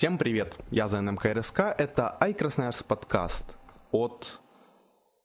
Всем 0.00 0.16
привет, 0.16 0.58
я 0.70 0.88
за 0.88 1.02
НМКРСК, 1.02 1.60
это 1.76 2.16
iCrasnoярск 2.22 2.84
подкаст 2.86 3.54
от 3.90 4.40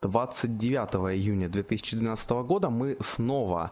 29 0.02 1.16
июня 1.16 1.48
2012 1.48 2.30
года. 2.44 2.70
Мы 2.70 2.98
снова 3.00 3.72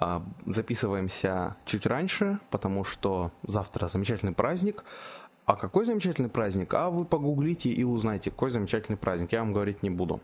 э, 0.00 0.20
записываемся 0.46 1.56
чуть 1.64 1.84
раньше, 1.84 2.38
потому 2.50 2.84
что 2.84 3.32
завтра 3.42 3.88
замечательный 3.88 4.34
праздник. 4.34 4.84
А 5.46 5.56
какой 5.56 5.84
замечательный 5.84 6.28
праздник? 6.30 6.74
А 6.74 6.90
вы 6.90 7.04
погуглите 7.04 7.70
и 7.70 7.82
узнаете, 7.82 8.30
какой 8.30 8.52
замечательный 8.52 8.98
праздник. 8.98 9.32
Я 9.32 9.40
вам 9.40 9.52
говорить 9.52 9.82
не 9.82 9.90
буду. 9.90 10.20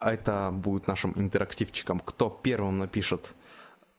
Это 0.00 0.50
будет 0.52 0.88
нашим 0.88 1.12
интерактивчиком. 1.14 2.00
Кто 2.00 2.28
первым 2.28 2.78
напишет 2.78 3.34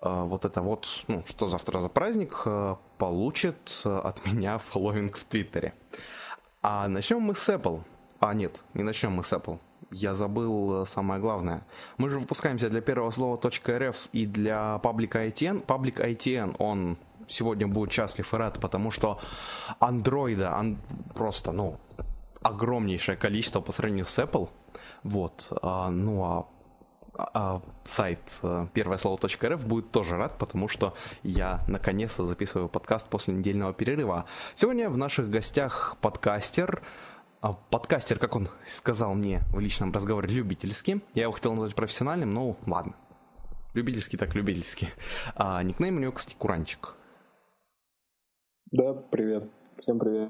вот 0.01 0.45
это 0.45 0.61
вот, 0.61 1.03
ну, 1.07 1.23
что 1.27 1.49
завтра 1.49 1.79
за 1.79 1.89
праздник, 1.89 2.43
э, 2.45 2.75
получит 2.97 3.81
э, 3.83 3.97
от 3.97 4.25
меня 4.25 4.57
фолловинг 4.57 5.17
в 5.17 5.23
Твиттере. 5.25 5.73
А 6.61 6.87
начнем 6.87 7.21
мы 7.21 7.35
с 7.35 7.49
Apple. 7.49 7.81
А, 8.19 8.33
нет, 8.33 8.63
не 8.73 8.83
начнем 8.83 9.11
мы 9.11 9.23
с 9.23 9.33
Apple. 9.33 9.59
Я 9.91 10.13
забыл 10.13 10.85
самое 10.85 11.19
главное. 11.19 11.65
Мы 11.97 12.09
же 12.09 12.19
выпускаемся 12.19 12.69
для 12.69 12.81
первого 12.81 13.11
слова 13.11 13.37
.rf 13.37 13.95
и 14.11 14.25
для 14.25 14.77
паблика 14.79 15.25
ITN. 15.25 15.61
Паблик 15.61 15.99
ITN, 15.99 16.55
он 16.59 16.97
сегодня 17.27 17.67
будет 17.67 17.91
счастлив 17.91 18.33
и 18.33 18.37
рад, 18.37 18.59
потому 18.59 18.91
что 18.91 19.19
андроида 19.79 20.55
ан... 20.55 20.77
просто, 21.15 21.51
ну, 21.51 21.77
огромнейшее 22.41 23.17
количество 23.17 23.61
по 23.61 23.71
сравнению 23.71 24.05
с 24.05 24.19
Apple. 24.19 24.49
Вот. 25.03 25.51
А, 25.61 25.89
ну 25.89 26.23
а 26.23 26.45
а, 27.33 27.61
сайт 27.83 28.19
э, 28.43 28.67
первое 28.73 28.97
слово.рф 28.97 29.65
будет 29.65 29.91
тоже 29.91 30.15
рад, 30.15 30.37
потому 30.37 30.67
что 30.67 30.93
я 31.23 31.63
наконец-то 31.67 32.25
записываю 32.25 32.69
подкаст 32.69 33.07
после 33.07 33.33
недельного 33.33 33.73
перерыва. 33.73 34.25
Сегодня 34.55 34.89
в 34.89 34.97
наших 34.97 35.29
гостях 35.29 35.97
подкастер, 36.01 36.81
а, 37.41 37.53
подкастер, 37.53 38.19
как 38.19 38.35
он 38.35 38.49
сказал 38.65 39.13
мне 39.15 39.41
в 39.51 39.59
личном 39.59 39.91
разговоре, 39.91 40.29
любительский. 40.29 41.01
Я 41.13 41.23
его 41.23 41.33
хотел 41.33 41.53
назвать 41.53 41.75
профессиональным, 41.75 42.33
но 42.33 42.57
ладно. 42.65 42.93
Любительский 43.73 44.17
так 44.17 44.33
любительский. 44.35 44.89
А, 45.35 45.61
никнейм 45.63 45.97
у 45.97 45.99
него, 45.99 46.11
кстати, 46.13 46.35
Куранчик. 46.37 46.95
Да, 48.71 48.93
привет. 48.93 49.49
Всем 49.79 49.99
привет. 49.99 50.29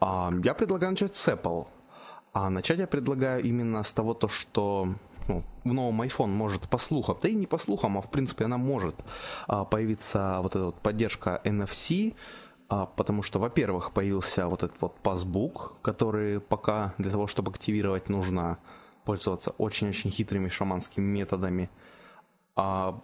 А, 0.00 0.32
я 0.44 0.54
предлагаю 0.54 0.92
начать 0.92 1.14
с 1.14 1.28
Apple. 1.28 1.66
А 2.32 2.50
начать 2.50 2.78
я 2.78 2.86
предлагаю 2.86 3.42
именно 3.42 3.82
с 3.82 3.92
того, 3.92 4.14
то, 4.14 4.28
что 4.28 4.94
ну, 5.28 5.44
в 5.64 5.72
новом 5.72 6.02
iPhone 6.02 6.28
может 6.28 6.68
по 6.68 6.78
слухам, 6.78 7.18
да 7.22 7.28
и 7.28 7.34
не 7.34 7.46
по 7.46 7.58
слухам, 7.58 7.98
а 7.98 8.00
в 8.00 8.10
принципе 8.10 8.46
она 8.46 8.56
может 8.56 8.96
а, 9.46 9.64
появиться 9.64 10.40
вот 10.42 10.56
эта 10.56 10.64
вот 10.66 10.80
поддержка 10.80 11.40
NFC, 11.44 12.14
а, 12.68 12.86
потому 12.86 13.22
что, 13.22 13.38
во-первых, 13.38 13.92
появился 13.92 14.46
вот 14.48 14.62
этот 14.62 14.80
вот 14.80 14.96
passbook, 15.02 15.72
который 15.82 16.40
пока 16.40 16.94
для 16.98 17.10
того, 17.10 17.26
чтобы 17.26 17.50
активировать, 17.50 18.08
нужно 18.08 18.58
пользоваться 19.04 19.52
очень-очень 19.58 20.10
хитрыми 20.10 20.48
шаманскими 20.48 21.04
методами. 21.04 21.70
А 22.56 23.00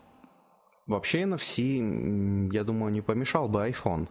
вообще 0.87 1.23
NFC, 1.23 2.53
я 2.53 2.65
думаю, 2.65 2.93
не 2.93 3.01
помешал 3.01 3.49
бы 3.49 3.69
iPhone. 3.69 4.09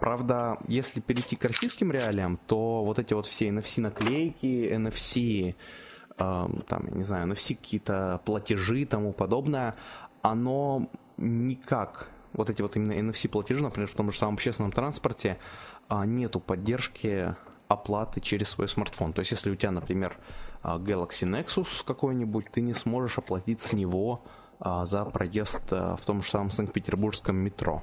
Правда, 0.00 0.58
если 0.68 1.00
перейти 1.00 1.36
к 1.36 1.44
российским 1.44 1.92
реалиям, 1.92 2.38
то 2.46 2.84
вот 2.84 2.98
эти 2.98 3.14
вот 3.14 3.26
все 3.26 3.48
NFC-наклейки, 3.48 4.72
NFC 4.72 5.54
там, 6.16 6.86
я 6.88 6.94
не 6.94 7.02
знаю, 7.02 7.26
на 7.26 7.34
все 7.34 7.54
какие-то 7.54 8.20
платежи 8.24 8.80
и 8.80 8.84
тому 8.84 9.12
подобное, 9.12 9.74
оно 10.22 10.88
никак, 11.16 12.08
вот 12.32 12.50
эти 12.50 12.62
вот 12.62 12.76
именно 12.76 12.92
NFC 12.92 13.28
платежи, 13.28 13.62
например, 13.62 13.88
в 13.88 13.94
том 13.94 14.10
же 14.10 14.18
самом 14.18 14.34
общественном 14.34 14.72
транспорте, 14.72 15.38
а, 15.88 16.04
нету 16.04 16.40
поддержки 16.40 17.34
оплаты 17.68 18.20
через 18.20 18.50
свой 18.50 18.68
смартфон. 18.68 19.12
То 19.12 19.20
есть, 19.20 19.32
если 19.32 19.50
у 19.50 19.56
тебя, 19.56 19.70
например, 19.70 20.16
а, 20.62 20.78
Galaxy 20.78 21.26
Nexus 21.26 21.84
какой-нибудь, 21.84 22.50
ты 22.50 22.60
не 22.60 22.74
сможешь 22.74 23.18
оплатить 23.18 23.60
с 23.60 23.72
него 23.72 24.24
а, 24.60 24.84
за 24.84 25.04
проезд 25.04 25.70
в 25.70 26.00
том 26.04 26.22
же 26.22 26.30
самом 26.30 26.50
Санкт-Петербургском 26.50 27.36
метро, 27.36 27.82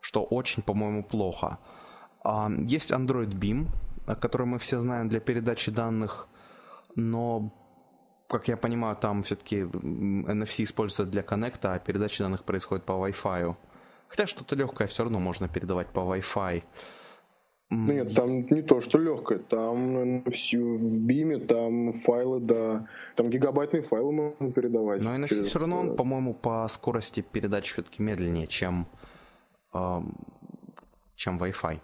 что 0.00 0.22
очень, 0.22 0.62
по-моему, 0.62 1.04
плохо. 1.04 1.58
Есть 2.58 2.92
Android 2.92 3.30
Beam, 3.30 3.68
который 4.20 4.46
мы 4.46 4.58
все 4.58 4.78
знаем 4.78 5.08
для 5.08 5.20
передачи 5.20 5.70
данных 5.70 6.28
но, 6.94 7.52
как 8.28 8.48
я 8.48 8.56
понимаю, 8.56 8.96
там 8.96 9.22
все-таки 9.22 9.62
NFC 9.62 10.62
используется 10.64 11.10
для 11.10 11.22
коннекта, 11.22 11.74
а 11.74 11.78
передача 11.78 12.22
данных 12.22 12.44
происходит 12.44 12.84
по 12.84 12.92
Wi-Fi. 12.92 13.54
Хотя 14.08 14.26
что-то 14.26 14.56
легкое 14.56 14.88
все 14.88 15.04
равно 15.04 15.20
можно 15.20 15.48
передавать 15.48 15.88
по 15.88 16.00
Wi-Fi. 16.00 16.62
Нет, 17.72 18.14
там 18.16 18.46
не 18.50 18.62
то, 18.62 18.80
что 18.80 18.98
легкое. 18.98 19.38
Там 19.38 19.96
NFC 19.96 20.58
в 20.60 21.00
биме, 21.00 21.38
там 21.38 21.92
файлы, 21.92 22.40
да. 22.40 22.88
Там 23.14 23.30
гигабайтные 23.30 23.82
файлы 23.82 24.10
можно 24.10 24.50
передавать. 24.50 25.00
Но 25.00 25.14
NFC 25.14 25.28
через... 25.28 25.46
все 25.48 25.60
равно, 25.60 25.78
он, 25.78 25.90
э, 25.92 25.94
по-моему, 25.94 26.34
по 26.34 26.66
скорости 26.68 27.20
передачи 27.20 27.72
все-таки 27.72 28.02
медленнее, 28.02 28.48
чем, 28.48 28.88
чем 29.72 31.38
Wi-Fi. 31.38 31.78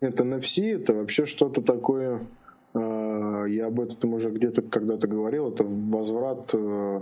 Нет, 0.00 0.18
NFC 0.18 0.80
это 0.80 0.94
вообще 0.94 1.26
что-то 1.26 1.60
такое 1.60 2.26
я 3.48 3.66
об 3.66 3.80
этом 3.80 4.14
уже 4.14 4.30
где-то 4.30 4.62
когда-то 4.62 5.08
говорил, 5.08 5.50
это 5.50 5.64
возврат 5.64 6.50
э, 6.54 7.00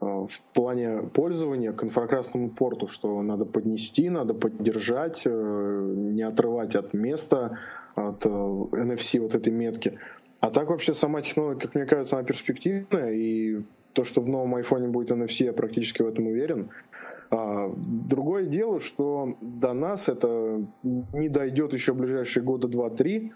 э, 0.00 0.04
в 0.04 0.40
плане 0.52 1.02
пользования 1.14 1.72
к 1.72 1.84
инфракрасному 1.84 2.50
порту, 2.50 2.86
что 2.86 3.22
надо 3.22 3.44
поднести, 3.44 4.08
надо 4.08 4.34
поддержать, 4.34 5.22
не 5.26 6.22
отрывать 6.22 6.74
от 6.74 6.94
места, 6.94 7.58
от 7.94 8.24
NFC 8.24 9.20
вот 9.20 9.34
этой 9.34 9.52
метки. 9.52 9.98
А 10.40 10.50
так 10.50 10.70
вообще 10.70 10.94
сама 10.94 11.22
технология, 11.22 11.60
как 11.60 11.74
мне 11.74 11.84
кажется, 11.84 12.16
она 12.16 12.24
перспективная, 12.24 13.12
и 13.12 13.62
то, 13.92 14.04
что 14.04 14.20
в 14.20 14.28
новом 14.28 14.56
iPhone 14.56 14.88
будет 14.88 15.10
NFC, 15.10 15.44
я 15.44 15.52
практически 15.52 16.02
в 16.02 16.08
этом 16.08 16.28
уверен. 16.28 16.70
А, 17.30 17.72
другое 17.76 18.46
дело, 18.46 18.80
что 18.80 19.36
до 19.40 19.72
нас 19.72 20.08
это 20.08 20.64
не 20.82 21.28
дойдет 21.28 21.72
еще 21.72 21.92
в 21.92 21.96
ближайшие 21.96 22.42
года 22.42 22.68
2-3, 22.68 23.30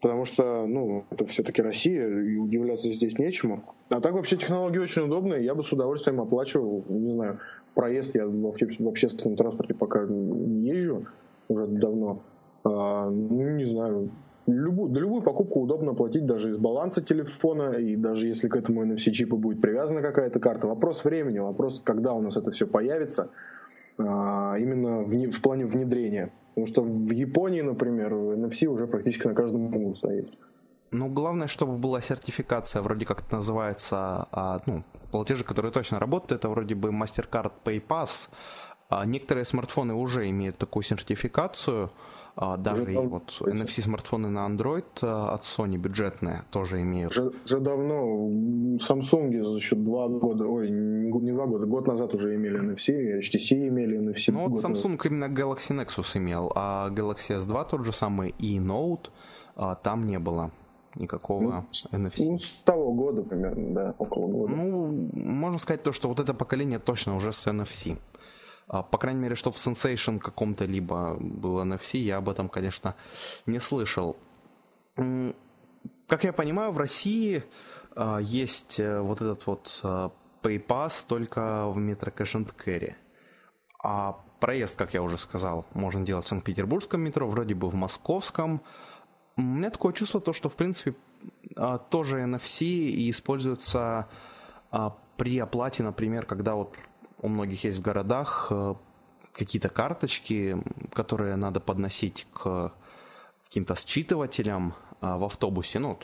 потому 0.00 0.24
что, 0.24 0.66
ну, 0.66 1.04
это 1.10 1.26
все-таки 1.26 1.62
Россия, 1.62 2.08
и 2.08 2.36
удивляться 2.36 2.90
здесь 2.90 3.18
нечему. 3.18 3.64
А 3.90 4.00
так 4.00 4.12
вообще 4.12 4.36
технологии 4.36 4.78
очень 4.78 5.02
удобные, 5.02 5.44
я 5.44 5.54
бы 5.54 5.62
с 5.62 5.72
удовольствием 5.72 6.20
оплачивал, 6.20 6.84
не 6.88 7.12
знаю, 7.12 7.38
проезд, 7.74 8.14
я 8.14 8.26
в 8.26 8.88
общественном 8.88 9.36
транспорте 9.36 9.74
пока 9.74 10.04
не 10.06 10.70
езжу 10.70 11.06
уже 11.48 11.66
давно, 11.66 12.22
а, 12.64 13.08
ну, 13.08 13.50
не 13.50 13.64
знаю, 13.64 14.10
любую, 14.46 14.90
да 14.90 15.00
любую 15.00 15.22
покупку 15.22 15.60
удобно 15.60 15.94
платить 15.94 16.26
даже 16.26 16.50
из 16.50 16.58
баланса 16.58 17.02
телефона, 17.02 17.72
и 17.72 17.96
даже 17.96 18.26
если 18.26 18.48
к 18.48 18.56
этому 18.56 18.84
NFC-чипу 18.84 19.36
будет 19.36 19.60
привязана 19.60 20.02
какая-то 20.02 20.40
карта. 20.40 20.66
Вопрос 20.66 21.04
времени, 21.04 21.38
вопрос, 21.38 21.80
когда 21.84 22.12
у 22.12 22.20
нас 22.20 22.36
это 22.36 22.50
все 22.50 22.66
появится, 22.66 23.30
а, 23.98 24.56
именно 24.58 25.02
в, 25.02 25.30
в 25.30 25.42
плане 25.42 25.66
внедрения. 25.66 26.30
Потому 26.58 26.66
что 26.66 26.82
в 26.82 27.10
Японии, 27.12 27.62
например, 27.62 28.12
NFC 28.12 28.66
уже 28.66 28.86
практически 28.86 29.28
на 29.28 29.34
каждом 29.34 29.66
углу 29.66 29.94
стоит. 29.94 30.28
Ну, 30.90 31.08
главное, 31.08 31.46
чтобы 31.46 31.78
была 31.78 32.00
сертификация, 32.00 32.82
вроде 32.82 33.06
как 33.06 33.20
это 33.20 33.36
называется, 33.36 34.26
а, 34.32 34.60
ну, 34.66 34.82
платежи, 35.12 35.44
которые 35.44 35.70
точно 35.70 36.00
работают, 36.00 36.40
это 36.40 36.48
вроде 36.48 36.74
бы 36.74 36.88
MasterCard 36.88 37.52
PayPass. 37.64 38.28
А 38.88 39.06
некоторые 39.06 39.44
смартфоны 39.44 39.94
уже 39.94 40.28
имеют 40.30 40.58
такую 40.58 40.82
сертификацию, 40.82 41.90
даже 42.56 42.82
уже 42.82 42.92
и 42.92 42.96
вот 42.96 43.40
NFC 43.40 43.82
смартфоны 43.82 44.28
на 44.28 44.46
Android 44.46 44.84
а, 45.02 45.34
от 45.34 45.42
Sony 45.42 45.76
бюджетные 45.76 46.44
тоже 46.50 46.80
имеют. 46.82 47.10
Уже, 47.10 47.32
уже 47.44 47.58
давно 47.58 48.28
Samsung 48.78 49.42
за 49.42 49.60
счет 49.60 49.82
два 49.82 50.06
года, 50.06 50.46
ой, 50.46 50.70
не 50.70 51.32
два 51.32 51.46
года, 51.46 51.66
год 51.66 51.88
назад 51.88 52.14
уже 52.14 52.36
имели 52.36 52.60
NFC, 52.60 53.18
HTC 53.18 53.68
имели 53.68 53.98
NFC. 53.98 54.32
Ну 54.32 54.48
вот 54.48 54.62
Samsung 54.62 54.90
назад. 54.90 55.06
именно 55.06 55.24
Galaxy 55.24 55.76
Nexus 55.76 56.16
имел, 56.16 56.52
а 56.54 56.90
Galaxy 56.90 57.36
S2 57.36 57.66
тот 57.70 57.84
же 57.84 57.92
самый 57.92 58.32
и 58.38 58.60
Note 58.60 59.08
а, 59.56 59.74
там 59.74 60.06
не 60.06 60.20
было 60.20 60.52
никакого 60.94 61.40
ну, 61.92 61.98
NFC. 61.98 62.24
Ну, 62.24 62.38
с 62.38 62.62
того 62.64 62.92
года 62.92 63.22
примерно, 63.22 63.74
да, 63.74 63.94
около 63.98 64.26
года. 64.28 64.54
Ну, 64.54 65.10
можно 65.14 65.58
сказать 65.58 65.82
то, 65.82 65.92
что 65.92 66.08
вот 66.08 66.20
это 66.20 66.34
поколение 66.34 66.78
точно 66.78 67.16
уже 67.16 67.32
с 67.32 67.46
NFC. 67.46 67.98
А, 68.68 68.82
по 68.82 68.98
крайней 68.98 69.20
мере, 69.20 69.34
что 69.34 69.50
в 69.50 69.56
Sensation 69.56 70.18
каком-то 70.18 70.66
либо 70.66 71.16
было 71.18 71.64
NFC, 71.64 71.98
я 71.98 72.18
об 72.18 72.28
этом, 72.28 72.48
конечно, 72.48 72.94
не 73.46 73.58
слышал. 73.58 74.16
Как 74.94 76.24
я 76.24 76.32
понимаю, 76.32 76.70
в 76.72 76.78
России 76.78 77.44
а, 77.94 78.18
есть 78.18 78.78
э, 78.78 79.00
вот 79.00 79.20
этот 79.20 79.46
вот 79.46 79.80
а, 79.82 80.10
PayPass 80.42 81.06
только 81.06 81.68
в 81.68 81.78
метро 81.78 82.10
Cash 82.10 82.34
and 82.34 82.54
Carry. 82.54 82.94
А 83.82 84.20
проезд, 84.40 84.76
как 84.76 84.94
я 84.94 85.02
уже 85.02 85.18
сказал, 85.18 85.66
можно 85.72 86.04
делать 86.04 86.26
в 86.26 86.28
Санкт-Петербургском 86.28 87.00
метро, 87.00 87.28
вроде 87.28 87.54
бы 87.54 87.68
в 87.70 87.74
московском. 87.74 88.60
У 89.36 89.42
меня 89.42 89.70
такое 89.70 89.92
чувство, 89.92 90.20
то, 90.20 90.32
что, 90.32 90.48
в 90.48 90.56
принципе, 90.56 90.94
тоже 91.90 92.18
NFC 92.18 92.64
и 92.64 93.10
используется 93.10 94.08
при 95.16 95.38
оплате, 95.38 95.84
например, 95.84 96.26
когда 96.26 96.54
вот 96.54 96.76
у 97.20 97.28
многих 97.28 97.64
есть 97.64 97.78
в 97.78 97.82
городах 97.82 98.48
э, 98.50 98.74
какие-то 99.32 99.68
карточки, 99.68 100.56
которые 100.92 101.36
надо 101.36 101.60
подносить 101.60 102.26
к 102.32 102.72
каким-то 103.44 103.74
считывателем 103.74 104.72
а, 105.00 105.16
в 105.16 105.24
автобусе, 105.24 105.78
ну, 105.78 105.98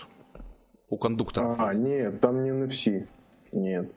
у 0.89 0.97
кондуктора. 0.97 1.57
А, 1.59 1.75
нет, 1.75 2.21
там 2.21 2.43
не 2.43 2.51
NFC. 2.51 3.07
Нет. 3.53 3.93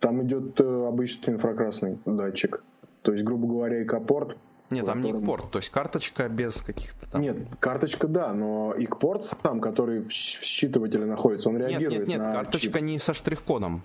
Там 0.00 0.22
идет 0.24 0.60
э, 0.60 0.86
обычный 0.86 1.34
инфракрасный 1.34 1.98
датчик. 2.04 2.62
То 3.02 3.12
есть, 3.12 3.24
грубо 3.24 3.46
говоря, 3.46 3.82
икопорт. 3.82 4.36
Нет, 4.70 4.84
там 4.84 4.98
котором... 4.98 5.16
не 5.16 5.22
икпорт, 5.22 5.50
то 5.50 5.58
есть 5.58 5.70
карточка 5.70 6.28
без 6.28 6.60
каких-то 6.60 7.10
там... 7.10 7.22
Нет, 7.22 7.36
карточка 7.58 8.06
да, 8.06 8.34
но 8.34 8.74
икпорт 8.76 9.24
сам, 9.24 9.62
который 9.62 10.02
в 10.02 10.10
считывателе 10.10 11.06
находится, 11.06 11.48
он 11.48 11.56
реагирует 11.56 12.00
Нет, 12.00 12.08
нет, 12.08 12.18
нет, 12.18 12.34
карточка 12.34 12.78
чип. 12.78 12.82
не 12.82 12.98
со 12.98 13.14
штрих-кодом 13.14 13.82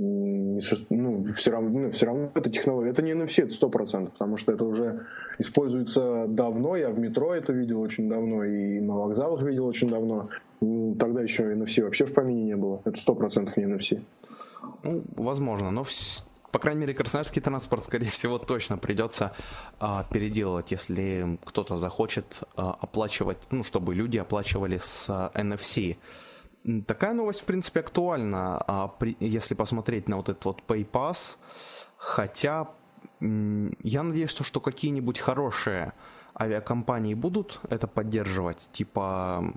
ну, 0.00 1.26
все 1.26 1.50
равно, 1.50 1.78
ну, 1.78 1.90
все 1.90 2.06
равно 2.06 2.30
это 2.34 2.48
технология, 2.48 2.90
это 2.90 3.02
не 3.02 3.12
NFC, 3.12 3.44
это 3.44 3.52
сто 3.52 3.68
процентов, 3.68 4.14
потому 4.14 4.38
что 4.38 4.52
это 4.52 4.64
уже 4.64 5.06
используется 5.38 6.26
давно, 6.26 6.76
я 6.76 6.88
в 6.88 6.98
метро 6.98 7.34
это 7.34 7.52
видел 7.52 7.80
очень 7.80 8.08
давно, 8.08 8.44
и 8.44 8.80
на 8.80 8.94
вокзалах 8.94 9.42
видел 9.42 9.66
очень 9.66 9.88
давно, 9.88 10.30
тогда 10.98 11.20
еще 11.20 11.52
NFC 11.52 11.82
вообще 11.84 12.06
в 12.06 12.14
помине 12.14 12.44
не 12.44 12.56
было, 12.56 12.80
это 12.84 12.98
сто 12.98 13.14
процентов 13.14 13.56
не 13.58 13.64
NFC. 13.64 14.00
Ну, 14.82 15.02
возможно, 15.16 15.70
но 15.70 15.84
по 16.50 16.58
крайней 16.58 16.80
мере, 16.80 16.94
красноярский 16.94 17.42
транспорт, 17.42 17.84
скорее 17.84 18.10
всего, 18.10 18.38
точно 18.38 18.76
придется 18.76 19.32
а, 19.78 20.04
переделывать, 20.10 20.72
если 20.72 21.38
кто-то 21.44 21.76
захочет 21.76 22.40
а, 22.56 22.76
оплачивать, 22.80 23.38
ну, 23.50 23.62
чтобы 23.62 23.94
люди 23.94 24.18
оплачивали 24.18 24.78
с 24.82 25.06
а, 25.08 25.30
NFC. 25.34 25.96
Такая 26.86 27.14
новость, 27.14 27.40
в 27.40 27.44
принципе, 27.44 27.80
актуальна, 27.80 28.62
а 28.66 28.94
если 29.18 29.54
посмотреть 29.54 30.08
на 30.08 30.16
вот 30.16 30.28
этот 30.28 30.44
вот 30.44 30.62
PayPass, 30.66 31.36
хотя 31.96 32.68
я 33.20 34.02
надеюсь, 34.02 34.30
что, 34.30 34.44
что 34.44 34.60
какие-нибудь 34.60 35.18
хорошие 35.18 35.92
авиакомпании 36.38 37.14
будут 37.14 37.60
это 37.70 37.86
поддерживать, 37.86 38.68
типа, 38.72 39.52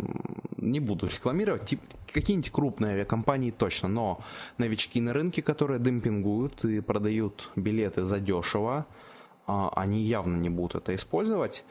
не 0.58 0.80
буду 0.80 1.08
рекламировать, 1.08 1.66
типа, 1.66 1.84
какие-нибудь 2.12 2.52
крупные 2.52 2.94
авиакомпании 2.94 3.52
точно, 3.52 3.90
но 3.90 4.24
новички 4.58 5.00
на 5.02 5.14
рынке, 5.14 5.42
которые 5.42 5.80
демпингуют 5.80 6.64
и 6.66 6.80
продают 6.82 7.52
билеты 7.56 8.06
за 8.06 8.20
дешево, 8.20 8.86
а, 9.46 9.72
они 9.76 10.02
явно 10.02 10.38
не 10.38 10.50
будут 10.50 10.76
это 10.76 10.96
использовать, 10.96 11.64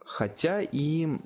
хотя 0.00 0.60
и 0.62 1.18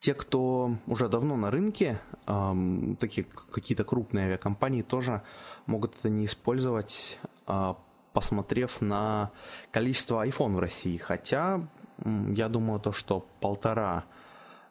те, 0.00 0.14
кто 0.14 0.76
уже 0.86 1.08
давно 1.08 1.36
на 1.36 1.50
рынке, 1.50 2.00
эм, 2.26 2.96
такие 2.96 3.24
какие-то 3.24 3.84
крупные 3.84 4.26
авиакомпании 4.26 4.82
тоже 4.82 5.22
могут 5.66 5.96
это 5.98 6.08
не 6.08 6.24
использовать, 6.24 7.18
э, 7.46 7.74
посмотрев 8.12 8.80
на 8.80 9.32
количество 9.70 10.26
iPhone 10.26 10.54
в 10.54 10.58
России. 10.58 10.96
Хотя 10.96 11.68
я 12.04 12.48
думаю 12.48 12.80
то, 12.80 12.92
что 12.92 13.26
полтора 13.40 14.04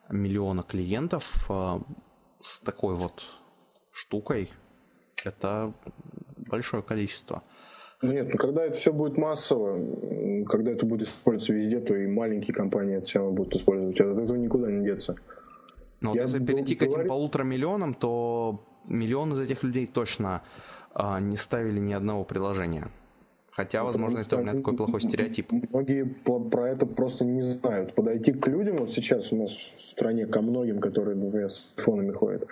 миллиона 0.09 0.63
клиентов 0.63 1.45
э, 1.50 1.80
с 2.41 2.62
такой 2.62 2.95
вот 2.95 3.23
штукой 3.91 4.50
это 5.23 5.73
большое 6.38 6.83
количество. 6.83 7.44
Нет, 8.01 8.29
ну 8.29 8.38
когда 8.38 8.65
это 8.65 8.77
все 8.77 8.94
будет 8.94 9.17
массово, 9.17 10.45
когда 10.45 10.71
это 10.71 10.85
будет 10.85 11.07
использоваться 11.07 11.53
везде, 11.53 11.79
то 11.79 11.95
и 11.95 12.05
маленькие 12.05 12.53
компании 12.53 12.97
это 12.97 13.07
все 13.07 13.19
равно 13.19 13.33
будут 13.33 13.55
использовать. 13.55 13.99
От 13.99 14.19
этого 14.19 14.38
никуда 14.38 14.71
не 14.71 14.85
деться. 14.85 15.15
Но 15.99 16.11
вот 16.11 16.19
если 16.19 16.44
перейти 16.44 16.75
к 16.75 16.83
этим 16.83 17.07
полутора 17.07 17.44
миллионам, 17.44 17.95
то 17.95 18.63
миллион 18.85 19.33
из 19.33 19.39
этих 19.39 19.63
людей 19.63 19.88
точно 19.88 20.44
а, 20.94 21.19
не 21.19 21.38
ставили 21.38 21.79
ни 21.79 21.94
одного 21.94 22.23
приложения. 22.23 22.89
Хотя, 23.57 23.83
возможно, 23.83 24.19
это 24.19 24.38
у 24.38 24.41
меня 24.41 24.53
такой 24.53 24.75
плохой 24.75 25.01
стереотип. 25.01 25.51
Многие 25.51 26.03
про 26.03 26.69
это 26.69 26.85
просто 26.85 27.25
не 27.25 27.41
знают. 27.41 27.95
Подойти 27.95 28.31
к 28.31 28.45
людям, 28.45 28.77
вот 28.77 28.91
сейчас 28.91 29.33
у 29.33 29.35
нас 29.35 29.49
в 29.49 29.81
стране, 29.81 30.27
ко 30.27 30.44
многим, 30.44 30.79
которые, 30.79 31.15
например, 31.15 31.49
с 31.49 31.73
фонами 31.77 32.11
ходят. 32.11 32.45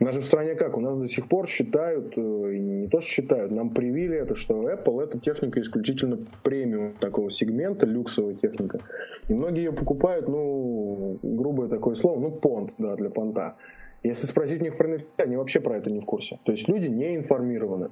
У 0.00 0.04
нас 0.04 0.16
же 0.16 0.20
в 0.20 0.24
стране 0.24 0.56
как? 0.56 0.76
У 0.76 0.80
нас 0.80 0.98
до 0.98 1.06
сих 1.06 1.28
пор 1.28 1.46
считают, 1.46 2.12
э, 2.16 2.56
не 2.82 2.88
то 2.88 3.00
считают, 3.00 3.50
нам 3.52 3.70
привили 3.70 4.16
это, 4.16 4.34
что 4.34 4.70
Apple 4.70 5.02
это 5.02 5.18
техника 5.18 5.60
исключительно 5.60 6.18
премиум 6.42 6.94
такого 6.94 7.30
сегмента, 7.30 7.86
люксовая 7.86 8.34
техника. 8.34 8.80
И 9.28 9.34
многие 9.34 9.64
ее 9.64 9.72
покупают, 9.72 10.28
ну, 10.28 11.18
грубое 11.22 11.68
такое 11.68 11.94
слово, 11.94 12.20
ну, 12.20 12.30
понт, 12.30 12.72
да, 12.78 12.96
для 12.96 13.10
понта. 13.10 13.56
Если 14.02 14.26
спросить 14.26 14.60
у 14.60 14.64
них 14.64 14.76
про 14.76 14.88
NFT, 14.88 15.22
они 15.24 15.36
вообще 15.36 15.60
про 15.60 15.76
это 15.76 15.90
не 15.90 16.00
в 16.00 16.04
курсе. 16.04 16.38
То 16.44 16.52
есть 16.52 16.68
люди 16.68 16.86
не 16.86 17.16
информированы. 17.16 17.90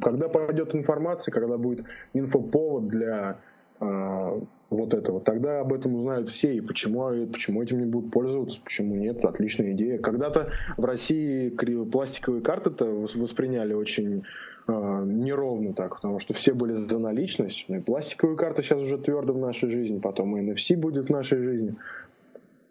Когда 0.00 0.28
пойдет 0.28 0.74
информация, 0.74 1.32
когда 1.32 1.58
будет 1.58 1.84
инфоповод 2.14 2.88
для 2.88 3.38
э, 3.80 4.40
вот 4.70 4.92
этого, 4.92 5.20
тогда 5.20 5.60
об 5.60 5.72
этом 5.72 5.94
узнают 5.94 6.28
все, 6.28 6.54
и 6.54 6.60
почему, 6.60 7.26
почему 7.32 7.62
этим 7.62 7.78
не 7.78 7.86
будут 7.86 8.10
пользоваться, 8.10 8.60
почему 8.62 8.96
нет, 8.96 9.24
отличная 9.24 9.72
идея. 9.72 9.98
Когда-то 9.98 10.50
в 10.76 10.84
России 10.84 11.48
пластиковые 11.48 12.42
карты-то 12.42 12.84
восприняли 12.84 13.72
очень 13.72 14.24
э, 14.66 15.02
неровно 15.06 15.72
так, 15.72 15.96
потому 15.96 16.18
что 16.18 16.34
все 16.34 16.52
были 16.52 16.74
за 16.74 16.98
наличность. 16.98 17.64
Ну 17.68 17.76
и 17.76 17.80
пластиковые 17.80 18.36
карты 18.36 18.62
сейчас 18.62 18.82
уже 18.82 18.98
твердо 18.98 19.32
в 19.32 19.38
нашей 19.38 19.70
жизни, 19.70 20.00
потом 20.00 20.36
и 20.36 20.42
NFC 20.42 20.76
будет 20.76 21.06
в 21.06 21.10
нашей 21.10 21.38
жизни. 21.38 21.74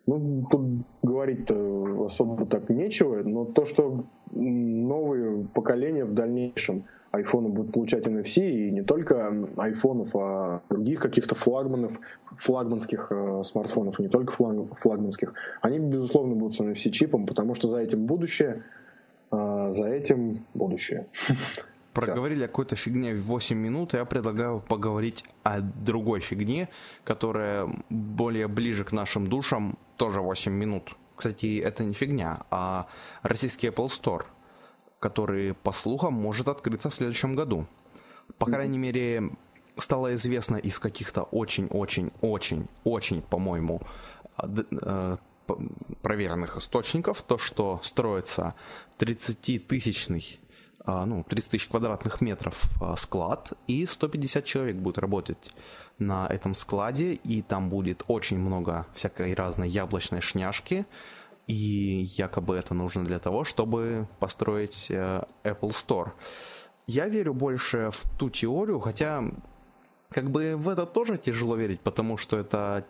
Ну, 0.05 0.45
тут 0.49 0.61
говорить-то 1.01 2.05
особо 2.05 2.45
так 2.45 2.69
нечего, 2.69 3.23
но 3.23 3.43
то, 3.43 3.65
что 3.65 4.05
новые 4.31 5.45
поколения 5.53 6.05
в 6.05 6.13
дальнейшем 6.13 6.85
айфоны 7.11 7.49
будут 7.49 7.73
получать 7.73 8.05
NFC, 8.05 8.49
и 8.49 8.71
не 8.71 8.81
только 8.81 9.33
айфонов, 9.57 10.09
а 10.15 10.61
других 10.69 10.99
каких-то 10.99 11.35
флагманов, 11.35 11.99
флагманских 12.37 13.07
э, 13.09 13.41
смартфонов, 13.43 13.99
и 13.99 14.03
не 14.03 14.09
только 14.09 14.33
флаг, 14.33 14.55
флагманских, 14.79 15.33
они, 15.61 15.79
безусловно, 15.79 16.35
будут 16.35 16.55
с 16.55 16.59
NFC-чипом, 16.59 17.25
потому 17.25 17.55
что 17.55 17.67
за 17.67 17.79
этим 17.79 18.05
будущее, 18.05 18.63
э, 19.31 19.67
за 19.71 19.87
этим 19.87 20.45
будущее. 20.53 21.07
проговорили 21.93 22.43
о 22.43 22.47
какой-то 22.47 22.75
фигне 22.75 23.15
в 23.15 23.23
8 23.23 23.57
минут, 23.57 23.93
я 23.93 24.05
предлагаю 24.05 24.59
поговорить 24.59 25.23
о 25.43 25.61
другой 25.61 26.19
фигне, 26.19 26.69
которая 27.03 27.67
более 27.89 28.47
ближе 28.47 28.83
к 28.83 28.91
нашим 28.91 29.27
душам, 29.27 29.77
тоже 29.95 30.21
8 30.21 30.51
минут. 30.51 30.95
Кстати, 31.15 31.57
это 31.57 31.83
не 31.83 31.93
фигня, 31.93 32.43
а 32.51 32.87
российский 33.23 33.67
Apple 33.67 33.87
Store, 33.87 34.25
который, 34.99 35.53
по 35.53 35.71
слухам, 35.71 36.13
может 36.13 36.47
открыться 36.47 36.89
в 36.89 36.95
следующем 36.95 37.35
году. 37.35 37.67
По 38.37 38.45
крайней 38.45 38.77
мере, 38.77 39.31
стало 39.77 40.15
известно 40.15 40.57
из 40.57 40.79
каких-то 40.79 41.23
очень-очень-очень-очень, 41.23 43.21
по-моему, 43.21 43.81
э, 44.37 45.17
проверенных 46.01 46.57
источников, 46.57 47.21
то, 47.21 47.37
что 47.37 47.79
строится 47.83 48.53
30-тысячный 48.99 50.39
а, 50.87 51.05
ну, 51.05 51.23
30 51.23 51.51
тысяч 51.51 51.67
квадратных 51.67 52.21
метров 52.21 52.63
склад, 52.95 53.51
и 53.67 53.85
150 53.85 54.45
человек 54.45 54.77
будет 54.77 54.97
работать 54.97 55.51
на 55.99 56.27
этом 56.27 56.55
складе, 56.55 57.13
и 57.13 57.41
там 57.41 57.69
будет 57.69 58.03
очень 58.07 58.39
много 58.39 58.87
всякой 58.93 59.33
разной 59.33 59.67
яблочной 59.67 60.21
шняшки, 60.21 60.85
и 61.47 62.07
якобы 62.17 62.55
это 62.57 62.73
нужно 62.73 63.05
для 63.05 63.19
того, 63.19 63.43
чтобы 63.43 64.07
построить 64.19 64.91
э, 64.91 65.23
Apple 65.43 65.69
Store. 65.69 66.11
Я 66.87 67.07
верю 67.07 67.33
больше 67.33 67.89
в 67.91 68.03
ту 68.17 68.29
теорию, 68.29 68.79
хотя 68.79 69.23
как 70.09 70.29
бы 70.29 70.55
в 70.57 70.69
это 70.69 70.85
тоже 70.85 71.17
тяжело 71.17 71.55
верить, 71.55 71.81
потому 71.81 72.17
что 72.17 72.37
это 72.37 72.85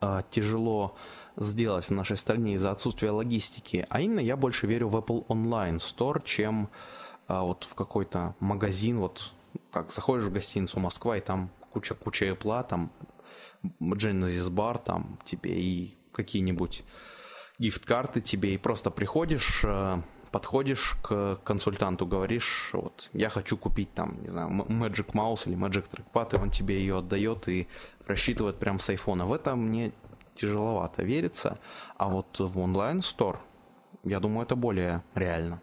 э, 0.00 0.22
тяжело 0.30 0.96
сделать 1.36 1.86
в 1.86 1.90
нашей 1.90 2.16
стране 2.16 2.54
из-за 2.54 2.72
отсутствия 2.72 3.10
логистики. 3.10 3.86
А 3.88 4.00
именно 4.00 4.20
я 4.20 4.36
больше 4.36 4.66
верю 4.66 4.88
в 4.88 4.96
Apple 4.96 5.26
Online 5.28 5.78
Store, 5.78 6.20
чем 6.24 6.68
а 7.28 7.42
вот 7.44 7.64
в 7.64 7.74
какой-то 7.74 8.34
магазин, 8.40 8.98
вот 8.98 9.32
как 9.70 9.90
заходишь 9.90 10.24
в 10.24 10.32
гостиницу 10.32 10.80
Москва, 10.80 11.16
и 11.16 11.20
там 11.20 11.50
куча-куча 11.72 12.26
Apple, 12.26 12.66
там 12.68 12.90
Genesis 13.80 14.50
бар, 14.50 14.78
там 14.78 15.18
тебе 15.24 15.54
и 15.54 15.96
какие-нибудь 16.12 16.84
гифт-карты 17.58 18.20
тебе, 18.20 18.54
и 18.54 18.58
просто 18.58 18.90
приходишь, 18.90 19.62
э, 19.64 20.00
подходишь 20.30 20.96
к 21.02 21.36
консультанту, 21.44 22.06
говоришь, 22.06 22.70
вот, 22.72 23.10
я 23.12 23.28
хочу 23.28 23.56
купить 23.56 23.92
там, 23.94 24.20
не 24.22 24.28
знаю, 24.28 24.50
Magic 24.50 25.12
Mouse 25.12 25.48
или 25.48 25.56
Magic 25.56 25.86
Trackpad, 25.90 26.36
и 26.36 26.42
он 26.42 26.50
тебе 26.50 26.78
ее 26.78 26.98
отдает 26.98 27.48
и 27.48 27.68
рассчитывает 28.06 28.58
прям 28.58 28.80
с 28.80 28.88
айфона. 28.88 29.26
В 29.26 29.32
это 29.32 29.54
мне 29.56 29.92
тяжеловато 30.34 31.02
верится, 31.02 31.58
а 31.96 32.08
вот 32.08 32.38
в 32.38 32.58
онлайн-стор, 32.58 33.40
я 34.04 34.20
думаю, 34.20 34.46
это 34.46 34.56
более 34.56 35.02
реально. 35.14 35.60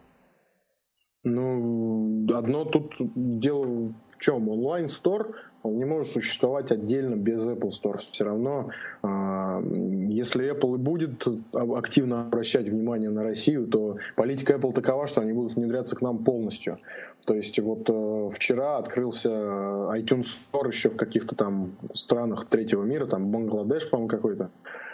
Ну, 1.24 2.26
одно 2.34 2.64
тут 2.64 2.94
дело 2.98 3.94
в 4.10 4.18
чем? 4.20 4.48
Онлайн-стор, 4.48 5.36
он 5.64 5.78
не 5.78 5.86
может 5.86 6.12
существовать 6.12 6.72
отдельно 6.72 7.16
без 7.16 7.46
Apple 7.48 7.70
Store. 7.70 8.00
Все 8.00 8.26
равно 8.26 8.70
А, 9.02 9.62
если 9.62 10.52
Apple 10.52 10.76
и 10.76 10.78
будет 10.78 11.26
активно 11.54 12.22
обращать 12.22 12.68
внимание 12.68 13.10
на 13.10 13.24
Россию, 13.24 13.68
то 13.68 13.98
политика 14.16 14.54
Apple 14.54 14.74
такова, 14.74 15.08
что 15.08 15.22
они 15.22 15.32
будут 15.32 15.56
внедряться 15.56 15.96
к 15.96 16.02
нам 16.02 16.18
полностью. 16.18 16.80
То 17.26 17.34
есть 17.34 17.58
вот 17.60 17.90
э, 17.90 18.30
вчера 18.34 18.78
открылся 18.78 19.30
iTunes 19.30 20.26
Store 20.52 20.68
еще 20.68 20.90
в 20.90 20.98
каких-то 20.98 21.36
там 21.36 21.72
странах 21.94 22.46
третьего 22.46 22.84
мира, 22.84 23.06
там 23.06 23.32
Бангладеш, 23.32 23.90
по-моему, 23.90 24.10
какой-то. 24.10 24.50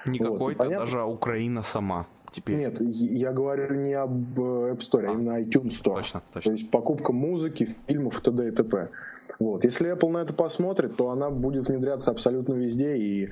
Не 0.06 0.20
вот, 0.20 0.34
какой-то, 0.34 0.70
даже 0.70 1.04
Украина 1.04 1.64
сама. 1.64 2.08
Теперь. 2.32 2.58
Нет, 2.58 2.82
я 2.82 3.32
говорю 3.32 3.76
не 3.76 3.94
об 3.94 4.40
э, 4.40 4.74
App 4.74 4.80
Store, 4.80 5.06
а, 5.06 5.10
а 5.10 5.14
именно 5.14 5.42
iTunes 5.42 5.70
Store. 5.70 5.96
Точно, 5.96 6.22
точно. 6.34 6.50
То 6.50 6.52
есть 6.52 6.70
покупка 6.70 7.12
музыки, 7.12 7.76
фильмов, 7.88 8.22
т.д. 8.22 8.48
и 8.50 8.52
т.п. 8.52 8.90
Вот. 9.40 9.64
Если 9.64 9.92
Apple 9.92 10.10
на 10.10 10.20
это 10.20 10.34
посмотрит, 10.34 10.96
то 10.96 11.10
она 11.10 11.30
будет 11.30 11.68
внедряться 11.68 12.12
абсолютно 12.12 12.54
везде, 12.54 12.96
и 12.96 13.30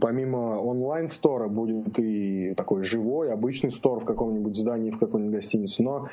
помимо 0.00 0.58
онлайн-стора 0.58 1.48
будет 1.48 1.98
и 1.98 2.54
такой 2.54 2.82
живой, 2.82 3.32
обычный 3.32 3.70
стор 3.70 4.00
в 4.00 4.04
каком-нибудь 4.04 4.56
здании, 4.56 4.90
в 4.90 4.98
какой-нибудь 4.98 5.34
гостинице. 5.34 5.82
Но 5.82 6.08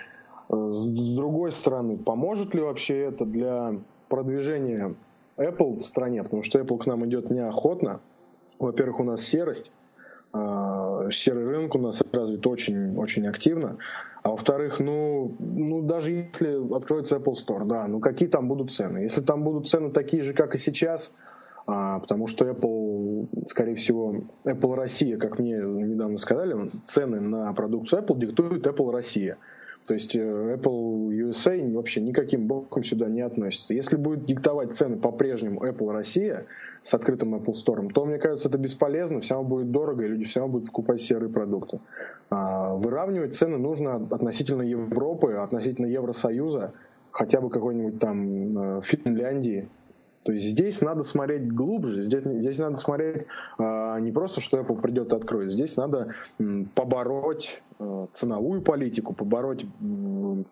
э, 0.49 0.69
с 0.69 1.15
другой 1.15 1.51
стороны, 1.51 1.97
поможет 1.97 2.53
ли 2.53 2.61
вообще 2.61 2.99
это 2.99 3.25
для 3.25 3.75
продвижения 4.09 4.95
Apple 5.37 5.79
в 5.79 5.83
стране? 5.83 6.23
Потому 6.23 6.43
что 6.43 6.59
Apple 6.59 6.77
к 6.77 6.85
нам 6.85 7.05
идет 7.05 7.29
неохотно. 7.29 8.01
Во-первых, 8.59 8.99
у 8.99 9.03
нас 9.03 9.21
серость, 9.21 9.71
серый 11.11 11.45
рынок 11.45 11.75
у 11.75 11.79
нас 11.79 12.01
развит 12.11 12.45
очень, 12.47 12.97
очень 12.97 13.27
активно. 13.27 13.77
А 14.23 14.31
во-вторых, 14.31 14.79
ну, 14.79 15.35
ну, 15.39 15.81
даже 15.81 16.11
если 16.11 16.75
откроется 16.75 17.17
Apple 17.17 17.33
Store, 17.33 17.65
да, 17.65 17.87
ну 17.87 17.99
какие 17.99 18.27
там 18.27 18.47
будут 18.47 18.71
цены? 18.71 18.99
Если 18.99 19.21
там 19.21 19.43
будут 19.43 19.67
цены 19.67 19.91
такие 19.91 20.23
же, 20.23 20.33
как 20.33 20.55
и 20.55 20.57
сейчас, 20.57 21.13
а, 21.67 21.99
потому 21.99 22.27
что 22.27 22.49
Apple, 22.49 23.27
скорее 23.45 23.75
всего, 23.75 24.23
Apple 24.43 24.75
Россия, 24.75 25.17
как 25.17 25.39
мне 25.39 25.57
недавно 25.57 26.17
сказали, 26.17 26.55
цены 26.85 27.19
на 27.19 27.53
продукцию 27.53 28.01
Apple 28.01 28.19
диктует 28.19 28.65
Apple 28.65 28.91
Россия. 28.91 29.37
То 29.87 29.93
есть 29.93 30.15
э, 30.15 30.19
Apple 30.19 31.09
USA 31.09 31.73
вообще 31.73 32.01
никаким 32.01 32.47
боком 32.47 32.83
сюда 32.83 33.07
не 33.07 33.21
относится. 33.21 33.73
Если 33.73 33.95
будет 33.97 34.25
диктовать 34.25 34.73
цены 34.73 34.97
по-прежнему 34.97 35.63
Apple 35.63 35.91
Россия 35.91 36.47
с 36.81 36.93
открытым 36.95 37.35
Apple 37.35 37.53
Store, 37.53 37.87
то, 37.93 38.05
мне 38.05 38.17
кажется, 38.17 38.49
это 38.49 38.57
бесполезно, 38.57 39.19
все 39.19 39.35
равно 39.35 39.49
будет 39.49 39.71
дорого, 39.71 40.03
и 40.03 40.07
люди 40.07 40.25
все 40.25 40.39
равно 40.39 40.53
будут 40.53 40.67
покупать 40.67 41.01
серые 41.01 41.29
продукты. 41.29 41.79
А, 42.31 42.73
выравнивать 42.73 43.35
цены 43.35 43.57
нужно 43.57 43.95
относительно 43.95 44.63
Европы, 44.63 45.33
относительно 45.33 45.85
Евросоюза, 45.85 46.73
хотя 47.11 47.39
бы 47.39 47.51
какой-нибудь 47.51 47.99
там 47.99 48.49
э, 48.49 48.81
Финляндии, 48.83 49.69
то 50.25 50.31
есть 50.31 50.45
здесь 50.45 50.81
надо 50.81 51.03
смотреть 51.03 51.53
глубже, 51.53 52.01
здесь, 52.01 52.23
здесь 52.23 52.57
надо 52.57 52.77
смотреть 52.77 53.27
э, 53.59 53.97
не 54.01 54.11
просто, 54.11 54.41
что 54.41 54.57
Apple 54.59 54.81
придет 54.81 55.13
и 55.13 55.15
откроет, 55.15 55.51
здесь 55.51 55.77
надо 55.77 56.15
э, 56.39 56.63
побороть 56.73 57.61
э, 57.77 58.07
ценовую 58.11 58.63
политику, 58.63 59.13
побороть 59.13 59.63
э, 59.63 60.43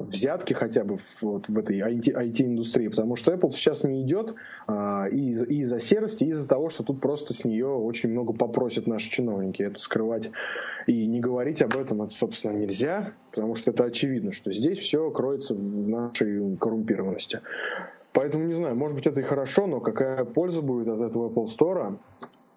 взятки 0.00 0.52
хотя 0.52 0.84
бы 0.84 0.98
вот 1.22 1.48
в 1.48 1.58
этой 1.58 1.80
IT-индустрии, 1.80 2.88
потому 2.88 3.16
что 3.16 3.32
Apple 3.32 3.48
сейчас 3.48 3.82
не 3.82 4.02
идет 4.02 4.34
э, 4.68 5.06
и, 5.10 5.30
из- 5.30 5.48
и 5.48 5.60
из-за 5.62 5.80
серости, 5.80 6.24
и 6.24 6.28
из-за 6.28 6.46
того, 6.46 6.68
что 6.68 6.82
тут 6.82 7.00
просто 7.00 7.32
с 7.32 7.46
нее 7.46 7.66
очень 7.66 8.10
много 8.10 8.34
попросят 8.34 8.86
наши 8.86 9.10
чиновники. 9.10 9.62
Это 9.62 9.78
скрывать 9.78 10.30
и 10.86 11.06
не 11.06 11.20
говорить 11.20 11.62
об 11.62 11.78
этом, 11.78 12.02
это, 12.02 12.12
собственно, 12.14 12.52
нельзя, 12.52 13.14
потому 13.30 13.54
что 13.54 13.70
это 13.70 13.84
очевидно, 13.84 14.32
что 14.32 14.52
здесь 14.52 14.76
все 14.76 15.10
кроется 15.10 15.54
в 15.54 15.88
нашей 15.88 16.56
коррумпированности. 16.58 17.40
Поэтому 18.12 18.44
не 18.46 18.54
знаю, 18.54 18.74
может 18.74 18.96
быть 18.96 19.06
это 19.06 19.20
и 19.20 19.24
хорошо, 19.24 19.66
но 19.66 19.80
какая 19.80 20.24
польза 20.24 20.62
будет 20.62 20.88
от 20.88 21.00
этого 21.00 21.28
Apple 21.28 21.44
Store 21.44 21.98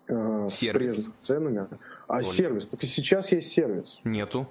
э, 0.07 0.47
с 0.49 0.59
прежними 0.59 1.13
ценами? 1.19 1.67
А 2.07 2.21
Только. 2.21 2.35
сервис? 2.35 2.65
Так 2.67 2.83
и 2.83 2.87
сейчас 2.87 3.31
есть 3.31 3.49
сервис. 3.49 3.99
Нету. 4.03 4.47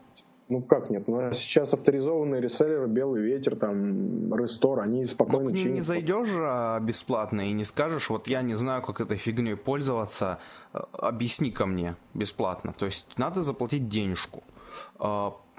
Ну 0.49 0.61
как 0.61 0.91
нет? 0.91 1.09
Ну, 1.09 1.33
сейчас 1.33 1.73
авторизованные 1.73 2.41
реселлеры, 2.41 2.87
Белый 2.87 3.23
ветер, 3.23 3.57
там, 3.57 4.35
Рестор, 4.35 4.81
они 4.81 5.07
спокойно 5.07 5.51
ну, 5.51 5.57
чинят. 5.57 5.75
не 5.75 5.81
зайдешь 5.81 6.29
а, 6.37 6.79
бесплатно 6.79 7.49
и 7.49 7.53
не 7.53 7.65
скажешь, 7.65 8.11
вот 8.11 8.27
я 8.27 8.43
не 8.43 8.55
знаю, 8.55 8.83
как 8.83 9.01
этой 9.01 9.17
фигней 9.17 9.57
пользоваться, 9.57 10.41
э, 10.75 10.81
объясни 10.93 11.51
ко 11.51 11.65
мне 11.65 11.97
бесплатно. 12.13 12.75
То 12.77 12.85
есть 12.85 13.17
надо 13.17 13.43
заплатить 13.43 13.89
денежку. 13.89 14.43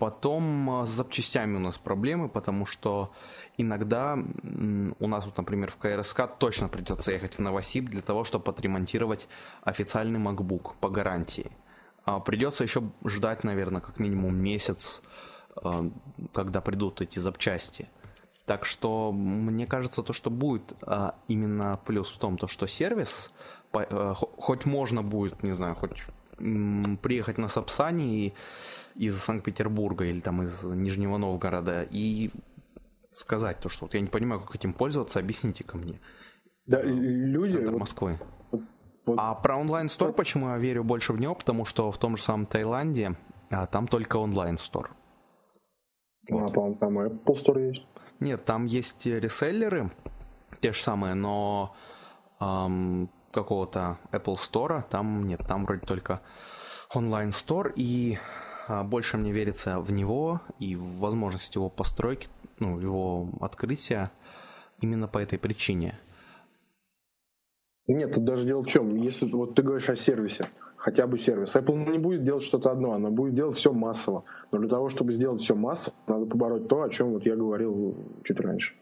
А, 0.03 0.09
потом 0.09 0.83
с 0.85 0.89
запчастями 0.89 1.55
у 1.55 1.59
нас 1.59 1.77
проблемы, 1.77 2.29
потому 2.29 2.65
что 2.65 3.11
иногда 3.57 4.17
у 4.99 5.07
нас, 5.07 5.25
вот, 5.25 5.37
например, 5.37 5.71
в 5.71 5.77
КРСК 5.77 6.27
точно 6.39 6.67
придется 6.67 7.11
ехать 7.11 7.35
в 7.35 7.39
Новосиб 7.39 7.89
для 7.89 8.01
того, 8.01 8.23
чтобы 8.23 8.51
отремонтировать 8.51 9.27
официальный 9.63 10.19
MacBook 10.19 10.73
по 10.79 10.89
гарантии. 10.89 11.51
А 12.05 12.19
придется 12.19 12.63
еще 12.63 12.83
ждать, 13.05 13.43
наверное, 13.43 13.81
как 13.81 13.99
минимум 13.99 14.35
месяц, 14.35 15.01
а, 15.55 15.85
когда 16.33 16.61
придут 16.61 17.01
эти 17.01 17.19
запчасти. 17.19 17.87
Так 18.45 18.65
что 18.65 19.13
мне 19.13 19.65
кажется, 19.65 20.03
то, 20.03 20.11
что 20.11 20.29
будет 20.29 20.73
а, 20.81 21.15
именно 21.29 21.79
плюс 21.85 22.11
в 22.11 22.17
том, 22.17 22.37
то, 22.37 22.47
что 22.47 22.67
сервис, 22.67 23.33
э, 23.73 24.13
хоть 24.17 24.65
можно 24.65 25.01
будет, 25.01 25.43
не 25.43 25.53
знаю, 25.53 25.75
хоть 25.75 26.03
приехать 26.37 27.37
на 27.37 27.47
Сапсане 27.47 28.33
из 28.95 29.17
Санкт-Петербурга 29.17 30.05
или 30.05 30.19
там 30.19 30.43
из 30.43 30.63
Нижнего 30.63 31.17
Новгорода 31.17 31.85
и 31.89 32.31
сказать, 33.11 33.59
то, 33.59 33.69
что 33.69 33.85
вот 33.85 33.93
я 33.93 34.01
не 34.01 34.07
понимаю, 34.07 34.41
как 34.41 34.55
этим 34.55 34.73
пользоваться, 34.73 35.19
объясните 35.19 35.63
ко 35.63 35.77
мне. 35.77 35.99
Да, 36.65 36.81
люди... 36.81 37.53
Центр 37.53 37.71
вот, 37.71 37.79
Москвы. 37.79 38.19
Вот, 38.51 38.61
вот, 39.05 39.17
а 39.19 39.35
про 39.35 39.57
онлайн-стор, 39.57 40.09
вот. 40.09 40.17
почему 40.17 40.49
я 40.49 40.57
верю 40.57 40.83
больше 40.83 41.13
в 41.13 41.19
него? 41.19 41.35
Потому 41.35 41.65
что 41.65 41.91
в 41.91 41.97
том 41.97 42.17
же 42.17 42.23
самом 42.23 42.45
Таиланде 42.45 43.15
а, 43.49 43.67
там 43.67 43.87
только 43.87 44.17
онлайн-стор. 44.17 44.95
А, 46.31 46.33
вот. 46.33 46.51
А, 46.51 46.53
по-моему, 46.53 46.75
там 46.75 46.99
Apple 46.99 47.45
Store 47.45 47.67
есть. 47.67 47.85
Нет, 48.19 48.45
там 48.45 48.65
есть 48.65 49.05
реселлеры, 49.05 49.91
те 50.61 50.71
же 50.71 50.81
самые, 50.81 51.13
но 51.13 51.75
эм, 52.39 53.09
какого-то 53.31 53.97
Apple 54.11 54.35
Store 54.35 54.83
там 54.89 55.27
нет, 55.27 55.41
там 55.45 55.65
вроде 55.65 55.85
только 55.85 56.21
онлайн-стор, 56.93 57.73
и 57.75 58.17
больше 58.67 59.17
мне 59.17 59.31
верится 59.31 59.79
в 59.79 59.91
него 59.91 60.41
и 60.59 60.75
в 60.75 60.99
возможность 60.99 61.55
его 61.55 61.69
постройки 61.69 62.27
ну, 62.59 62.79
его 62.79 63.29
открытия 63.41 64.11
именно 64.79 65.07
по 65.07 65.19
этой 65.19 65.37
причине. 65.37 65.99
Нет, 67.87 68.13
тут 68.13 68.23
даже 68.23 68.45
дело 68.45 68.63
в 68.63 68.67
чем. 68.67 68.95
Если 68.95 69.29
вот 69.29 69.55
ты 69.55 69.61
говоришь 69.61 69.89
о 69.89 69.95
сервисе, 69.95 70.49
хотя 70.77 71.05
бы 71.05 71.17
сервис. 71.17 71.55
Apple 71.55 71.91
не 71.91 71.97
будет 71.97 72.23
делать 72.23 72.43
что-то 72.43 72.71
одно, 72.71 72.93
она 72.93 73.09
будет 73.09 73.35
делать 73.35 73.57
все 73.57 73.73
массово. 73.73 74.23
Но 74.51 74.59
для 74.59 74.69
того, 74.69 74.89
чтобы 74.89 75.11
сделать 75.11 75.41
все 75.41 75.55
массово, 75.55 75.95
надо 76.07 76.25
побороть 76.25 76.67
то, 76.67 76.83
о 76.83 76.89
чем 76.89 77.11
вот 77.11 77.25
я 77.25 77.35
говорил 77.35 77.95
чуть 78.23 78.39
раньше. 78.39 78.75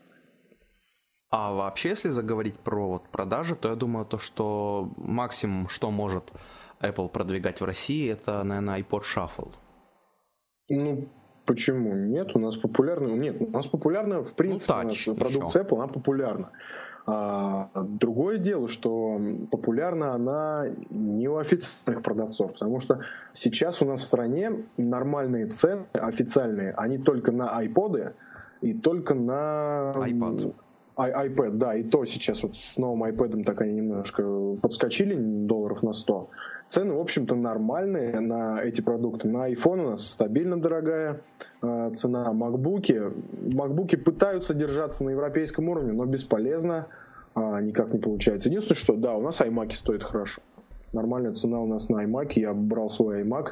А 1.32 1.54
вообще, 1.54 1.90
если 1.90 2.10
заговорить 2.10 2.60
про 2.60 2.90
вот 2.90 3.08
продажи, 3.10 3.56
то 3.56 3.70
я 3.70 3.76
думаю, 3.76 4.06
то, 4.06 4.18
что 4.18 4.92
максимум, 4.98 5.70
что 5.70 5.90
может 5.90 6.34
Apple 6.82 7.10
продвигать 7.10 7.62
в 7.62 7.66
России, 7.66 8.12
это, 8.12 8.44
наверное, 8.44 8.82
iPod 8.82 9.04
Shuffle. 9.04 9.54
Ну, 10.78 11.08
Почему? 11.46 11.96
Нет, 11.96 12.36
у 12.36 12.40
нас 12.40 12.56
популярно. 12.56 13.08
Нет, 13.13 13.42
у 13.42 13.50
нас 13.50 13.68
популярна, 13.68 14.24
в 14.24 14.34
принципе, 14.34 14.74
ну, 14.84 14.90
тач, 14.90 15.06
продукция 15.06 15.63
Apple, 15.63 15.78
она 15.78 15.88
популярна. 15.88 16.50
А, 17.06 17.70
другое 17.75 18.38
дело, 18.38 18.68
что 18.68 19.20
популярна 19.50 20.13
она 20.13 20.68
не 20.90 21.28
у 21.28 21.38
официальных 21.38 22.04
продавцов, 22.04 22.54
потому 22.54 22.80
что 22.80 23.01
сейчас 23.34 23.82
у 23.82 23.86
нас 23.86 24.01
в 24.01 24.04
стране 24.04 24.63
нормальные 24.78 25.48
цены 25.48 25.86
официальные, 25.94 26.74
они 26.78 27.00
только 27.00 27.32
на 27.32 27.63
iPod 27.63 28.13
и 28.62 28.74
только 28.74 29.16
на 29.16 29.94
iPad. 29.96 30.54
I, 30.96 31.30
iPad, 31.30 31.51
да, 31.51 31.75
и 31.75 31.84
то 31.84 32.06
сейчас 32.06 32.44
вот 32.44 32.56
с 32.56 32.78
новым 32.78 33.04
iPad 33.04 33.44
так 33.44 33.62
они 33.62 33.74
немножко 33.74 34.24
подскочили 34.62 35.16
долларов 35.16 35.82
на 35.82 35.94
100. 35.94 36.30
Цены, 36.72 36.94
в 36.94 37.01
общем-то, 37.01 37.36
нормальные 37.36 38.18
на 38.22 38.63
эти 38.63 38.80
продукты. 38.80 39.28
На 39.28 39.51
iPhone 39.51 39.88
у 39.88 39.90
нас 39.90 40.08
стабильно 40.08 40.56
дорогая 40.56 41.20
э, 41.62 41.92
цена. 41.96 42.32
MacBook, 42.32 43.13
MacBook 43.50 43.98
пытаются 43.98 44.54
держаться 44.54 45.04
на 45.04 45.10
европейском 45.10 45.68
уровне, 45.68 45.92
но 45.92 46.06
бесполезно. 46.06 46.88
Э, 47.36 47.60
никак 47.62 47.94
не 47.94 48.00
получается. 48.00 48.48
Единственное, 48.48 48.78
что 48.78 48.96
да, 48.96 49.16
у 49.16 49.22
нас 49.22 49.42
iMac 49.42 49.74
стоит 49.74 50.01
хорошо. 50.01 50.42
Нормальная 50.94 51.34
цена 51.34 51.60
у 51.60 51.68
нас 51.68 51.90
на 51.90 52.06
iMac. 52.06 52.32
Я 52.36 52.54
брал 52.54 52.88
свой 52.88 53.24
iMac 53.24 53.50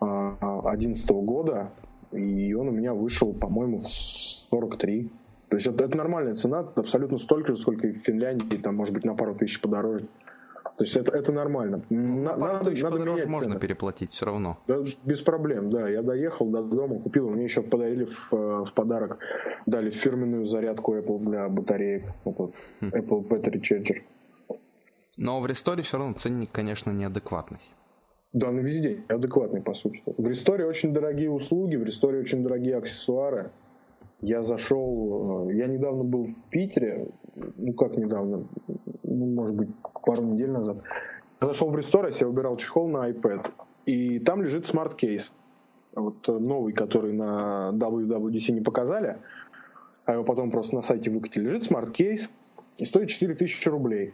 2011 0.00 1.10
э, 1.10 1.14
года, 1.14 1.70
и 2.12 2.54
он 2.54 2.68
у 2.68 2.72
меня 2.72 2.94
вышел, 2.94 3.32
по-моему, 3.32 3.80
в 3.80 3.88
43. 3.88 5.10
То 5.48 5.56
есть 5.56 5.66
это, 5.66 5.82
это 5.82 5.96
нормальная 5.96 6.36
цена, 6.36 6.60
абсолютно 6.76 7.18
столько 7.18 7.56
же, 7.56 7.60
сколько 7.60 7.88
и 7.88 7.92
в 7.92 8.04
Финляндии, 8.04 8.56
там, 8.56 8.76
может 8.76 8.94
быть, 8.94 9.04
на 9.04 9.14
пару 9.14 9.34
тысяч 9.34 9.60
подороже. 9.60 10.06
То 10.76 10.84
есть 10.84 10.96
это, 10.96 11.16
это 11.16 11.32
нормально. 11.32 11.82
Ну, 11.88 12.22
на, 12.22 12.36
надо, 12.36 12.70
надо 12.70 12.98
менять 12.98 13.26
можно 13.26 13.50
цены. 13.50 13.60
переплатить 13.60 14.12
все 14.12 14.26
равно. 14.26 14.58
Да, 14.66 14.84
без 15.04 15.20
проблем, 15.22 15.70
да. 15.70 15.88
Я 15.88 16.02
доехал 16.02 16.46
до 16.50 16.62
дома, 16.62 17.00
купил, 17.00 17.30
мне 17.30 17.44
еще 17.44 17.62
подарили 17.62 18.04
в, 18.04 18.30
в 18.30 18.72
подарок, 18.74 19.18
дали 19.64 19.90
фирменную 19.90 20.44
зарядку 20.44 20.94
Apple 20.94 21.18
для 21.24 21.48
батареек. 21.48 22.04
Вот, 22.24 22.54
хм. 22.80 22.88
Apple 22.88 23.26
Battery 23.26 23.60
Charger. 23.60 24.02
Но 25.16 25.40
в 25.40 25.46
ресторе 25.46 25.82
все 25.82 25.96
равно 25.96 26.12
ценник, 26.14 26.52
конечно, 26.52 26.90
неадекватный. 26.90 27.60
Да, 28.34 28.50
на 28.52 28.60
везде 28.60 29.02
адекватный, 29.08 29.62
по 29.62 29.72
сути. 29.72 30.02
В 30.04 30.26
ресторе 30.26 30.66
очень 30.66 30.92
дорогие 30.92 31.30
услуги, 31.30 31.76
в 31.76 31.84
ресторе 31.84 32.18
очень 32.18 32.42
дорогие 32.42 32.76
аксессуары. 32.76 33.50
Я 34.26 34.42
зашел, 34.42 35.48
э, 35.48 35.54
я 35.54 35.68
недавно 35.68 36.02
был 36.02 36.24
в 36.24 36.50
Питере, 36.50 37.06
ну 37.56 37.72
как 37.74 37.96
недавно, 37.96 38.48
ну, 39.04 39.26
может 39.26 39.54
быть, 39.54 39.68
пару 40.04 40.24
недель 40.24 40.50
назад. 40.50 40.78
Я 41.40 41.46
зашел 41.46 41.70
в 41.70 41.76
re:Store, 41.76 42.10
я 42.18 42.26
убирал 42.26 42.56
чехол 42.56 42.88
на 42.88 43.08
iPad, 43.08 43.52
и 43.84 44.18
там 44.18 44.42
лежит 44.42 44.66
Smart 44.66 44.99
Case. 44.99 45.32
Вот 45.94 46.28
э, 46.28 46.32
новый, 46.32 46.72
который 46.72 47.12
на 47.12 47.70
WWDC 47.72 48.50
не 48.50 48.62
показали, 48.62 49.18
а 50.06 50.14
его 50.14 50.24
потом 50.24 50.50
просто 50.50 50.74
на 50.74 50.82
сайте 50.82 51.08
выкатили. 51.08 51.44
Лежит 51.44 51.62
Smart 51.62 51.99
Case 51.99 52.28
и 52.78 52.84
стоит 52.84 53.10
4000 53.10 53.68
рублей. 53.68 54.12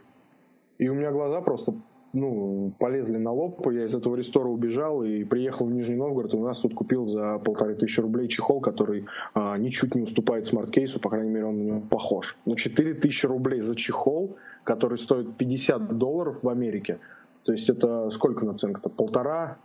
И 0.77 0.91
у 0.91 0.95
меня 0.95 1.11
глаза 1.11 1.41
просто 1.41 1.75
ну, 2.13 2.75
полезли 2.79 3.17
на 3.17 3.33
лоб, 3.33 3.67
я 3.71 3.85
из 3.85 3.95
этого 3.95 4.17
re:Store 4.17 4.45
а 4.45 4.49
убежал 4.49 5.03
и 5.03 5.25
приехал 5.25 5.67
в 5.67 5.73
Нижний 5.73 5.97
Новгород, 5.97 6.35
и 6.35 6.37
у 6.37 6.45
нас 6.45 6.61
тут 6.61 6.75
купил 6.75 7.07
за 7.07 7.39
полторы 7.39 7.75
тысячи 7.75 8.01
рублей 8.01 8.29
чехол, 8.29 8.61
который 8.61 9.07
а, 9.35 9.57
ничуть 9.57 9.95
не 9.95 10.03
уступает 10.03 10.45
Smart 10.45 10.70
Case 10.70 10.90
у, 10.90 11.01
по 11.01 11.09
крайней 11.09 11.31
мере, 11.31 11.47
он 11.47 11.59
на 11.59 11.63
него 11.63 11.81
похож. 11.81 12.37
Но 12.45 12.55
4 12.55 12.95
тысячи 12.95 13.27
рублей 13.27 13.61
за 13.61 13.75
чехол, 13.75 14.37
который 14.65 14.99
стоит 14.99 15.37
50 15.37 15.97
долларов 15.97 16.43
в 16.43 16.49
Америке, 16.49 16.99
то 17.45 17.53
есть 17.53 17.69
это 17.69 18.11
сколько 18.11 18.45
наценка-то? 18.45 18.89
Полтора, 18.89 19.59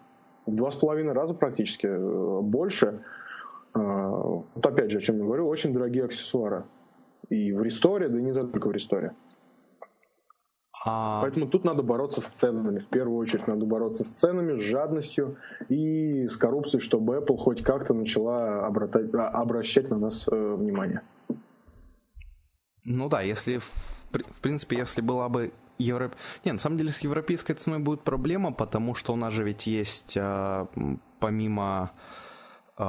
в 0.46 0.56
два 0.56 0.72
с 0.72 0.76
половиной 0.76 1.14
раза 1.14 1.34
практически 1.34 1.88
э, 1.88 2.42
больше. 2.42 3.02
А, 3.74 4.10
вот 4.10 4.66
опять 4.66 4.92
же, 4.92 4.98
о 4.98 5.02
чем 5.02 5.18
я 5.18 5.24
говорю, 5.24 5.48
очень 5.48 5.74
дорогие 5.74 6.06
аксессуары. 6.06 6.64
И 7.30 7.52
в 7.52 7.62
ресторе, 7.62 8.08
да 8.08 8.18
и 8.18 8.22
не 8.22 8.34
только 8.34 8.68
в 8.68 8.72
ресторе. 8.72 9.12
А... 10.90 11.22
Поэтому 11.22 11.48
тут 11.48 11.66
надо 11.66 11.84
бороться 11.84 12.22
с 12.22 12.26
ценами. 12.26 12.80
В 12.80 12.88
первую 12.88 13.18
очередь 13.18 13.46
надо 13.46 13.66
бороться 13.66 14.06
с 14.06 14.08
ценами, 14.08 14.56
с 14.56 14.62
жадностью 14.62 15.38
и 15.68 16.28
с 16.28 16.38
коррупцией, 16.38 16.82
чтобы 16.82 17.18
Apple 17.18 17.38
хоть 17.38 17.62
как-то 17.62 17.94
начала 17.94 18.66
обратать, 18.66 19.14
а, 19.14 19.28
обращать 19.28 19.90
на 19.90 19.98
нас 19.98 20.28
э, 20.32 20.56
внимание. 20.56 21.02
Ну 22.86 23.10
да, 23.10 23.22
если 23.22 23.58
в, 23.58 23.66
в 24.12 24.42
принципе, 24.42 24.78
если 24.78 25.02
была 25.02 25.28
бы 25.28 25.52
Европ... 25.78 26.16
Не, 26.46 26.54
на 26.54 26.60
самом 26.60 26.78
деле 26.78 26.92
с 26.92 27.02
европейской 27.02 27.54
ценой 27.54 27.80
будет 27.80 28.04
проблема, 28.04 28.54
потому 28.54 28.96
что 28.96 29.12
у 29.12 29.18
нас 29.18 29.34
же 29.34 29.44
ведь 29.44 29.68
есть 29.68 30.16
э, 30.16 30.68
помимо 31.20 31.92
э, 32.78 32.84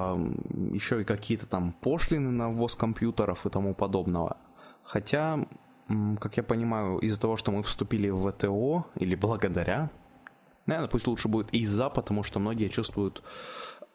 еще 0.72 1.00
и 1.00 1.04
какие-то 1.04 1.48
там 1.48 1.72
пошлины 1.72 2.30
на 2.30 2.48
ввоз 2.48 2.76
компьютеров 2.76 3.44
и 3.44 3.50
тому 3.50 3.74
подобного. 3.74 4.36
Хотя 4.84 5.40
как 6.20 6.36
я 6.36 6.42
понимаю, 6.42 6.98
из-за 6.98 7.20
того, 7.20 7.36
что 7.36 7.50
мы 7.52 7.62
вступили 7.62 8.10
в 8.10 8.30
ВТО, 8.30 8.86
или 8.96 9.14
благодаря, 9.14 9.90
наверное, 10.66 10.88
пусть 10.88 11.06
лучше 11.06 11.28
будет 11.28 11.52
из-за, 11.52 11.88
потому 11.88 12.22
что 12.22 12.38
многие 12.40 12.68
чувствуют 12.68 13.22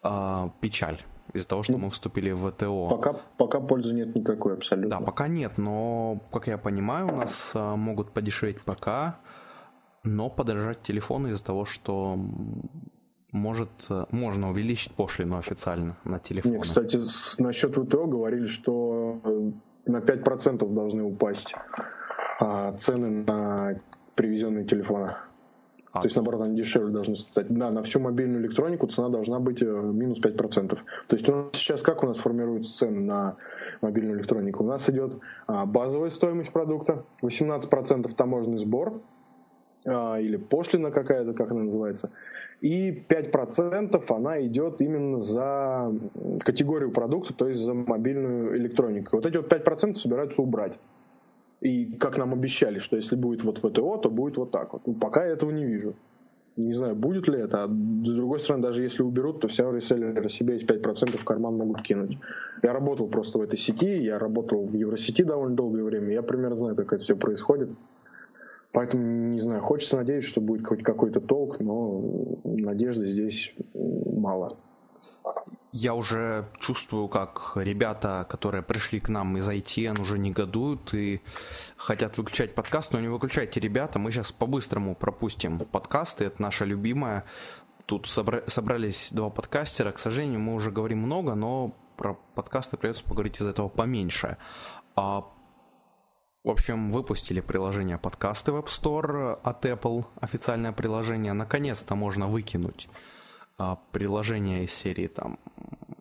э, 0.03 0.49
печаль 0.59 0.99
из-за 1.33 1.47
того, 1.47 1.63
что 1.63 1.73
ну, 1.73 1.79
мы 1.79 1.89
вступили 1.89 2.31
в 2.31 2.51
ВТО. 2.51 2.89
Пока, 2.89 3.13
пока 3.37 3.59
пользы 3.59 3.93
нет 3.93 4.15
никакой 4.15 4.53
абсолютно. 4.53 4.99
Да, 4.99 5.05
пока 5.05 5.27
нет, 5.27 5.57
но, 5.57 6.19
как 6.31 6.47
я 6.47 6.57
понимаю, 6.57 7.13
у 7.13 7.15
нас 7.15 7.53
э, 7.55 7.75
могут 7.75 8.11
подешеветь 8.11 8.61
пока, 8.61 9.19
но 10.03 10.29
подорожать 10.29 10.81
телефоны 10.81 11.29
из-за 11.29 11.45
того, 11.45 11.65
что 11.65 12.19
может, 13.31 13.69
э, 13.89 14.05
можно 14.11 14.49
увеличить 14.49 14.93
пошлину 14.93 15.37
официально 15.37 15.97
на 16.03 16.19
телефон. 16.19 16.61
кстати, 16.61 16.99
насчет 17.39 17.75
ВТО 17.75 18.05
говорили, 18.05 18.45
что 18.45 19.21
э, 19.23 19.51
на 19.85 19.97
5% 19.97 20.73
должны 20.73 21.03
упасть 21.03 21.55
а, 22.39 22.73
цены 22.73 23.23
на 23.25 23.75
привезенные 24.15 24.65
телефоны. 24.65 25.15
А. 25.91 26.01
То 26.01 26.07
есть, 26.07 26.15
наоборот, 26.15 26.41
они 26.41 26.55
дешевле 26.55 26.91
должны 26.91 27.15
стать. 27.15 27.47
Да, 27.49 27.69
на 27.69 27.83
всю 27.83 27.99
мобильную 27.99 28.41
электронику 28.41 28.87
цена 28.87 29.09
должна 29.09 29.39
быть 29.39 29.61
э, 29.61 29.65
минус 29.65 30.19
5%. 30.19 30.69
То 30.69 31.15
есть 31.15 31.29
у 31.29 31.35
нас 31.35 31.45
сейчас 31.53 31.83
как 31.83 32.03
у 32.03 32.07
нас 32.07 32.17
формируются 32.17 32.75
цены 32.75 33.01
на 33.01 33.35
мобильную 33.81 34.17
электронику? 34.17 34.63
У 34.63 34.67
нас 34.67 34.89
идет 34.89 35.19
а, 35.45 35.67
базовая 35.67 36.09
стоимость 36.09 36.51
продукта, 36.51 37.05
18% 37.21 38.11
таможенный 38.15 38.57
сбор, 38.57 39.01
а, 39.85 40.19
или 40.19 40.37
пошлина 40.37 40.89
какая-то, 40.89 41.33
как 41.33 41.51
она 41.51 41.63
называется, 41.63 42.09
и 42.61 42.91
5% 43.09 44.03
она 44.09 44.45
идет 44.45 44.81
именно 44.81 45.19
за 45.19 45.93
категорию 46.43 46.91
продукта, 46.91 47.33
то 47.33 47.47
есть 47.47 47.61
за 47.61 47.73
мобильную 47.73 48.57
электронику. 48.57 49.17
Вот 49.17 49.25
эти 49.25 49.37
вот 49.37 49.51
5% 49.51 49.95
собираются 49.95 50.41
убрать. 50.41 50.73
И 51.61 51.85
как 51.97 52.17
нам 52.17 52.33
обещали, 52.33 52.79
что 52.79 52.95
если 52.95 53.15
будет 53.15 53.43
вот 53.43 53.57
ВТО, 53.57 53.97
то 53.97 54.09
будет 54.09 54.37
вот 54.37 54.51
так 54.51 54.73
вот. 54.73 54.81
Ну, 54.85 54.93
пока 54.93 55.25
я 55.25 55.33
этого 55.33 55.51
не 55.51 55.65
вижу. 55.65 55.95
Не 56.55 56.73
знаю, 56.73 56.95
будет 56.95 57.27
ли 57.27 57.39
это. 57.39 57.63
А 57.63 57.67
с 57.67 58.11
другой 58.11 58.39
стороны, 58.39 58.63
даже 58.63 58.83
если 58.83 59.01
уберут, 59.01 59.39
то 59.39 59.47
все 59.47 59.71
реселлеры 59.71 60.29
себе 60.29 60.57
эти 60.57 60.65
5% 60.65 61.17
в 61.17 61.23
карман 61.23 61.55
могут 61.57 61.81
кинуть. 61.81 62.17
Я 62.61 62.73
работал 62.73 63.07
просто 63.07 63.39
в 63.39 63.41
этой 63.41 63.57
сети, 63.57 64.03
я 64.03 64.19
работал 64.19 64.65
в 64.65 64.73
Евросети 64.73 65.23
довольно 65.23 65.55
долгое 65.55 65.83
время. 65.83 66.13
Я 66.13 66.21
примерно 66.21 66.55
знаю, 66.55 66.75
как 66.75 66.93
это 66.93 67.03
все 67.03 67.15
происходит. 67.15 67.69
Поэтому, 68.73 69.03
не 69.29 69.39
знаю, 69.39 69.61
хочется 69.61 69.97
надеяться, 69.97 70.29
что 70.29 70.41
будет 70.41 70.65
хоть 70.65 70.83
какой-то 70.83 71.21
толк, 71.21 71.59
но 71.59 72.01
надежды 72.43 73.05
здесь 73.05 73.53
мало. 73.73 74.57
Я 75.71 75.95
уже 75.95 76.49
чувствую, 76.59 77.07
как 77.07 77.53
ребята, 77.55 78.25
которые 78.29 78.63
пришли 78.63 78.99
к 78.99 79.09
нам 79.09 79.37
из 79.37 79.47
ITN, 79.47 80.01
уже 80.01 80.17
негодуют 80.17 80.93
и 80.93 81.21
хотят 81.77 82.17
выключать 82.17 82.55
подкаст, 82.55 82.93
но 82.93 82.99
не 82.99 83.07
выключайте, 83.07 83.59
ребята, 83.59 83.99
мы 83.99 84.11
сейчас 84.11 84.31
по-быстрому 84.31 84.95
пропустим 84.95 85.59
подкасты, 85.59 86.25
это 86.25 86.41
наша 86.41 86.65
любимая. 86.65 87.25
Тут 87.85 88.05
собра- 88.05 88.47
собрались 88.49 89.09
два 89.11 89.29
подкастера, 89.29 89.91
к 89.91 89.99
сожалению, 89.99 90.39
мы 90.39 90.55
уже 90.55 90.71
говорим 90.71 90.99
много, 90.99 91.35
но 91.35 91.75
про 91.97 92.17
подкасты 92.35 92.77
придется 92.77 93.03
поговорить 93.03 93.39
из 93.39 93.47
этого 93.47 93.67
поменьше. 93.69 94.37
А 94.95 95.25
в 96.43 96.49
общем, 96.49 96.91
выпустили 96.91 97.39
приложение 97.39 97.97
подкасты 97.97 98.51
в 98.51 98.57
App 98.57 98.65
Store 98.65 99.39
от 99.43 99.65
Apple, 99.65 100.05
официальное 100.19 100.73
приложение. 100.73 101.33
Наконец-то 101.33 101.95
можно 101.95 102.27
выкинуть 102.27 102.89
а, 103.57 103.77
приложение 103.91 104.65
из 104.65 104.73
серии 104.73 105.07
там 105.07 105.39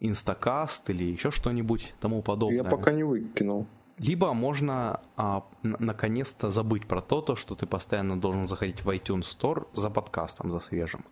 Instacast 0.01 0.83
или 0.89 1.05
еще 1.05 1.31
что-нибудь 1.31 1.95
тому 2.01 2.23
подобное. 2.23 2.65
Я 2.65 2.65
пока 2.65 2.91
не 2.91 3.05
выкинул. 3.05 3.67
Либо 3.99 4.33
можно 4.33 5.01
а, 5.17 5.45
наконец-то 5.63 6.51
забыть 6.51 6.89
про 6.89 7.01
то, 7.01 7.21
то, 7.21 7.37
что 7.37 7.55
ты 7.55 7.67
постоянно 7.67 8.21
должен 8.21 8.49
заходить 8.49 8.85
в 8.85 8.91
iTunes 8.91 9.23
Store 9.23 9.69
за 9.75 9.91
подкастом, 9.91 10.51
за 10.51 10.59
свежим. 10.59 11.05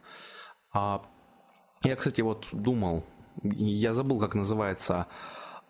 А, 0.72 1.02
я, 1.84 1.94
кстати, 1.94 2.20
вот 2.20 2.48
думал, 2.50 3.04
я 3.44 3.94
забыл, 3.94 4.18
как 4.18 4.34
называется 4.34 5.06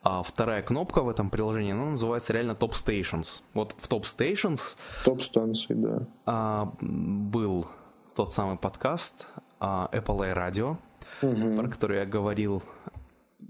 а 0.03 0.23
вторая 0.23 0.63
кнопка 0.63 1.03
в 1.03 1.09
этом 1.09 1.29
приложении, 1.29 1.73
она 1.73 1.91
называется 1.91 2.33
реально 2.33 2.53
Top 2.53 2.71
Stations. 2.73 3.43
Вот 3.53 3.75
в 3.77 3.89
Top 3.89 4.03
Stations... 4.03 4.77
Топ 5.05 5.23
станции, 5.23 5.75
да. 5.75 6.07
А, 6.25 6.73
был 6.81 7.67
тот 8.15 8.33
самый 8.33 8.57
подкаст 8.57 9.27
а, 9.59 9.91
Apple 9.93 10.35
iRadio, 10.35 10.77
угу. 11.21 11.57
про 11.57 11.69
который 11.69 11.99
я 11.99 12.07
говорил. 12.07 12.63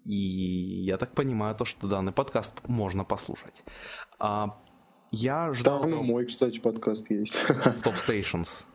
И 0.04 0.14
я 0.14 0.96
так 0.96 1.12
понимаю, 1.12 1.54
то, 1.54 1.64
что 1.64 1.86
данный 1.86 2.12
подкаст 2.12 2.54
можно 2.66 3.04
послушать. 3.04 3.64
А, 4.18 4.58
я 5.12 5.54
ждал... 5.54 5.82
Там 5.82 6.04
мой, 6.04 6.26
кстати, 6.26 6.58
подкаст 6.58 7.08
есть. 7.10 7.34
В 7.36 7.82
Top 7.84 7.94
Stations. 7.94 8.66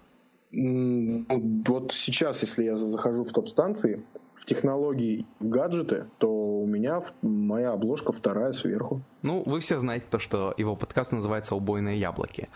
Вот 0.54 1.92
сейчас, 1.92 2.42
если 2.42 2.64
я 2.64 2.78
захожу 2.78 3.26
в 3.26 3.34
топ-станции, 3.34 4.06
в 4.36 4.46
технологии 4.46 5.26
в 5.40 5.50
гаджеты, 5.50 6.08
то 6.18 6.45
у 6.66 6.68
меня 6.68 7.00
моя 7.22 7.74
обложка 7.74 8.12
вторая 8.12 8.52
сверху. 8.52 9.04
Ну, 9.22 9.44
вы 9.46 9.60
все 9.60 9.78
знаете 9.78 10.06
то, 10.10 10.18
что 10.18 10.56
его 10.58 10.76
подкаст 10.76 11.12
называется 11.12 11.56
«Убойные 11.56 12.00
яблоки». 12.00 12.50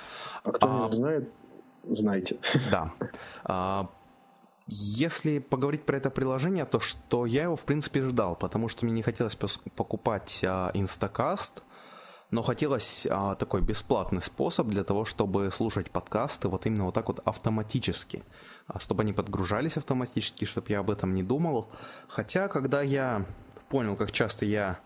А 0.43 0.52
кто 0.52 0.67
а, 0.67 0.88
не 0.88 0.95
знает, 0.95 1.30
знайте. 1.88 2.38
Да. 2.72 2.91
А, 3.43 3.88
если 4.65 5.38
поговорить 5.38 5.86
про 5.86 5.98
это 5.98 6.10
приложение, 6.10 6.65
то 6.65 6.80
что 6.80 7.28
я 7.28 7.43
его, 7.43 7.56
в 7.56 7.65
принципе, 7.65 8.02
ждал, 8.02 8.36
потому 8.36 8.67
что 8.67 8.86
мне 8.86 8.95
не 8.95 9.04
хотелось 9.04 9.36
покупать 9.36 10.41
а, 10.43 10.72
Instacast, 10.74 11.62
но 12.32 12.43
хотелось 12.43 13.08
а, 13.10 13.36
такой 13.36 13.62
бесплатный 13.62 14.22
способ 14.22 14.67
для 14.67 14.84
того, 14.84 15.06
чтобы 15.06 15.50
слушать 15.52 15.89
подкасты 15.89 16.48
вот 16.48 16.65
именно 16.65 16.86
вот 16.86 16.93
так 16.93 17.08
вот 17.08 17.19
автоматически, 17.26 18.24
а, 18.67 18.80
чтобы 18.80 19.02
они 19.02 19.13
подгружались 19.13 19.78
автоматически, 19.78 20.45
чтобы 20.45 20.67
я 20.69 20.80
об 20.80 20.91
этом 20.91 21.15
не 21.15 21.24
думал. 21.24 21.69
Хотя, 22.08 22.48
когда 22.48 22.82
я 22.82 23.26
понял, 23.69 23.95
как 23.95 24.12
часто 24.12 24.45
я 24.45 24.79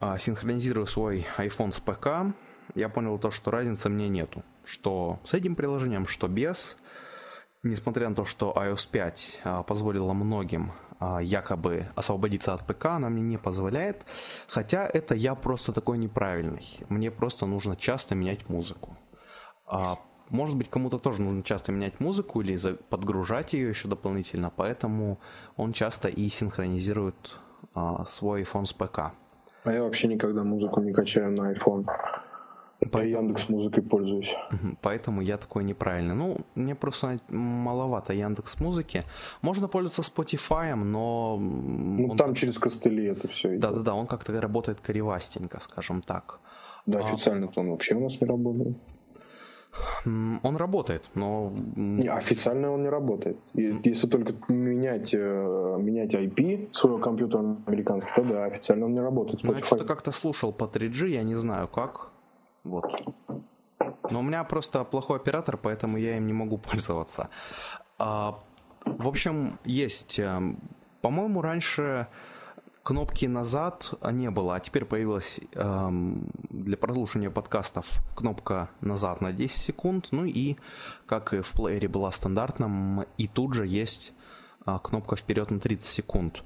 а, 0.00 0.18
синхронизирую 0.18 0.86
свой 0.86 1.26
iPhone 1.38 1.72
с 1.72 1.80
ПК, 1.80 2.34
я 2.74 2.88
понял 2.88 3.18
то, 3.18 3.30
что 3.30 3.50
разницы 3.50 3.88
мне 3.88 4.08
нету. 4.08 4.42
Что 4.64 5.20
с 5.24 5.32
этим 5.34 5.54
приложением, 5.54 6.06
что 6.06 6.28
без. 6.28 6.76
Несмотря 7.62 8.08
на 8.08 8.14
то, 8.14 8.24
что 8.24 8.52
iOS 8.56 8.90
5 8.90 9.40
а, 9.44 9.62
позволила 9.62 10.12
многим 10.12 10.72
а, 10.98 11.20
якобы 11.20 11.88
освободиться 11.94 12.52
от 12.52 12.66
ПК, 12.66 12.86
она 12.86 13.08
мне 13.08 13.22
не 13.22 13.38
позволяет. 13.38 14.04
Хотя 14.48 14.86
это 14.86 15.14
я 15.14 15.34
просто 15.34 15.72
такой 15.72 15.98
неправильный. 15.98 16.78
Мне 16.88 17.10
просто 17.10 17.46
нужно 17.46 17.76
часто 17.76 18.14
менять 18.14 18.48
музыку. 18.48 18.96
А, 19.66 19.98
может 20.28 20.56
быть, 20.56 20.68
кому-то 20.68 20.98
тоже 20.98 21.22
нужно 21.22 21.42
часто 21.42 21.72
менять 21.72 22.00
музыку 22.00 22.40
или 22.40 22.56
подгружать 22.90 23.52
ее 23.52 23.68
еще 23.68 23.88
дополнительно, 23.88 24.50
поэтому 24.50 25.20
он 25.56 25.72
часто 25.72 26.08
и 26.08 26.28
синхронизирует 26.28 27.38
свой 28.06 28.42
iPhone 28.42 28.64
с 28.64 28.72
ПК. 28.72 29.12
А 29.64 29.72
я 29.72 29.82
вообще 29.82 30.08
никогда 30.08 30.44
музыку 30.44 30.80
не 30.80 30.92
качаю 30.92 31.32
на 31.32 31.52
iPhone. 31.52 31.86
По 32.92 32.98
Яндекс 32.98 33.48
музыкой 33.48 33.82
пользуюсь. 33.82 34.36
Поэтому 34.82 35.22
я 35.22 35.38
такой 35.38 35.64
неправильный. 35.64 36.14
Ну, 36.14 36.36
мне 36.54 36.74
просто 36.74 37.18
маловато 37.28 38.12
Яндекс 38.12 38.60
музыки. 38.60 39.02
Можно 39.42 39.66
пользоваться 39.66 40.02
Spotify, 40.02 40.74
но... 40.74 41.38
Ну, 41.38 42.16
там 42.16 42.34
через 42.34 42.58
костыли 42.58 43.06
это 43.06 43.28
все 43.28 43.58
Да-да-да, 43.58 43.94
он 43.94 44.06
как-то 44.06 44.38
работает 44.40 44.80
коревастенько, 44.80 45.58
скажем 45.60 46.02
так. 46.02 46.38
Да, 46.84 47.00
а 47.00 47.04
официально 47.04 47.46
а... 47.46 47.60
он 47.60 47.70
вообще 47.70 47.94
у 47.94 48.00
нас 48.00 48.20
не 48.20 48.26
работает. 48.26 48.76
Он 50.04 50.56
работает, 50.56 51.10
но... 51.14 51.52
Не, 51.76 52.08
официально 52.08 52.70
он 52.70 52.82
не 52.82 52.88
работает. 52.88 53.36
Если 53.54 54.06
только 54.06 54.34
менять, 54.48 55.14
э, 55.14 55.76
менять 55.80 56.14
IP 56.14 56.72
своего 56.72 56.98
компьютера 56.98 57.56
американский, 57.66 58.10
то 58.14 58.22
да, 58.22 58.44
официально 58.44 58.86
он 58.86 58.94
не 58.94 59.00
работает. 59.00 59.42
Ну, 59.42 59.54
я 59.54 59.62
что-то 59.62 59.84
как-то 59.84 60.12
слушал 60.12 60.52
по 60.52 60.64
3G, 60.64 61.08
я 61.08 61.22
не 61.24 61.34
знаю 61.34 61.68
как. 61.68 62.10
Вот. 62.64 62.84
Но 64.10 64.20
у 64.20 64.22
меня 64.22 64.44
просто 64.44 64.84
плохой 64.84 65.16
оператор, 65.16 65.56
поэтому 65.56 65.98
я 65.98 66.16
им 66.16 66.26
не 66.26 66.32
могу 66.32 66.58
пользоваться. 66.70 67.28
А, 67.98 68.38
в 68.84 69.08
общем, 69.08 69.58
есть. 69.64 70.18
Э, 70.18 70.40
по-моему, 71.00 71.42
раньше 71.42 72.06
кнопки 72.86 73.26
назад 73.26 73.94
не 74.12 74.30
было, 74.30 74.54
а 74.54 74.60
теперь 74.60 74.84
появилась 74.84 75.40
эм, 75.54 76.30
для 76.50 76.76
прослушивания 76.76 77.30
подкастов 77.30 78.00
кнопка 78.14 78.70
назад 78.80 79.20
на 79.20 79.32
10 79.32 79.56
секунд. 79.60 80.08
Ну 80.12 80.24
и, 80.24 80.54
как 81.04 81.34
и 81.34 81.40
в 81.40 81.50
плеере 81.50 81.88
была 81.88 82.12
стандартным, 82.12 83.04
и 83.18 83.26
тут 83.26 83.54
же 83.54 83.66
есть 83.66 84.12
э, 84.64 84.78
кнопка 84.80 85.16
вперед 85.16 85.50
на 85.50 85.58
30 85.58 85.84
секунд. 85.84 86.44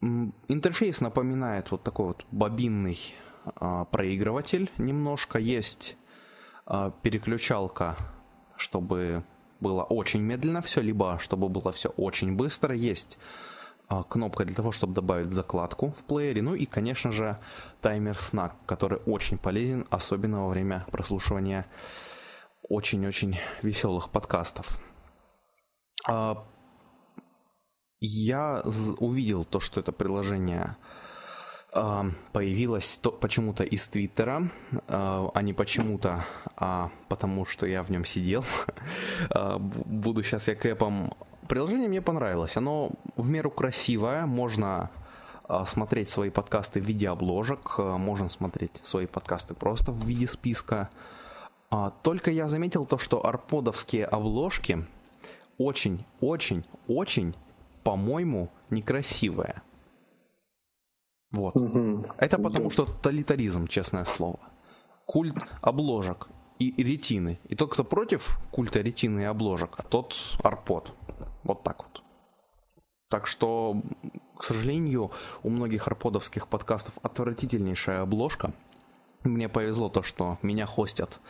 Интерфейс 0.00 1.00
напоминает 1.00 1.70
вот 1.70 1.84
такой 1.84 2.06
вот 2.06 2.26
бобинный 2.32 2.98
э, 3.44 3.84
проигрыватель 3.92 4.72
немножко. 4.76 5.38
Есть 5.38 5.96
э, 6.66 6.90
переключалка, 7.00 7.96
чтобы 8.56 9.22
было 9.60 9.84
очень 9.84 10.20
медленно 10.20 10.62
все, 10.62 10.80
либо 10.80 11.20
чтобы 11.20 11.48
было 11.48 11.70
все 11.70 11.90
очень 11.90 12.34
быстро. 12.34 12.74
Есть 12.74 13.18
кнопка 14.08 14.44
для 14.44 14.54
того, 14.54 14.70
чтобы 14.70 14.94
добавить 14.94 15.32
закладку 15.32 15.90
в 15.90 16.04
плеере. 16.04 16.42
Ну 16.42 16.54
и, 16.54 16.64
конечно 16.64 17.10
же, 17.10 17.38
таймер 17.80 18.18
сна, 18.18 18.52
который 18.66 19.00
очень 19.06 19.36
полезен, 19.36 19.86
особенно 19.90 20.42
во 20.42 20.48
время 20.48 20.86
прослушивания 20.90 21.66
очень-очень 22.68 23.38
веселых 23.62 24.10
подкастов. 24.10 24.80
А, 26.08 26.44
я 27.98 28.62
увидел 28.98 29.44
то, 29.44 29.58
что 29.58 29.80
это 29.80 29.90
приложение 29.90 30.76
а, 31.72 32.06
появилось 32.32 32.96
то, 32.96 33.10
почему-то 33.10 33.64
из 33.64 33.88
Твиттера, 33.88 34.50
а 34.86 35.42
не 35.42 35.52
почему-то, 35.52 36.24
а 36.56 36.90
потому 37.08 37.44
что 37.44 37.66
я 37.66 37.82
в 37.82 37.90
нем 37.90 38.04
сидел. 38.04 38.44
Буду 39.58 40.22
сейчас 40.22 40.46
я 40.46 40.54
кэпом 40.54 41.12
Приложение 41.50 41.88
мне 41.88 42.00
понравилось. 42.00 42.56
Оно 42.56 42.92
в 43.16 43.28
меру 43.28 43.50
красивое. 43.50 44.24
Можно 44.24 44.88
а, 45.48 45.66
смотреть 45.66 46.08
свои 46.08 46.30
подкасты 46.30 46.80
в 46.80 46.84
виде 46.84 47.08
обложек. 47.08 47.74
А, 47.78 47.98
можно 47.98 48.28
смотреть 48.28 48.76
свои 48.84 49.06
подкасты 49.06 49.54
просто 49.54 49.90
в 49.90 50.06
виде 50.06 50.28
списка. 50.28 50.90
А, 51.68 51.90
только 52.04 52.30
я 52.30 52.46
заметил 52.46 52.84
то, 52.84 52.98
что 52.98 53.26
арподовские 53.26 54.04
обложки 54.04 54.86
очень, 55.58 56.06
очень, 56.20 56.64
очень, 56.86 57.34
по-моему, 57.82 58.48
некрасивые. 58.70 59.60
Вот. 61.32 61.56
Угу. 61.56 62.12
Это 62.18 62.38
потому 62.38 62.70
что 62.70 62.84
тоталитаризм, 62.84 63.66
честное 63.66 64.04
слово. 64.04 64.38
Культ 65.04 65.34
обложек 65.62 66.28
и 66.60 66.82
ретины. 66.82 67.40
И 67.48 67.56
тот, 67.56 67.72
кто 67.72 67.82
против 67.82 68.38
культа 68.50 68.80
ретины 68.80 69.20
и 69.20 69.24
обложек, 69.24 69.78
тот 69.88 70.16
арпод. 70.42 70.92
Вот 71.42 71.62
так 71.64 71.82
вот. 71.82 72.02
Так 73.08 73.26
что, 73.26 73.82
к 74.36 74.44
сожалению, 74.44 75.10
у 75.42 75.50
многих 75.50 75.88
арподовских 75.88 76.46
подкастов 76.46 76.94
отвратительнейшая 77.02 78.02
обложка. 78.02 78.52
Мне 79.24 79.48
повезло 79.48 79.88
то, 79.88 80.02
что 80.02 80.38
меня 80.42 80.66
хостят 80.66 81.20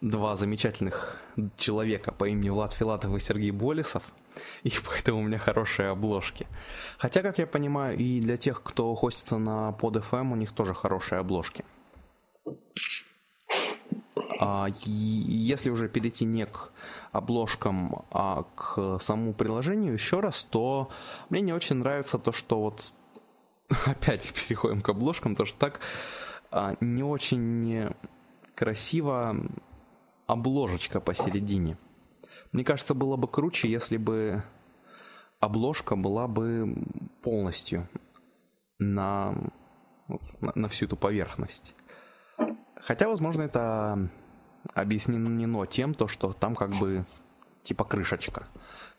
два 0.00 0.36
замечательных 0.36 1.20
человека 1.56 2.12
по 2.12 2.28
имени 2.28 2.50
Влад 2.50 2.72
Филатов 2.72 3.14
и 3.14 3.18
Сергей 3.18 3.50
Болесов, 3.50 4.02
и 4.62 4.72
поэтому 4.86 5.20
у 5.20 5.22
меня 5.22 5.38
хорошие 5.38 5.88
обложки. 5.88 6.46
Хотя, 6.98 7.22
как 7.22 7.38
я 7.38 7.46
понимаю, 7.46 7.98
и 7.98 8.20
для 8.20 8.36
тех, 8.36 8.62
кто 8.62 8.94
хостится 8.94 9.38
на 9.38 9.76
PodFM, 9.80 10.32
у 10.32 10.36
них 10.36 10.52
тоже 10.52 10.74
хорошие 10.74 11.18
обложки. 11.18 11.64
А, 14.40 14.68
если 14.84 15.70
уже 15.70 15.88
перейти 15.88 16.24
не 16.24 16.46
к 16.46 16.70
обложкам, 17.12 18.04
а 18.10 18.44
к 18.54 18.98
самому 19.00 19.34
приложению 19.34 19.94
еще 19.94 20.20
раз, 20.20 20.44
то 20.44 20.90
мне 21.28 21.40
не 21.40 21.52
очень 21.52 21.76
нравится 21.76 22.18
то, 22.18 22.32
что 22.32 22.60
вот 22.60 22.92
опять 23.86 24.32
переходим 24.32 24.80
к 24.80 24.88
обложкам, 24.88 25.34
то 25.34 25.44
что 25.44 25.58
так 25.58 25.80
а, 26.50 26.76
не 26.80 27.02
очень 27.02 27.92
красиво 28.54 29.36
обложечка 30.26 31.00
посередине. 31.00 31.76
Мне 32.52 32.64
кажется, 32.64 32.94
было 32.94 33.16
бы 33.16 33.26
круче, 33.28 33.68
если 33.68 33.96
бы 33.96 34.42
обложка 35.40 35.96
была 35.96 36.28
бы 36.28 36.76
полностью 37.22 37.88
на, 38.78 39.34
на 40.40 40.68
всю 40.68 40.86
эту 40.86 40.96
поверхность. 40.96 41.74
Хотя, 42.76 43.08
возможно, 43.08 43.42
это 43.42 44.10
объяснено 44.74 45.66
тем, 45.66 45.94
то, 45.94 46.08
что 46.08 46.32
там 46.32 46.54
как 46.54 46.70
бы 46.70 47.04
типа 47.62 47.84
крышечка, 47.84 48.46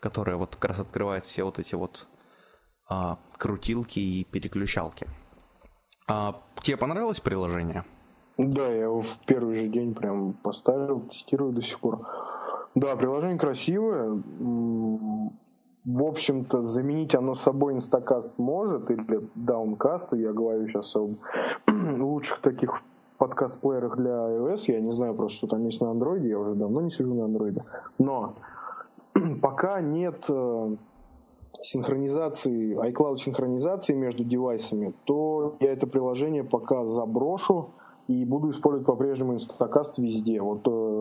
которая 0.00 0.36
вот 0.36 0.56
как 0.56 0.70
раз 0.70 0.80
открывает 0.80 1.24
все 1.24 1.44
вот 1.44 1.58
эти 1.58 1.74
вот 1.74 2.06
а, 2.88 3.18
крутилки 3.38 4.00
и 4.00 4.24
переключалки. 4.24 5.06
А, 6.08 6.40
тебе 6.62 6.76
понравилось 6.76 7.20
приложение? 7.20 7.84
Да, 8.36 8.66
я 8.66 8.84
его 8.84 9.02
в 9.02 9.18
первый 9.26 9.54
же 9.54 9.68
день 9.68 9.94
прям 9.94 10.32
поставил, 10.32 11.00
тестирую 11.00 11.52
до 11.52 11.62
сих 11.62 11.78
пор. 11.78 12.06
Да, 12.74 12.96
приложение 12.96 13.38
красивое. 13.38 14.22
В 15.86 16.02
общем-то, 16.02 16.62
заменить 16.62 17.14
оно 17.14 17.34
собой 17.34 17.74
инстакаст 17.74 18.38
может, 18.38 18.90
или 18.90 19.28
даункаст, 19.34 20.12
я 20.14 20.32
говорю 20.32 20.66
сейчас 20.68 20.94
о 20.96 21.10
лучших 21.68 22.38
таких 22.40 22.82
подкаст-плеерах 23.20 23.96
для 23.96 24.12
iOS. 24.12 24.72
Я 24.72 24.80
не 24.80 24.90
знаю 24.92 25.14
просто, 25.14 25.36
что 25.38 25.46
там 25.46 25.64
есть 25.66 25.80
на 25.80 25.86
Android. 25.86 26.26
Я 26.26 26.38
уже 26.38 26.54
давно 26.54 26.80
не 26.80 26.90
сижу 26.90 27.14
на 27.14 27.24
Android. 27.28 27.62
Но 27.98 28.34
пока 29.42 29.80
нет 29.82 30.24
э, 30.28 30.76
синхронизации, 31.62 32.74
iCloud 32.76 33.18
синхронизации 33.18 33.94
между 33.94 34.24
девайсами, 34.24 34.94
то 35.04 35.56
я 35.60 35.72
это 35.72 35.86
приложение 35.86 36.44
пока 36.44 36.82
заброшу 36.82 37.70
и 38.08 38.24
буду 38.24 38.50
использовать 38.50 38.86
по-прежнему 38.86 39.34
Instacast 39.34 39.98
везде. 39.98 40.40
Вот 40.40 40.66
э, 40.66 40.99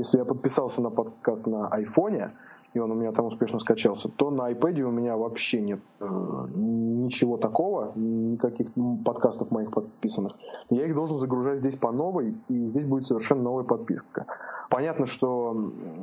если 0.00 0.18
я 0.18 0.24
подписался 0.24 0.80
на 0.80 0.90
подкаст 0.90 1.46
на 1.46 1.68
айфоне, 1.68 2.32
и 2.72 2.78
он 2.78 2.90
у 2.90 2.94
меня 2.94 3.12
там 3.12 3.26
успешно 3.26 3.58
скачался, 3.58 4.08
то 4.08 4.30
на 4.30 4.50
iPad 4.50 4.80
у 4.82 4.90
меня 4.90 5.16
вообще 5.16 5.60
нет 5.60 5.80
э, 6.00 6.06
ничего 6.54 7.36
такого, 7.36 7.92
никаких 7.96 8.68
подкастов 9.04 9.50
моих 9.50 9.70
подписанных. 9.70 10.36
Я 10.70 10.86
их 10.86 10.94
должен 10.94 11.18
загружать 11.18 11.58
здесь 11.58 11.76
по 11.76 11.92
новой, 11.92 12.34
и 12.48 12.66
здесь 12.66 12.86
будет 12.86 13.04
совершенно 13.04 13.42
новая 13.42 13.64
подписка. 13.64 14.26
Понятно, 14.70 15.04
что 15.04 15.52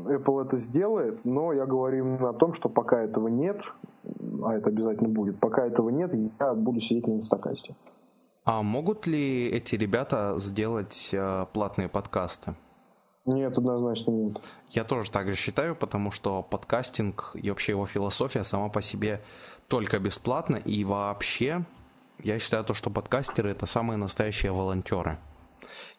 Apple 0.06 0.46
это 0.46 0.58
сделает, 0.58 1.24
но 1.24 1.54
я 1.54 1.66
говорю 1.66 2.06
именно 2.06 2.30
о 2.30 2.34
том, 2.34 2.54
что 2.54 2.70
пока 2.70 3.02
этого 3.02 3.30
нет, 3.30 3.62
а 4.44 4.54
это 4.54 4.70
обязательно 4.70 5.10
будет, 5.10 5.40
пока 5.40 5.66
этого 5.66 5.90
нет, 5.90 6.14
я 6.14 6.54
буду 6.54 6.82
сидеть 6.82 7.08
на 7.08 7.14
инстакасте. 7.14 7.76
А 8.44 8.62
могут 8.62 9.08
ли 9.08 9.48
эти 9.48 9.76
ребята 9.76 10.36
сделать 10.38 11.10
э, 11.14 11.46
платные 11.54 11.90
подкасты? 11.90 12.56
Нет, 13.28 13.58
однозначно 13.58 14.12
нет. 14.12 14.42
Я 14.70 14.86
тоже 14.86 15.12
так 15.12 15.28
же 15.28 15.36
считаю, 15.36 15.76
потому 15.76 16.12
что 16.12 16.42
подкастинг 16.42 17.32
и 17.34 17.50
вообще 17.50 17.74
его 17.74 17.86
философия 17.86 18.46
сама 18.46 18.70
по 18.70 18.82
себе 18.82 19.22
только 19.68 20.00
бесплатна. 20.00 20.56
И 20.56 20.86
вообще, 20.86 21.66
я 22.20 22.40
считаю 22.40 22.64
то, 22.64 22.74
что 22.74 22.90
подкастеры 22.90 23.52
это 23.52 23.66
самые 23.66 23.98
настоящие 23.98 24.54
волонтеры. 24.54 25.20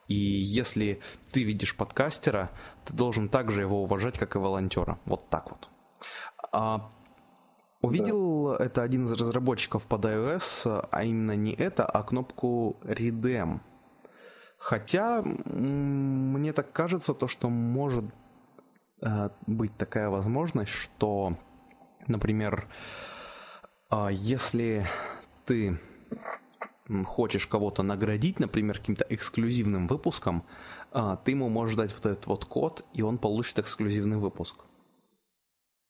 И 0.09 0.15
если 0.15 1.01
ты 1.31 1.45
видишь 1.45 1.77
подкастера, 1.77 2.51
ты 2.87 2.95
должен 2.95 3.29
также 3.29 3.61
его 3.61 3.83
уважать, 3.83 4.17
как 4.17 4.35
и 4.35 4.39
волонтера. 4.39 4.99
Вот 5.05 5.29
так 5.29 5.51
вот. 5.51 5.69
А, 6.51 6.91
увидел 7.83 8.57
да. 8.57 8.65
это 8.65 8.83
один 8.83 9.05
из 9.05 9.13
разработчиков 9.13 9.87
под 9.87 10.07
iOS, 10.07 10.89
а 10.91 11.05
именно 11.05 11.37
не 11.37 11.53
это, 11.53 11.85
а 11.85 12.03
кнопку 12.03 12.79
Redeem. 12.85 13.61
Хотя 14.59 15.23
мне 15.23 16.53
так 16.53 16.73
кажется, 16.73 17.15
то, 17.15 17.29
что 17.29 17.49
может 17.49 18.05
э, 19.01 19.31
быть 19.47 19.77
такая 19.77 20.11
возможность, 20.11 20.73
что, 20.73 21.37
например, 22.09 22.69
э, 23.91 24.09
если 24.11 24.85
ты 25.47 25.79
хочешь 27.07 27.47
кого-то 27.47 27.83
наградить, 27.85 28.41
например, 28.41 28.79
каким-то 28.79 29.07
эксклюзивным 29.09 29.87
выпуском, 29.87 30.45
э, 30.93 31.17
ты 31.25 31.31
ему 31.31 31.49
можешь 31.49 31.77
дать 31.77 31.95
вот 31.95 32.07
этот 32.07 32.27
вот 32.27 32.45
код, 32.45 32.85
и 32.95 33.03
он 33.03 33.19
получит 33.19 33.61
эксклюзивный 33.61 34.17
выпуск. 34.17 34.65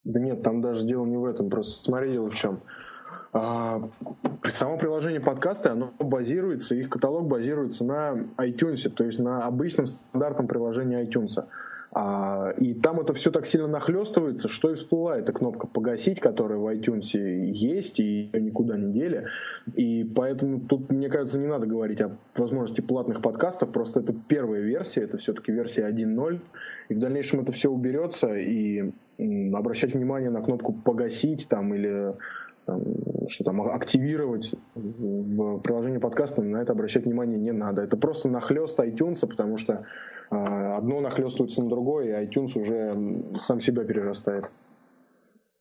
Да 0.04 0.20
нет, 0.20 0.42
там 0.42 0.60
даже 0.60 0.86
дело 0.86 1.06
не 1.06 1.16
в 1.16 1.24
этом. 1.24 1.48
Просто 1.48 1.84
смотри, 1.84 2.12
дело 2.12 2.30
в 2.30 2.34
чем. 2.34 2.62
А, 3.32 3.82
само 4.50 4.78
приложение 4.78 5.20
подкаста, 5.20 5.72
оно 5.72 5.92
базируется, 5.98 6.74
их 6.74 6.88
каталог 6.88 7.26
базируется 7.26 7.84
на 7.84 8.24
iTunes, 8.38 8.88
то 8.88 9.04
есть 9.04 9.18
на 9.18 9.44
обычном 9.44 9.86
стандартном 9.86 10.46
приложении 10.46 11.06
iTunes. 11.06 11.44
А, 11.90 12.52
и 12.58 12.74
там 12.74 13.00
это 13.00 13.14
все 13.14 13.30
так 13.30 13.46
сильно 13.46 13.66
нахлестывается, 13.66 14.48
что 14.48 14.70
и 14.70 14.74
всплывает 14.74 15.24
эта 15.24 15.32
кнопка 15.32 15.66
«Погасить», 15.66 16.20
которая 16.20 16.58
в 16.58 16.66
iTunes 16.68 17.16
есть, 17.16 17.98
и 17.98 18.30
ее 18.32 18.40
никуда 18.40 18.76
не 18.76 18.92
дели. 18.92 19.26
И 19.74 20.04
поэтому 20.04 20.60
тут, 20.60 20.90
мне 20.90 21.08
кажется, 21.08 21.38
не 21.38 21.46
надо 21.46 21.66
говорить 21.66 22.00
о 22.00 22.16
возможности 22.36 22.82
платных 22.82 23.22
подкастов, 23.22 23.72
просто 23.72 24.00
это 24.00 24.14
первая 24.28 24.60
версия, 24.60 25.02
это 25.02 25.16
все-таки 25.16 25.50
версия 25.50 25.88
1.0, 25.88 26.40
и 26.90 26.94
в 26.94 26.98
дальнейшем 26.98 27.40
это 27.40 27.52
все 27.52 27.70
уберется, 27.70 28.34
и 28.34 28.92
обращать 29.52 29.94
внимание 29.94 30.30
на 30.30 30.42
кнопку 30.42 30.72
«Погасить» 30.72 31.48
там 31.48 31.74
или 31.74 32.14
там, 32.68 32.82
что 33.28 33.44
там 33.44 33.62
активировать 33.62 34.54
в 34.74 35.58
приложении 35.60 35.98
подкаста, 35.98 36.42
на 36.42 36.58
это 36.58 36.72
обращать 36.72 37.06
внимание 37.06 37.38
не 37.38 37.52
надо. 37.52 37.82
Это 37.82 37.96
просто 37.96 38.28
нахлест 38.28 38.78
iTunes, 38.78 39.26
потому 39.26 39.56
что 39.56 39.86
э, 40.30 40.36
одно 40.36 41.00
нахлестывается 41.00 41.62
на 41.62 41.70
другое, 41.70 42.20
и 42.20 42.26
iTunes 42.26 42.58
уже 42.58 43.38
сам 43.38 43.62
себя 43.62 43.84
перерастает. 43.84 44.50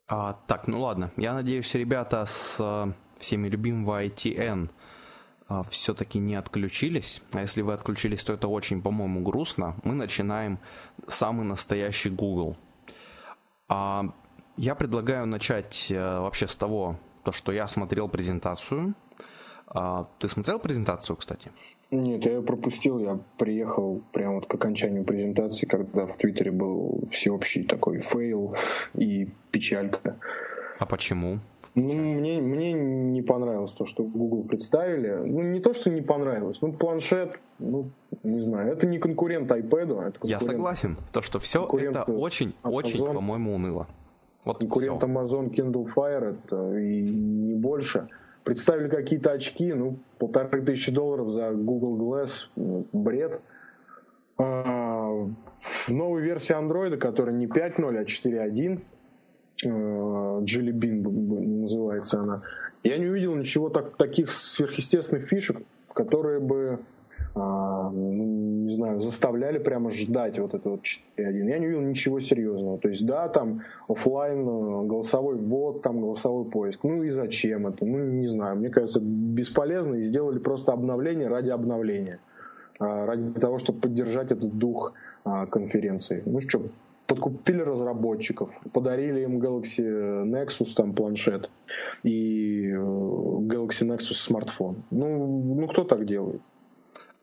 А, 0.09 0.37
так, 0.47 0.67
ну 0.67 0.81
ладно. 0.81 1.11
Я 1.15 1.33
надеюсь, 1.33 1.73
ребята 1.75 2.25
с 2.25 2.57
э, 2.59 2.91
всеми 3.19 3.47
любимого 3.47 4.03
ITN 4.03 4.69
э, 5.49 5.61
все-таки 5.69 6.19
не 6.19 6.35
отключились. 6.35 7.21
А 7.31 7.39
если 7.39 7.61
вы 7.61 7.71
отключились, 7.73 8.23
то 8.25 8.33
это 8.33 8.49
очень, 8.49 8.81
по-моему, 8.81 9.21
грустно. 9.21 9.75
Мы 9.85 9.93
начинаем 9.93 10.59
самый 11.07 11.45
настоящий 11.45 12.09
Google. 12.09 12.57
А 13.69 14.13
я 14.57 14.75
предлагаю 14.75 15.25
начать 15.27 15.87
э, 15.89 16.19
вообще 16.19 16.47
с 16.47 16.55
того, 16.55 16.97
то, 17.23 17.31
что 17.31 17.51
я 17.51 17.67
смотрел 17.67 18.09
презентацию. 18.09 18.95
А, 19.67 20.07
ты 20.19 20.27
смотрел 20.29 20.59
презентацию, 20.59 21.15
кстати? 21.17 21.51
Нет, 21.91 22.25
я 22.25 22.33
ее 22.33 22.41
пропустил. 22.41 22.99
Я 22.99 23.19
приехал 23.37 24.01
прямо 24.13 24.35
вот 24.35 24.47
к 24.47 24.53
окончанию 24.53 25.03
презентации, 25.03 25.65
когда 25.65 26.07
в 26.07 26.17
Твиттере 26.17 26.51
был 26.51 27.07
всеобщий 27.11 27.63
такой 27.63 27.99
fail 27.99 28.55
и 28.95 29.29
печалька. 29.51 30.17
А 30.79 30.85
почему? 30.85 31.39
Ну, 31.75 31.93
мне, 31.93 32.41
мне 32.41 32.73
не 32.73 33.21
понравилось 33.21 33.71
то, 33.73 33.85
что 33.85 34.03
Google 34.03 34.45
представили. 34.45 35.11
Ну, 35.11 35.43
не 35.43 35.59
то, 35.59 35.73
что 35.73 35.91
не 35.91 36.01
понравилось. 36.01 36.57
Ну, 36.61 36.73
планшет, 36.73 37.39
ну, 37.59 37.91
не 38.23 38.39
знаю, 38.39 38.71
это 38.71 38.87
не 38.87 38.97
конкурент 38.97 39.51
iPad. 39.51 39.99
А 39.99 40.07
это 40.07 40.19
конкурент... 40.19 40.23
Я 40.23 40.39
согласен. 40.39 40.97
То, 41.11 41.21
что 41.21 41.39
все 41.39 41.67
это 41.79 42.03
очень-очень, 42.03 43.05
по-моему, 43.05 43.53
уныло. 43.53 43.87
Вот 44.47 44.59
Конкурент 44.59 44.97
все. 44.97 45.07
Amazon 45.07 45.49
Kindle 45.49 45.87
Fire 45.93 46.37
это 46.37 46.77
и 46.77 47.01
не 47.01 47.53
больше. 47.53 48.07
Представили 48.45 48.87
какие-то 48.87 49.31
очки, 49.31 49.73
ну, 49.73 49.97
полторы 50.19 50.61
тысячи 50.61 50.89
долларов 50.89 51.29
за 51.31 51.51
Google 51.51 51.97
Glass, 51.97 52.47
ну, 52.55 52.85
бред. 52.93 53.41
А, 54.37 55.09
в 55.09 55.89
новой 55.89 56.21
версии 56.21 56.55
Android, 56.55 56.95
которая 56.95 57.35
не 57.35 57.47
5.0, 57.47 57.97
а 57.97 58.03
4.1, 58.05 58.79
э, 59.63 59.67
Jelly 59.67 60.71
Bean 60.71 61.01
называется 61.61 62.21
она, 62.21 62.43
я 62.83 62.97
не 62.97 63.07
увидел 63.07 63.35
ничего 63.35 63.69
так, 63.69 63.97
таких 63.97 64.31
сверхъестественных 64.31 65.27
фишек, 65.27 65.57
которые 65.93 66.39
бы 66.39 66.79
не 67.37 68.73
знаю, 68.73 68.99
заставляли 68.99 69.59
прямо 69.59 69.89
ждать 69.89 70.39
вот 70.39 70.53
это 70.53 70.69
вот 70.69 70.81
4.1. 70.81 71.49
Я 71.49 71.59
не 71.59 71.67
увидел 71.67 71.81
ничего 71.81 72.19
серьезного. 72.19 72.77
То 72.77 72.89
есть, 72.89 73.05
да, 73.05 73.27
там 73.29 73.61
офлайн 73.87 74.41
э, 74.41 74.85
голосовой 74.85 75.35
ввод, 75.35 75.81
там 75.81 76.01
голосовой 76.01 76.45
поиск. 76.45 76.83
Ну 76.83 77.03
и 77.03 77.09
зачем 77.09 77.67
это? 77.67 77.85
Ну, 77.85 77.99
не 77.99 78.27
знаю. 78.27 78.57
Мне 78.57 78.69
кажется, 78.69 78.99
бесполезно 79.01 79.95
и 79.95 80.01
сделали 80.01 80.39
просто 80.39 80.73
обновление 80.73 81.27
ради 81.27 81.49
обновления. 81.49 82.19
А, 82.79 83.05
ради 83.05 83.39
того, 83.39 83.57
чтобы 83.57 83.79
поддержать 83.79 84.31
этот 84.31 84.57
дух 84.57 84.93
а, 85.23 85.45
конференции. 85.45 86.21
Ну 86.25 86.39
что, 86.39 86.61
подкупили 87.07 87.61
разработчиков, 87.61 88.51
подарили 88.73 89.21
им 89.21 89.39
Galaxy 89.39 90.25
Nexus 90.25 90.75
там 90.75 90.93
планшет 90.93 91.49
и 92.03 92.67
э, 92.69 92.75
Galaxy 92.75 93.87
Nexus 93.87 94.15
смартфон. 94.15 94.83
Ну, 94.91 95.55
ну 95.55 95.67
кто 95.67 95.83
так 95.83 96.05
делает? 96.05 96.41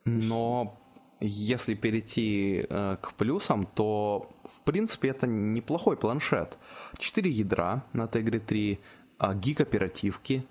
Но 0.05 0.79
если 1.21 1.75
перейти 1.75 2.67
э, 2.69 2.97
к 3.01 3.15
плюсам, 3.15 3.67
то 3.67 4.31
в 4.45 4.61
принципе 4.65 5.09
это 5.09 5.27
неплохой 5.27 5.97
планшет. 5.97 6.59
4 6.99 7.31
ядра 7.31 7.85
на 7.93 8.05
Tigre 8.05 8.39
3, 8.39 8.79
э, 9.21 9.35
гиг 9.35 9.61
оперативки, 9.61 10.47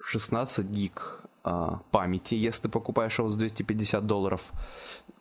16 0.00 0.66
гиг 0.66 1.22
э, 1.44 1.68
памяти, 1.90 2.34
если 2.34 2.62
ты 2.62 2.68
покупаешь 2.68 3.18
его 3.18 3.28
за 3.28 3.38
250 3.38 4.06
долларов. 4.06 4.52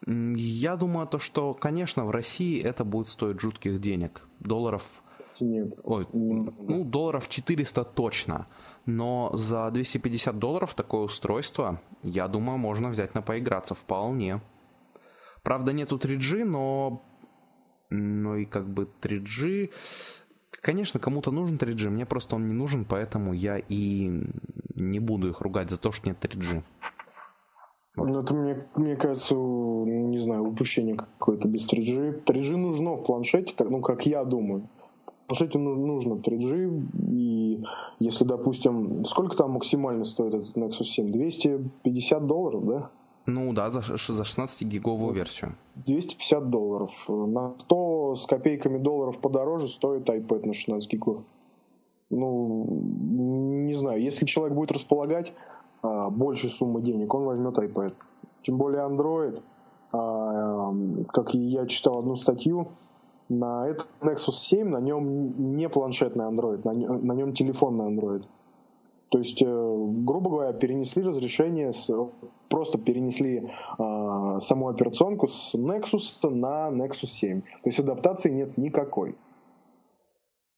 Я 0.05 0.75
думаю, 0.75 1.07
то, 1.07 1.19
что, 1.19 1.53
конечно, 1.53 2.05
в 2.05 2.11
России 2.11 2.61
это 2.61 2.83
будет 2.83 3.07
стоить 3.07 3.39
жутких 3.39 3.79
денег. 3.79 4.21
Долларов... 4.39 4.83
Нет. 5.39 5.79
Ой, 5.83 6.07
ну, 6.13 6.83
долларов 6.83 7.29
400 7.29 7.83
точно. 7.83 8.47
Но 8.87 9.31
за 9.33 9.69
250 9.69 10.39
долларов 10.39 10.73
такое 10.73 11.01
устройство, 11.01 11.81
я 12.03 12.29
думаю, 12.29 12.57
можно 12.57 12.87
взять 12.87 13.15
на 13.15 13.21
поиграться 13.21 13.75
вполне. 13.75 14.41
Правда, 15.43 15.73
нету 15.73 15.97
3G, 15.97 16.45
но... 16.45 17.03
Ну 17.89 18.37
и 18.37 18.45
как 18.45 18.67
бы 18.67 18.89
3G... 19.01 19.71
Конечно, 20.61 21.01
кому-то 21.01 21.31
нужен 21.31 21.57
3G, 21.57 21.89
мне 21.89 22.05
просто 22.05 22.37
он 22.37 22.47
не 22.47 22.53
нужен, 22.53 22.85
поэтому 22.85 23.33
я 23.33 23.57
и 23.59 24.09
не 24.75 24.99
буду 24.99 25.29
их 25.29 25.41
ругать 25.41 25.69
за 25.69 25.77
то, 25.77 25.91
что 25.91 26.07
нет 26.07 26.23
3G. 26.23 26.63
Вот. 27.97 28.09
Ну, 28.09 28.21
это, 28.21 28.33
мне, 28.33 28.67
мне 28.75 28.95
кажется, 28.95 29.35
не 29.35 30.17
знаю, 30.17 30.43
упущение 30.43 30.95
какое-то 30.95 31.49
без 31.49 31.69
3G. 31.69 32.23
3G 32.23 32.55
нужно 32.55 32.95
в 32.95 33.03
планшете, 33.03 33.53
ну, 33.65 33.81
как 33.81 34.05
я 34.05 34.23
думаю 34.23 34.69
планшете 35.27 35.59
нужно 35.59 36.13
3G, 36.13 36.87
и 37.11 37.63
если, 37.99 38.23
допустим, 38.23 39.03
сколько 39.03 39.35
там 39.35 39.51
максимально 39.51 40.05
стоит 40.05 40.33
этот 40.33 40.55
Nexus 40.55 40.85
7? 40.85 41.11
250 41.11 42.25
долларов, 42.25 42.65
да? 42.65 42.89
Ну 43.25 43.51
да, 43.51 43.69
за, 43.69 43.81
за 43.81 44.23
16-гиговую 44.23 45.13
версию. 45.13 45.57
250 45.75 46.49
долларов. 46.49 46.91
На 47.09 47.55
100 47.57 48.15
с 48.15 48.25
копейками 48.25 48.77
долларов 48.77 49.19
подороже 49.19 49.67
стоит 49.67 50.09
iPad 50.09 50.47
на 50.47 50.53
16 50.53 50.91
гигов. 50.91 51.23
Ну, 52.09 52.65
не 53.67 53.73
знаю, 53.73 54.01
если 54.01 54.25
человек 54.25 54.55
будет 54.55 54.71
располагать 54.71 55.33
а, 55.81 56.09
большей 56.09 56.49
суммы 56.49 56.81
денег, 56.81 57.13
он 57.13 57.25
возьмет 57.25 57.57
iPad. 57.57 57.93
Тем 58.43 58.57
более 58.57 58.83
Android, 58.87 59.41
а, 59.91 60.73
как 61.09 61.33
я 61.33 61.65
читал 61.65 61.99
одну 61.99 62.15
статью, 62.15 62.69
на 63.29 63.67
этот 63.67 63.87
Nexus 64.01 64.33
7 64.33 64.69
на 64.69 64.79
нем 64.79 65.55
не 65.55 65.69
планшетный 65.69 66.25
Android, 66.25 66.61
на 66.63 66.73
нем, 66.73 67.05
на 67.05 67.13
нем 67.13 67.33
телефонный 67.33 67.93
Android. 67.93 68.23
То 69.09 69.19
есть, 69.19 69.41
э, 69.41 69.45
грубо 69.45 70.29
говоря, 70.29 70.53
перенесли 70.53 71.01
разрешение, 71.01 71.71
с, 71.71 71.89
просто 72.49 72.77
перенесли 72.77 73.49
э, 73.79 74.37
саму 74.41 74.67
операционку 74.67 75.27
с 75.27 75.55
Nexus 75.55 76.29
на 76.29 76.69
Nexus 76.69 77.07
7. 77.07 77.41
То 77.41 77.69
есть 77.69 77.79
адаптации 77.79 78.31
нет 78.31 78.57
никакой. 78.57 79.15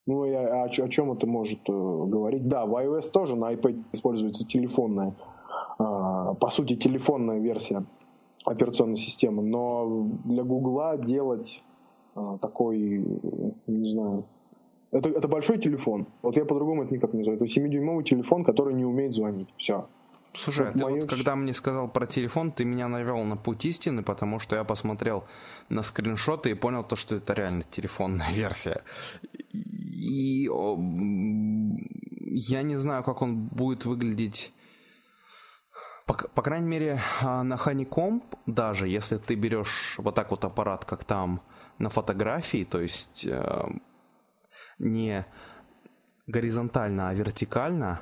Ну 0.08 0.26
и 0.26 0.34
о, 0.34 0.64
о, 0.64 0.70
чем 0.70 1.12
это 1.12 1.28
может 1.28 1.60
э, 1.70 1.72
говорить? 1.72 2.48
Да, 2.48 2.66
в 2.66 2.74
iOS 2.76 3.12
тоже 3.12 3.36
на 3.36 3.54
iPad 3.54 3.84
используется 3.92 4.48
телефонная, 4.48 5.14
э, 5.78 6.34
по 6.40 6.50
сути, 6.50 6.76
телефонная 6.76 7.38
версия 7.38 7.86
операционной 8.46 8.98
системы, 8.98 9.44
но 9.44 10.08
для 10.26 10.44
Гугла 10.44 10.98
делать 10.98 11.62
такой, 12.14 12.80
не 13.68 13.90
знаю, 13.90 14.26
это, 14.92 15.10
это 15.10 15.28
большой 15.28 15.60
телефон. 15.60 16.08
Вот 16.22 16.36
я 16.36 16.46
по-другому 16.46 16.84
это 16.84 16.94
никак 16.94 17.14
не 17.14 17.20
называю. 17.20 17.42
Это 17.42 17.46
7-дюймовый 17.46 18.04
телефон, 18.04 18.44
который 18.44 18.74
не 18.74 18.86
умеет 18.86 19.14
звонить. 19.14 19.50
Все. 19.58 19.88
Слушай, 20.34 20.68
вот 20.68 20.74
ты 20.74 20.80
мою... 20.80 21.02
вот, 21.02 21.10
когда 21.10 21.36
мне 21.36 21.54
сказал 21.54 21.88
про 21.88 22.06
телефон, 22.06 22.52
ты 22.52 22.66
меня 22.66 22.88
навел 22.88 23.24
на 23.24 23.36
путь 23.36 23.66
истины, 23.66 24.04
потому 24.04 24.40
что 24.40 24.56
я 24.56 24.64
посмотрел 24.64 25.26
на 25.70 25.84
скриншоты 25.84 26.52
и 26.52 26.54
понял 26.54 26.84
то, 26.84 26.96
что 26.96 27.16
это 27.16 27.34
реально 27.34 27.64
телефонная 27.70 28.32
версия. 28.34 28.82
И 29.54 30.50
я 32.32 32.64
не 32.64 32.76
знаю, 32.76 33.04
как 33.04 33.22
он 33.22 33.48
будет 33.48 33.86
выглядеть. 33.86 34.54
По, 36.06 36.14
по 36.14 36.42
крайней 36.42 36.68
мере, 36.68 37.02
а, 37.22 37.44
на 37.44 37.56
Honeycomb, 37.56 38.24
даже 38.48 38.88
если 38.88 39.18
ты 39.18 39.36
берешь 39.36 39.96
вот 40.00 40.16
так 40.16 40.32
вот 40.32 40.44
аппарат, 40.44 40.84
как 40.86 41.04
там, 41.04 41.42
на 41.80 41.90
фотографии, 41.90 42.66
то 42.66 42.80
есть 42.80 43.26
э, 43.26 43.64
не 44.78 45.26
горизонтально, 46.28 47.10
а 47.10 47.14
вертикально, 47.14 48.02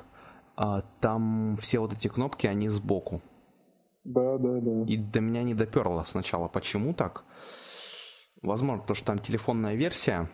э, 0.56 0.82
там 1.00 1.56
все 1.60 1.78
вот 1.78 1.92
эти 1.92 2.08
кнопки, 2.08 2.46
они 2.46 2.68
сбоку. 2.68 3.22
Да, 4.04 4.38
да, 4.38 4.60
да. 4.60 4.84
И 4.86 4.96
до 4.96 5.20
меня 5.20 5.42
не 5.42 5.54
доперло 5.54 6.04
сначала, 6.06 6.48
почему 6.48 6.92
так. 6.92 7.24
Возможно, 8.42 8.84
то, 8.84 8.94
что 8.94 9.06
там 9.06 9.18
телефонная 9.18 9.74
версия, 9.74 10.28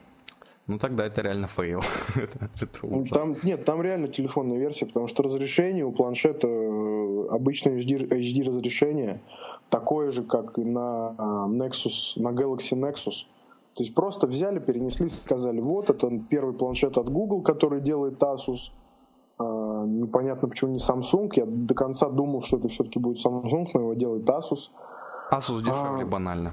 ну 0.67 0.79
тогда 0.79 1.07
это 1.07 1.23
реально 1.23 1.47
fail. 1.47 1.83
это, 2.15 2.51
это 2.61 2.79
ну, 2.83 3.05
там, 3.07 3.37
нет, 3.43 3.65
там 3.65 3.83
реально 3.83 4.09
телефонная 4.09 4.59
версия, 4.59 4.87
потому 4.87 5.07
что 5.07 5.23
разрешение 5.23 5.85
у 5.85 5.93
планшета 5.93 6.49
э, 6.49 7.27
обычное 7.31 7.79
HD, 7.79 8.09
HD 8.09 8.45
разрешение 8.45 9.21
такое 9.71 10.11
же, 10.11 10.23
как 10.23 10.59
и 10.59 10.65
на 10.65 11.15
а, 11.19 11.49
Nexus, 11.49 12.13
на 12.17 12.29
Galaxy 12.29 12.73
Nexus. 12.73 13.27
То 13.75 13.83
есть 13.83 13.95
просто 13.95 14.27
взяли, 14.27 14.61
перенесли, 14.61 15.09
сказали, 15.09 15.61
вот 15.61 15.91
это 15.91 16.09
первый 16.31 16.55
планшет 16.55 16.97
от 16.97 17.09
Google, 17.09 17.43
который 17.43 17.81
делает 17.81 18.23
Asus. 18.23 18.71
А, 19.37 19.85
непонятно, 19.85 20.49
почему 20.49 20.71
не 20.71 20.79
Samsung. 20.79 21.31
Я 21.35 21.45
до 21.45 21.75
конца 21.75 22.09
думал, 22.09 22.43
что 22.43 22.59
это 22.59 22.69
все-таки 22.69 23.01
будет 23.01 23.25
Samsung, 23.25 23.67
но 23.75 23.81
его 23.81 23.95
делает 23.95 24.29
Asus. 24.29 24.71
Asus 25.33 25.61
дешевле 25.61 26.05
а, 26.05 26.07
банально. 26.07 26.53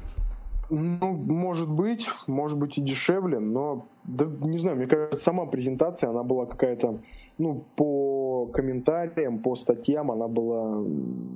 Ну, 0.72 1.12
может 1.12 1.70
быть, 1.70 2.10
может 2.28 2.58
быть 2.58 2.78
и 2.78 2.82
дешевле, 2.82 3.40
но 3.40 3.88
да, 4.06 4.26
не 4.26 4.58
знаю, 4.58 4.78
мне 4.78 4.88
кажется, 4.88 5.22
сама 5.22 5.46
презентация, 5.46 6.10
она 6.10 6.24
была 6.24 6.46
какая-то, 6.46 7.02
ну, 7.38 7.66
по 7.76 8.50
комментариям, 8.54 9.40
по 9.40 9.56
статьям, 9.56 10.12
она 10.12 10.30
была 10.30 10.82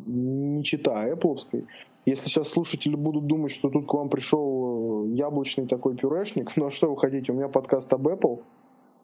не 0.05 0.63
чита 0.63 1.07
Apple. 1.09 1.37
Если 2.05 2.27
сейчас 2.27 2.49
слушатели 2.49 2.95
будут 2.95 3.25
думать, 3.25 3.51
что 3.51 3.69
тут 3.69 3.87
к 3.87 3.93
вам 3.93 4.09
пришел 4.09 5.05
яблочный 5.07 5.67
такой 5.67 5.95
пюрешник, 5.95 6.51
ну 6.55 6.67
а 6.67 6.71
что 6.71 6.89
вы 6.89 6.99
хотите, 6.99 7.31
у 7.31 7.35
меня 7.35 7.47
подкаст 7.47 7.91
об 7.93 8.07
Apple, 8.07 8.43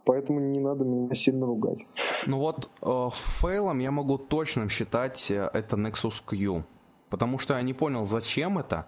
поэтому 0.05 0.39
не 0.39 0.59
надо 0.59 0.85
меня 0.85 1.13
сильно 1.15 1.45
ругать. 1.45 1.79
Ну 2.27 2.37
вот, 2.37 2.69
э, 2.81 3.09
фейлом 3.11 3.79
я 3.79 3.91
могу 3.91 4.19
точно 4.19 4.69
считать 4.69 5.31
э, 5.31 5.49
это 5.53 5.77
Nexus 5.77 6.21
Q, 6.23 6.63
потому 7.09 7.39
что 7.39 7.55
я 7.55 7.61
не 7.63 7.73
понял, 7.73 8.05
зачем 8.05 8.59
это, 8.59 8.85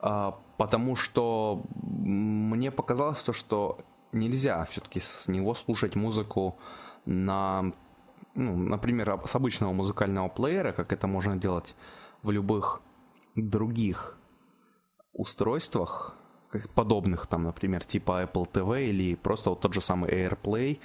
а, 0.00 0.38
потому 0.58 0.94
что 0.94 1.62
мне 1.82 2.70
показалось 2.70 3.22
то, 3.22 3.32
что 3.32 3.78
нельзя 4.12 4.66
все-таки 4.66 5.00
с 5.00 5.28
него 5.28 5.54
слушать 5.54 5.96
музыку 5.96 6.56
на, 7.06 7.72
ну, 8.34 8.56
например, 8.56 9.20
с 9.24 9.34
обычного 9.34 9.72
музыкального 9.72 10.28
плеера, 10.28 10.72
как 10.72 10.92
это 10.92 11.06
можно 11.06 11.36
делать 11.36 11.74
в 12.22 12.30
любых 12.30 12.82
других 13.36 14.18
устройствах, 15.12 16.16
подобных 16.74 17.26
там, 17.26 17.44
например, 17.44 17.84
типа 17.84 18.22
Apple 18.22 18.50
TV 18.50 18.86
или 18.86 19.14
просто 19.14 19.50
вот 19.50 19.60
тот 19.60 19.74
же 19.74 19.80
самый 19.80 20.10
AirPlay, 20.10 20.78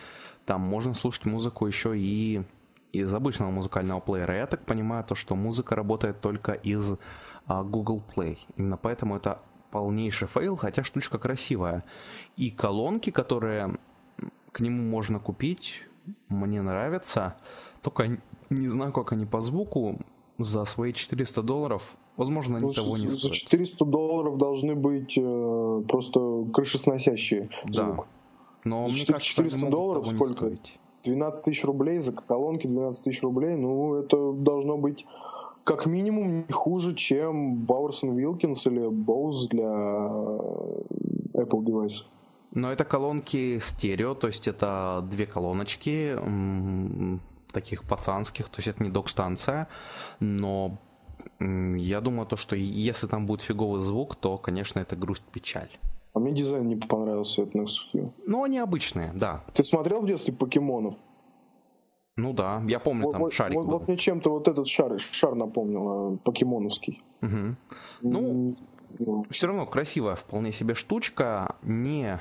там 0.46 0.62
можно 0.62 0.94
слушать 0.94 1.26
музыку 1.26 1.68
еще 1.68 1.98
и 1.98 2.44
из 2.92 3.14
обычного 3.14 3.52
музыкального 3.52 4.00
плеера. 4.00 4.36
Я 4.36 4.48
так 4.48 4.66
понимаю 4.66 5.04
то, 5.04 5.16
что 5.16 5.36
музыка 5.36 5.76
работает 5.76 6.20
только 6.20 6.54
из 6.54 6.98
а, 7.46 7.64
Google 7.64 8.04
Play. 8.16 8.38
Именно 8.58 8.78
поэтому 8.78 9.16
это 9.16 9.40
полнейший 9.72 10.28
fail, 10.28 10.58
хотя 10.58 10.84
штучка 10.84 11.18
красивая. 11.18 11.84
И 12.36 12.52
колонки, 12.52 13.10
которые 13.10 13.78
к 14.52 14.60
нему 14.60 14.84
можно 14.84 15.20
купить, 15.20 15.84
мне 16.28 16.62
нравятся. 16.62 17.38
Только 17.82 18.22
не 18.50 18.68
знаю, 18.68 18.92
как 18.92 19.14
они 19.14 19.26
по 19.26 19.42
звуку. 19.42 20.00
За 20.38 20.66
свои 20.66 20.92
400 20.92 21.44
долларов, 21.44 21.96
возможно, 22.18 22.58
они 22.58 22.68
ну, 22.68 22.74
того 22.74 22.98
не 22.98 23.08
за 23.08 23.16
стоят. 23.16 23.34
За 23.34 23.40
400 23.40 23.86
долларов 23.86 24.38
должны 24.38 24.76
быть 24.76 25.18
э, 25.18 25.84
просто 25.88 26.46
крышесносящие 26.54 27.50
да. 27.66 27.86
звук. 27.86 28.08
Но 28.64 28.88
за 28.88 28.94
мне 28.94 29.02
400, 29.02 29.14
кажется, 29.14 29.58
400 29.58 29.70
долларов 29.70 30.08
сколько? 30.08 30.52
12 31.04 31.46
тысяч 31.46 31.64
рублей 31.64 32.00
за 32.00 32.12
колонки, 32.12 32.68
12 32.68 33.04
тысяч 33.04 33.24
рублей. 33.24 33.56
Ну, 33.56 33.96
это 33.96 34.34
должно 34.34 34.78
быть 34.78 35.06
как 35.64 35.86
минимум 35.86 36.46
не 36.48 36.54
хуже, 36.54 36.96
чем 36.96 37.66
Bowers 37.66 38.02
Wilkins 38.04 38.62
или 38.66 38.88
Bose 38.90 39.48
для 39.50 39.66
э, 41.34 41.44
Apple 41.44 41.66
девайсов. 41.66 42.08
Но 42.54 42.72
это 42.72 42.84
колонки 42.84 43.60
стерео, 43.60 44.14
то 44.14 44.28
есть 44.28 44.48
это 44.48 45.08
две 45.10 45.26
колоночки 45.26 46.18
таких 47.54 47.84
пацанских, 47.84 48.50
то 48.50 48.60
есть 48.60 48.68
это 48.68 48.84
не 48.84 48.90
док-станция, 48.90 49.68
но 50.20 50.78
я 51.42 52.02
думаю, 52.02 52.26
то, 52.28 52.38
что 52.38 52.56
если 52.56 53.08
там 53.08 53.26
будет 53.26 53.42
фиговый 53.42 53.80
звук, 53.80 54.16
то, 54.16 54.38
конечно, 54.38 54.80
это 54.80 54.96
грусть-печаль. 54.96 55.70
А 56.14 56.20
мне 56.20 56.34
дизайн 56.34 56.68
не 56.68 56.76
понравился 56.76 57.44
от 57.44 57.56
Nexus 57.56 58.12
Ну, 58.26 58.44
они 58.44 58.58
обычные, 58.58 59.12
да. 59.14 59.44
Ты 59.54 59.64
смотрел 59.64 60.02
в 60.02 60.08
детстве 60.08 60.34
покемонов? 60.34 60.96
Ну 62.18 62.34
да, 62.34 62.62
я 62.68 62.80
помню 62.80 63.06
вот, 63.06 63.12
там 63.14 63.22
вот, 63.22 63.34
шарик 63.34 63.56
вот, 63.56 63.66
был. 63.66 63.80
Вот 63.80 63.88
мне 63.88 63.98
чем-то 63.98 64.30
вот 64.30 64.48
этот 64.48 64.68
шар, 64.68 65.00
шар 65.00 65.34
напомнил, 65.34 66.16
э, 66.16 66.18
покемоновский. 66.18 67.02
Угу. 67.22 67.56
Ну, 68.02 68.56
ну, 69.00 69.26
все 69.30 69.48
равно 69.48 69.66
красивая 69.66 70.16
вполне 70.16 70.52
себе 70.52 70.76
штучка, 70.76 71.56
не 71.64 72.20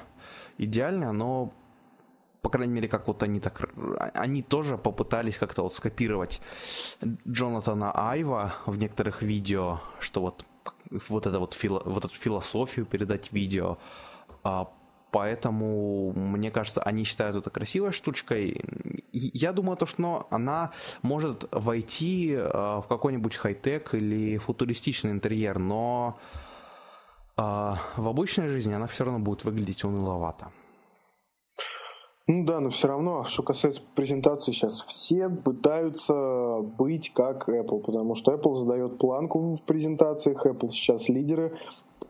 идеальная, 0.59 1.11
но 1.11 1.53
по 2.43 2.49
крайней 2.49 2.75
мере, 2.75 2.89
как 2.89 3.07
вот 3.07 3.23
они 3.23 3.41
так, 3.41 3.71
они 4.15 4.43
тоже 4.43 4.79
попытались 4.79 5.37
как-то 5.37 5.63
вот 5.63 5.75
скопировать 5.75 6.41
Джонатана 7.29 7.93
Айва 7.93 8.55
в 8.67 8.77
некоторых 8.77 9.23
видео, 9.23 9.81
что 10.01 10.21
вот 10.21 10.45
вот 11.09 11.27
это 11.27 11.39
вот, 11.39 11.55
фило, 11.55 11.83
вот 11.85 12.05
эту 12.05 12.15
философию 12.15 12.87
передать 12.87 13.33
видео. 13.33 13.79
А, 14.43 14.69
поэтому, 15.11 16.13
мне 16.13 16.51
кажется, 16.51 16.83
они 16.83 17.05
считают 17.05 17.37
это 17.37 17.51
красивой 17.51 17.93
штучкой. 17.93 18.65
Я 19.13 19.53
думаю, 19.53 19.77
то, 19.77 19.87
что 19.87 20.27
она 20.31 20.73
может 21.03 21.49
войти 21.53 22.35
а, 22.37 22.81
в 22.81 22.89
какой-нибудь 22.89 23.37
хай-тек 23.37 23.95
или 23.95 24.39
футуристичный 24.39 25.13
интерьер, 25.13 25.59
но 25.59 26.19
а, 27.37 27.79
в 27.97 28.09
обычной 28.09 28.49
жизни 28.49 28.75
она 28.75 28.87
все 28.87 29.05
равно 29.05 29.21
будет 29.21 29.45
выглядеть 29.45 29.85
уныловато. 29.85 30.51
Ну 32.27 32.45
да, 32.45 32.61
но 32.61 32.71
все 32.71 32.89
равно, 32.89 33.25
что 33.25 33.43
касается 33.43 33.83
презентации, 33.95 34.53
сейчас 34.53 34.83
все 34.83 35.29
пытаются 35.29 36.61
быть 36.79 37.13
как 37.13 37.49
Apple, 37.49 37.81
потому 37.81 38.15
что 38.15 38.33
Apple 38.33 38.55
задает 38.55 38.99
планку 38.99 39.57
в 39.57 39.63
презентациях, 39.63 40.47
Apple 40.47 40.69
сейчас 40.69 41.09
лидеры 41.09 41.59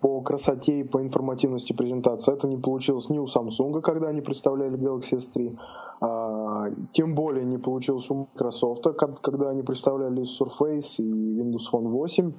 по 0.00 0.20
красоте 0.20 0.80
и 0.80 0.84
по 0.84 1.00
информативности 1.02 1.72
презентации. 1.72 2.32
Это 2.32 2.48
не 2.48 2.56
получилось 2.56 3.08
ни 3.08 3.18
у 3.18 3.24
Samsung, 3.24 3.80
когда 3.80 4.08
они 4.08 4.20
представляли 4.20 4.78
Galaxy 4.78 5.18
S3, 5.18 5.56
а, 6.00 6.70
тем 6.92 7.14
более 7.14 7.44
не 7.44 7.58
получилось 7.58 8.10
у 8.10 8.14
Microsoft, 8.14 8.84
когда 9.22 9.50
они 9.50 9.62
представляли 9.62 10.22
Surface 10.22 10.96
и 10.98 11.40
Windows 11.40 11.70
Phone 11.72 11.88
8. 11.88 12.32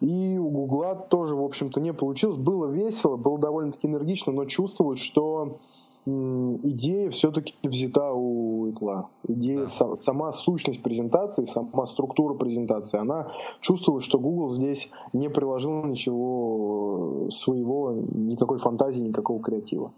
И 0.00 0.38
у 0.38 0.48
Google 0.48 1.06
тоже, 1.08 1.34
в 1.34 1.44
общем-то, 1.44 1.80
не 1.80 1.92
получилось. 1.92 2.36
Было 2.36 2.66
весело, 2.66 3.16
было 3.16 3.38
довольно-таки 3.38 3.86
энергично, 3.86 4.32
но 4.32 4.44
чувствовалось, 4.46 5.00
что 5.00 5.58
идея 6.06 7.10
все-таки 7.10 7.54
взята 7.62 8.12
у 8.12 8.70
Итла. 8.70 9.08
Идея, 9.28 9.66
да. 9.78 9.96
сама 9.96 10.32
сущность 10.32 10.82
презентации, 10.82 11.44
сама 11.44 11.86
структура 11.86 12.34
презентации, 12.34 12.98
она 12.98 13.32
чувствовала, 13.60 14.00
что 14.00 14.18
Google 14.18 14.50
здесь 14.50 14.90
не 15.12 15.28
приложил 15.28 15.84
ничего 15.84 17.28
своего, 17.30 17.92
никакой 17.92 18.58
фантазии, 18.58 19.00
никакого 19.00 19.42
креатива. 19.42 19.92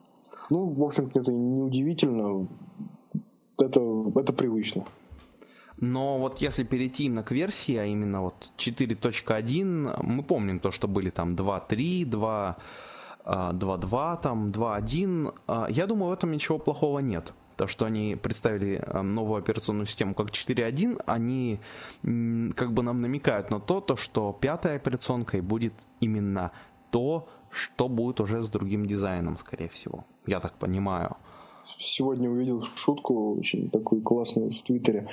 Ну, 0.50 0.68
в 0.68 0.82
общем-то, 0.82 1.20
это 1.20 1.32
неудивительно, 1.32 2.46
это, 3.58 3.80
это 4.16 4.32
привычно. 4.32 4.84
Но 5.82 6.18
вот 6.18 6.38
если 6.38 6.62
перейти 6.62 7.04
именно 7.04 7.24
к 7.24 7.32
версии, 7.32 7.76
а 7.76 7.84
именно 7.84 8.22
вот 8.22 8.52
4.1, 8.56 9.96
мы 10.02 10.22
помним 10.22 10.60
то, 10.60 10.70
что 10.70 10.86
были 10.86 11.10
там 11.10 11.34
2.3, 11.34 12.04
2 12.06 12.56
2.2, 13.24 14.20
там 14.22 14.50
2.1. 14.50 15.34
А, 15.46 15.66
я 15.70 15.86
думаю, 15.86 16.10
в 16.10 16.12
этом 16.12 16.32
ничего 16.32 16.58
плохого 16.58 17.00
нет. 17.00 17.32
То, 17.56 17.66
что 17.66 17.84
они 17.84 18.16
представили 18.16 18.82
а, 18.86 19.02
новую 19.02 19.38
операционную 19.38 19.86
систему 19.86 20.14
как 20.14 20.30
4.1, 20.30 21.02
они 21.06 21.60
как 22.56 22.72
бы 22.72 22.82
нам 22.82 23.00
намекают 23.00 23.50
на 23.50 23.60
то, 23.60 23.80
то, 23.80 23.96
что 23.96 24.32
пятой 24.40 24.76
операционкой 24.76 25.40
будет 25.40 25.74
именно 26.00 26.50
то, 26.90 27.26
что 27.50 27.88
будет 27.88 28.20
уже 28.20 28.40
с 28.40 28.48
другим 28.48 28.86
дизайном, 28.86 29.36
скорее 29.36 29.68
всего. 29.68 30.04
Я 30.26 30.40
так 30.40 30.54
понимаю. 30.54 31.16
Сегодня 31.64 32.28
увидел 32.28 32.64
шутку 32.64 33.36
очень 33.38 33.70
такую 33.70 34.02
классную 34.02 34.50
в 34.50 34.62
Твиттере. 34.62 35.06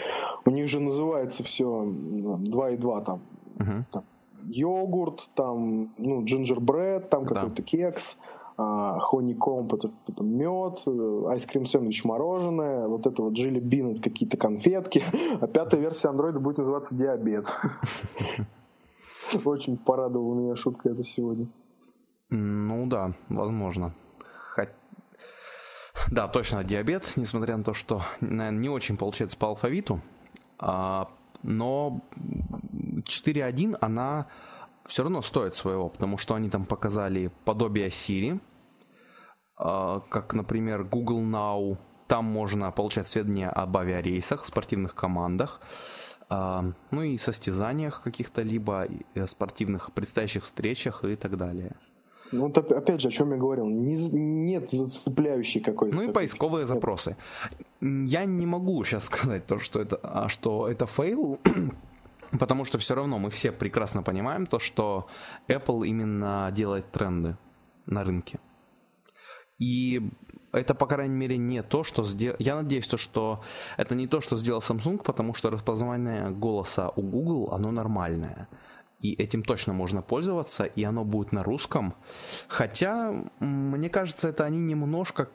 У 0.46 0.50
них 0.50 0.68
же 0.68 0.80
называется 0.80 1.44
все 1.44 1.66
2.2 1.66 3.06
там. 3.06 3.22
Угу. 3.60 3.86
там 3.92 4.04
йогурт, 4.50 5.30
там, 5.36 5.93
ну, 5.97 6.24
джинджербред, 6.24 7.10
там 7.10 7.26
да. 7.26 7.36
какой-то 7.36 7.62
кекс, 7.64 8.18
хоникомп, 8.58 9.74
это, 9.76 9.91
это 10.08 10.24
мед, 10.24 10.84
айскрим 11.30 11.66
сэндвич 11.66 12.04
мороженое, 12.04 12.88
вот 12.88 13.08
это 13.08 13.22
вот 13.22 13.34
джили 13.34 13.60
бин, 13.60 14.02
какие-то 14.02 14.38
конфетки, 14.38 15.04
а 15.39 15.47
пятая 15.47 15.80
версия 15.80 16.10
андроида 16.10 16.39
будет 16.39 16.58
называться 16.58 16.95
диабет. 16.95 17.47
Очень 19.45 19.78
порадовала 19.78 20.36
меня 20.36 20.56
шутка 20.56 20.89
это 20.89 21.04
сегодня. 21.04 21.47
Ну 22.30 22.86
да, 22.88 23.14
возможно. 23.30 23.93
Да, 26.12 26.28
точно, 26.28 26.64
диабет, 26.64 27.14
несмотря 27.18 27.58
на 27.58 27.64
то, 27.64 27.74
что, 27.74 28.02
наверное, 28.22 28.60
не 28.60 28.70
очень 28.70 28.97
получается 28.97 29.38
по 29.38 29.47
алфавиту, 29.47 30.00
а, 30.58 31.10
но 31.43 32.02
4.1 33.10 33.78
она 33.82 34.28
все 34.86 35.03
равно 35.03 35.22
стоит 35.22 35.55
своего, 35.55 35.89
потому 35.89 36.18
что 36.18 36.36
они 36.36 36.49
там 36.49 36.66
показали 36.66 37.32
подобие 37.45 37.89
Siri, 37.89 38.39
а, 39.57 39.99
как, 40.10 40.34
например, 40.34 40.84
Google 40.84 41.22
Now, 41.22 41.78
там 42.07 42.26
можно 42.26 42.72
получать 42.72 43.07
сведения 43.07 43.49
об 43.49 43.78
авиарейсах, 43.78 44.45
спортивных 44.45 44.95
командах, 44.95 45.62
а, 46.30 46.72
ну 46.91 47.03
и 47.03 47.18
состязаниях 47.18 48.01
каких-то, 48.01 48.41
либо 48.41 48.88
э, 49.16 49.28
спортивных 49.28 49.91
предстоящих 49.93 50.45
встречах 50.45 51.03
и 51.03 51.16
так 51.16 51.38
далее. 51.38 51.76
Ну, 52.32 52.47
вот 52.47 52.57
опять 52.57 53.01
же, 53.01 53.07
о 53.07 53.12
чем 53.12 53.32
я 53.32 53.38
говорил, 53.38 53.68
не, 53.68 53.95
нет 54.12 54.70
зацепляющей 54.70 55.62
какой-то. 55.62 55.95
Ну 55.95 56.03
и 56.03 56.12
поисковые 56.12 56.66
запросы. 56.66 57.18
Я 57.82 58.26
не 58.26 58.45
могу 58.45 58.84
сейчас 58.84 59.05
сказать 59.05 59.47
то, 59.47 59.60
что 59.60 59.82
это, 59.82 59.99
а 60.03 60.30
что 60.30 60.68
это 60.68 60.86
fail, 60.86 61.40
потому 62.38 62.66
что 62.66 62.78
все 62.78 62.96
равно 62.96 63.18
мы 63.20 63.30
все 63.30 63.52
прекрасно 63.52 64.04
понимаем 64.04 64.46
то, 64.46 64.60
что 64.60 65.08
Apple 65.48 65.88
именно 65.88 66.52
делает 66.54 66.92
тренды 66.92 67.38
на 67.86 68.04
рынке. 68.04 68.40
И 69.60 70.02
это, 70.52 70.74
по 70.74 70.88
крайней 70.88 71.16
мере, 71.16 71.38
не 71.38 71.62
то, 71.64 71.84
что 71.84 72.04
сделал... 72.04 72.36
Я 72.40 72.56
надеюсь, 72.56 72.88
то, 72.88 72.98
что 72.98 73.44
это 73.78 73.96
не 73.96 74.08
то, 74.08 74.22
что 74.22 74.38
сделал 74.38 74.62
Samsung, 74.62 75.04
потому 75.04 75.34
что 75.34 75.50
распознавание 75.50 76.30
голоса 76.30 76.90
у 76.96 77.02
Google, 77.02 77.54
оно 77.54 77.72
нормальное. 77.72 78.48
И 79.02 79.14
этим 79.14 79.44
точно 79.44 79.74
можно 79.74 80.02
пользоваться, 80.02 80.66
и 80.66 80.84
оно 80.84 81.06
будет 81.06 81.32
на 81.32 81.44
русском. 81.44 81.94
Хотя, 82.48 83.14
мне 83.40 83.90
кажется, 83.90 84.30
это 84.30 84.46
они 84.46 84.60
немножко 84.60 85.30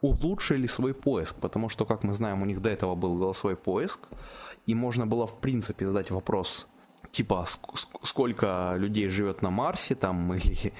улучшили 0.00 0.66
свой 0.66 0.92
поиск, 0.92 1.36
потому 1.36 1.68
что, 1.68 1.84
как 1.84 2.02
мы 2.02 2.12
знаем, 2.12 2.42
у 2.42 2.46
них 2.46 2.60
до 2.60 2.70
этого 2.70 2.94
был 2.94 3.16
голосовой 3.16 3.56
поиск, 3.56 4.00
и 4.66 4.74
можно 4.74 5.06
было, 5.06 5.26
в 5.26 5.38
принципе, 5.40 5.86
задать 5.86 6.10
вопрос 6.10 6.68
типа 7.12 7.44
сколько 8.02 8.74
людей 8.76 9.08
живет 9.08 9.42
на 9.42 9.50
Марсе, 9.50 9.94
там, 9.94 10.34
или 10.34 10.72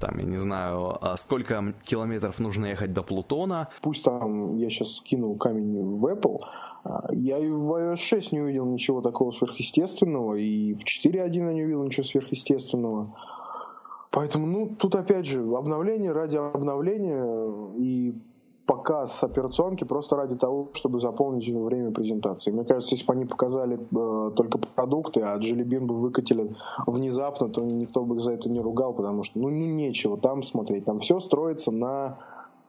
там, 0.00 0.18
я 0.18 0.24
не 0.24 0.36
знаю, 0.36 0.96
а 1.04 1.16
сколько 1.16 1.74
километров 1.84 2.38
нужно 2.38 2.66
ехать 2.66 2.92
до 2.92 3.02
Плутона. 3.02 3.68
Пусть 3.82 4.04
там 4.04 4.56
я 4.56 4.70
сейчас 4.70 4.96
скину 4.96 5.34
камень 5.34 5.98
в 5.98 6.06
Apple, 6.06 6.38
а, 6.84 7.08
я 7.12 7.38
и 7.38 7.48
в 7.48 7.72
iOS 7.72 7.96
6 7.96 8.32
не 8.32 8.40
увидел 8.40 8.66
ничего 8.66 9.02
такого 9.02 9.32
сверхъестественного, 9.32 10.36
и 10.36 10.74
в 10.74 10.84
4.1 10.84 11.46
я 11.46 11.52
не 11.52 11.62
увидел 11.64 11.84
ничего 11.84 12.04
сверхъестественного. 12.04 13.14
Поэтому, 14.10 14.46
ну, 14.46 14.76
тут 14.78 14.94
опять 14.94 15.26
же, 15.26 15.40
обновление 15.40 16.12
ради 16.12 16.36
обновления, 16.36 17.74
и 17.76 18.14
показ 18.66 19.22
операционки 19.22 19.84
просто 19.84 20.16
ради 20.16 20.36
того, 20.36 20.70
чтобы 20.74 21.00
заполнить 21.00 21.48
время 21.48 21.90
презентации. 21.90 22.50
Мне 22.50 22.64
кажется, 22.64 22.94
если 22.94 23.06
бы 23.06 23.12
они 23.12 23.24
показали 23.26 23.78
э, 23.78 24.30
только 24.34 24.58
продукты, 24.58 25.20
а 25.20 25.38
Bean 25.64 25.84
бы 25.84 25.94
выкатили 25.94 26.54
внезапно, 26.86 27.48
то 27.48 27.62
никто 27.62 28.04
бы 28.04 28.20
за 28.20 28.32
это 28.32 28.48
не 28.48 28.60
ругал, 28.60 28.94
потому 28.94 29.22
что 29.22 29.38
ну, 29.38 29.50
ну 29.50 29.66
нечего 29.66 30.16
там 30.16 30.42
смотреть. 30.42 30.84
Там 30.86 30.98
все 30.98 31.20
строится 31.20 31.70
на 31.70 32.18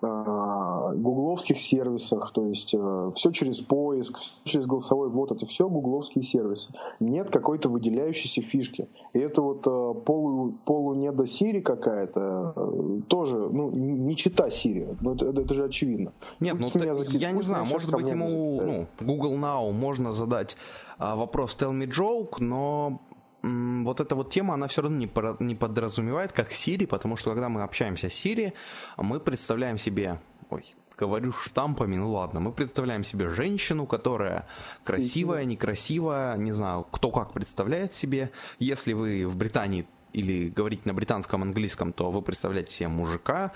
гугловских 0.05 1.59
сервисах, 1.59 2.31
то 2.31 2.47
есть 2.47 2.73
э, 2.73 3.11
все 3.15 3.31
через 3.31 3.59
поиск, 3.59 4.17
все 4.19 4.39
через 4.43 4.65
голосовой 4.65 5.09
ввод, 5.09 5.31
это 5.31 5.45
все 5.45 5.67
гугловские 5.67 6.23
сервисы. 6.23 6.73
Нет 6.99 7.29
какой-то 7.29 7.69
выделяющейся 7.69 8.41
фишки. 8.41 8.87
И 9.13 9.19
это 9.19 9.41
вот 9.41 9.65
э, 9.67 9.93
полу, 10.05 10.55
полу 10.65 10.93
не 10.93 11.11
до 11.11 11.23
Siri 11.23 11.61
какая-то, 11.61 13.01
тоже, 13.07 13.37
ну, 13.37 13.69
не 13.71 14.15
чита 14.15 14.47
Siri, 14.47 14.95
ну, 15.01 15.13
это, 15.13 15.41
это 15.41 15.53
же 15.53 15.65
очевидно. 15.65 16.13
Нет, 16.39 16.57
ну, 16.59 16.69
ты, 16.69 16.79
я 17.17 17.31
не 17.31 17.41
знаю, 17.41 17.65
может 17.65 17.91
быть 17.91 18.09
ему, 18.09 18.61
ну, 18.61 18.87
Google 18.99 19.33
Now 19.33 19.71
можно 19.71 20.11
задать 20.11 20.57
а, 20.97 21.15
вопрос 21.15 21.57
Tell 21.59 21.71
me 21.71 21.87
joke, 21.87 22.35
но 22.39 22.99
вот 23.45 23.99
эта 23.99 24.15
вот 24.15 24.31
тема, 24.31 24.53
она 24.55 24.67
все 24.67 24.81
равно 24.81 24.97
не, 24.97 25.09
не 25.39 25.55
подразумевает, 25.55 26.31
как 26.31 26.51
Siri, 26.51 26.87
потому 26.87 27.15
что 27.15 27.31
когда 27.31 27.49
мы 27.49 27.63
общаемся 27.63 28.09
с 28.09 28.25
Siri, 28.25 28.53
мы 28.97 29.19
представляем 29.19 29.77
себе, 29.77 30.19
ой, 30.49 30.75
говорю 30.97 31.31
штампами, 31.31 31.95
ну 31.95 32.11
ладно, 32.11 32.39
мы 32.39 32.51
представляем 32.51 33.03
себе 33.03 33.29
женщину, 33.29 33.85
которая 33.85 34.47
красивая, 34.83 35.45
некрасивая, 35.45 36.37
не 36.37 36.53
знаю, 36.53 36.85
кто 36.89 37.11
как 37.11 37.33
представляет 37.33 37.93
себе. 37.93 38.31
Если 38.59 38.93
вы 38.93 39.27
в 39.27 39.35
Британии 39.35 39.87
или 40.13 40.49
говорить 40.49 40.85
на 40.85 40.93
британском 40.93 41.41
английском, 41.43 41.91
то 41.91 42.09
вы 42.09 42.21
представляете 42.21 42.73
себе 42.73 42.87
мужика, 42.87 43.51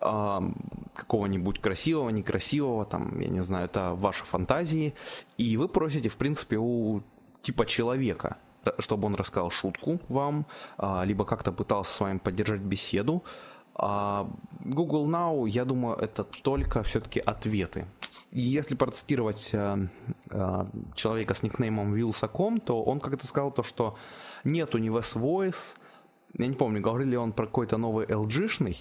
э, 0.00 0.40
какого-нибудь 0.94 1.60
красивого, 1.60 2.10
некрасивого, 2.10 2.84
там, 2.84 3.20
я 3.20 3.28
не 3.28 3.40
знаю, 3.40 3.66
это 3.66 3.94
ваши 3.94 4.24
фантазии, 4.24 4.94
и 5.38 5.56
вы 5.56 5.68
просите, 5.68 6.08
в 6.08 6.16
принципе, 6.16 6.56
у 6.58 7.02
типа 7.42 7.64
человека, 7.64 8.38
чтобы 8.78 9.06
он 9.06 9.14
рассказал 9.14 9.50
шутку 9.50 10.00
вам, 10.08 10.46
а, 10.76 11.04
либо 11.04 11.24
как-то 11.24 11.52
пытался 11.52 11.92
с 11.92 12.00
вами 12.00 12.18
поддержать 12.18 12.60
беседу. 12.60 13.22
А, 13.74 14.28
Google 14.60 15.08
Now, 15.08 15.48
я 15.48 15.64
думаю, 15.64 15.96
это 15.96 16.24
только 16.24 16.82
все-таки 16.82 17.20
ответы. 17.20 17.86
Если 18.32 18.74
процитировать 18.74 19.50
а, 19.54 19.88
человека 20.94 21.34
с 21.34 21.42
никнеймом 21.42 21.94
Wilson.com, 21.94 22.60
то 22.60 22.82
он 22.82 23.00
как-то 23.00 23.26
сказал 23.26 23.50
то, 23.50 23.62
что 23.62 23.96
нету 24.44 24.78
ни 24.78 24.90
Wes 24.90 25.16
Voice, 25.16 25.76
я 26.38 26.46
не 26.46 26.54
помню, 26.54 26.80
говорил 26.80 27.08
ли 27.08 27.16
он 27.16 27.32
про 27.32 27.46
какой-то 27.46 27.76
новый 27.76 28.06
LG-шный 28.06 28.76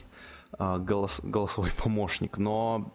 голос, 0.57 1.19
голосовой 1.23 1.71
помощник, 1.83 2.37
но 2.37 2.93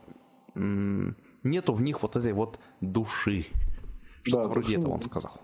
нету 0.55 1.73
в 1.73 1.83
них 1.83 2.03
вот 2.03 2.15
этой 2.15 2.33
вот 2.33 2.61
души. 2.81 3.47
Что-то 4.23 4.45
да, 4.45 4.49
вроде 4.49 4.67
души. 4.69 4.81
этого 4.81 4.93
он 4.95 5.03
сказал. 5.03 5.41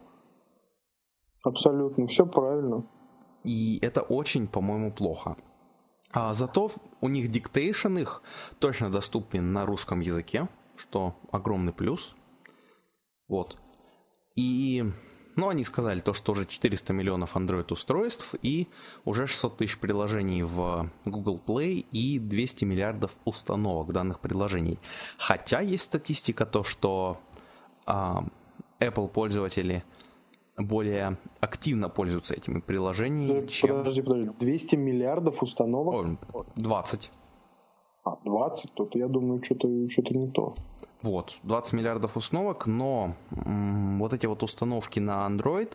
Абсолютно, 1.43 2.07
все 2.07 2.27
правильно. 2.27 2.85
И 3.45 3.79
это 3.81 4.03
очень, 4.03 4.47
по-моему, 4.47 4.93
плохо. 4.93 5.37
А 6.13 6.35
зато 6.35 6.71
у 7.01 7.09
них 7.09 7.31
диктейшн 7.31 7.99
их 7.99 8.23
точно 8.59 8.91
доступен 8.91 9.53
на 9.53 9.65
русском 9.65 10.01
языке, 10.01 10.49
что 10.77 11.15
огромный 11.31 11.73
плюс. 11.73 12.15
Вот. 13.29 13.57
И, 14.35 14.85
ну, 15.37 15.49
они 15.49 15.65
сказали 15.65 16.01
то, 16.01 16.13
что 16.13 16.33
уже 16.33 16.47
400 16.47 16.93
миллионов 16.93 17.37
Android 17.37 17.73
устройств 17.73 18.35
и 18.43 18.69
уже 19.05 19.27
600 19.27 19.59
тысяч 19.59 19.79
приложений 19.79 20.43
в 20.43 20.91
Google 21.05 21.41
Play 21.45 21.87
и 21.93 22.19
200 22.19 22.65
миллиардов 22.65 23.13
установок 23.25 23.93
данных 23.93 24.21
приложений. 24.21 24.79
Хотя 25.17 25.61
есть 25.61 25.85
статистика 25.85 26.45
то, 26.45 26.65
что 26.65 27.19
а, 27.87 28.25
Apple 28.81 29.09
пользователи– 29.09 29.85
более 30.63 31.17
активно 31.41 31.89
пользуются 31.89 32.35
этими 32.35 32.61
приложениями, 32.61 33.29
подожди, 33.41 33.49
чем... 33.49 33.79
Подожди, 33.79 34.03
подожди, 34.03 34.31
200 34.39 34.77
миллиардов 34.77 35.43
установок? 35.43 36.19
О, 36.33 36.45
20. 36.57 37.11
А, 38.05 38.17
20? 38.25 38.73
Тут 38.75 38.95
я 38.97 39.09
думаю, 39.09 39.43
что-то 39.43 39.69
что 39.89 40.03
не 40.15 40.31
то. 40.31 40.55
Вот, 41.03 41.39
20 41.45 41.73
миллиардов 41.73 42.17
установок, 42.17 42.67
но 42.67 43.15
м- 43.31 43.99
вот 43.99 44.13
эти 44.13 44.27
вот 44.27 44.43
установки 44.43 45.01
на 45.01 45.27
Android, 45.27 45.73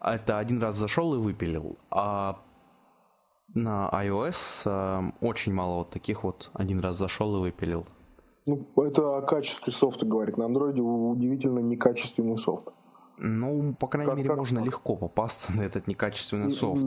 это 0.00 0.38
один 0.38 0.60
раз 0.62 0.76
зашел 0.76 1.14
и 1.14 1.18
выпилил, 1.18 1.76
а 1.90 2.38
на 3.54 3.90
iOS 3.92 4.62
э, 4.66 5.10
очень 5.20 5.52
мало 5.52 5.78
вот 5.78 5.90
таких 5.90 6.22
вот 6.22 6.50
один 6.54 6.78
раз 6.80 6.96
зашел 6.96 7.36
и 7.36 7.40
выпилил. 7.40 7.84
Ну, 8.46 8.66
это 8.76 9.18
о 9.18 9.22
качестве 9.22 9.72
софта 9.72 10.06
говорит. 10.06 10.36
На 10.36 10.44
Android 10.44 10.78
удивительно 10.80 11.58
некачественный 11.58 12.38
софт. 12.38 12.68
Ну, 13.22 13.74
по 13.78 13.86
крайней 13.86 14.10
как, 14.10 14.16
мере, 14.16 14.28
как 14.30 14.38
можно 14.38 14.60
так? 14.60 14.66
легко 14.66 14.96
попасться 14.96 15.52
на 15.54 15.60
этот 15.60 15.86
некачественный 15.86 16.50
софт. 16.50 16.82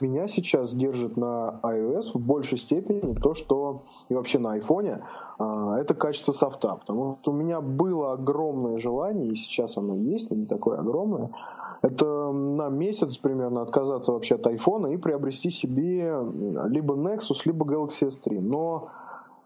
Меня 0.00 0.28
сейчас 0.28 0.74
держит 0.74 1.16
на 1.16 1.60
iOS 1.62 2.12
в 2.12 2.20
большей 2.20 2.58
степени 2.58 3.14
то, 3.14 3.32
что 3.32 3.84
и 4.10 4.14
вообще 4.14 4.38
на 4.38 4.52
айфоне 4.52 5.02
а, 5.38 5.78
это 5.78 5.94
качество 5.94 6.32
софта. 6.32 6.76
Потому 6.76 7.18
что 7.22 7.32
у 7.32 7.34
меня 7.34 7.62
было 7.62 8.12
огромное 8.12 8.76
желание, 8.76 9.28
и 9.28 9.34
сейчас 9.34 9.78
оно 9.78 9.96
есть, 9.96 10.30
но 10.30 10.36
не 10.36 10.46
такое 10.46 10.78
огромное. 10.78 11.30
Это 11.80 12.32
на 12.32 12.68
месяц 12.68 13.16
примерно 13.16 13.62
отказаться 13.62 14.12
вообще 14.12 14.34
от 14.34 14.46
айфона 14.46 14.88
и 14.88 14.98
приобрести 14.98 15.48
себе 15.50 16.14
либо 16.66 16.94
Nexus, 16.96 17.42
либо 17.46 17.64
Galaxy 17.64 18.08
S3. 18.08 18.40
Но 18.40 18.90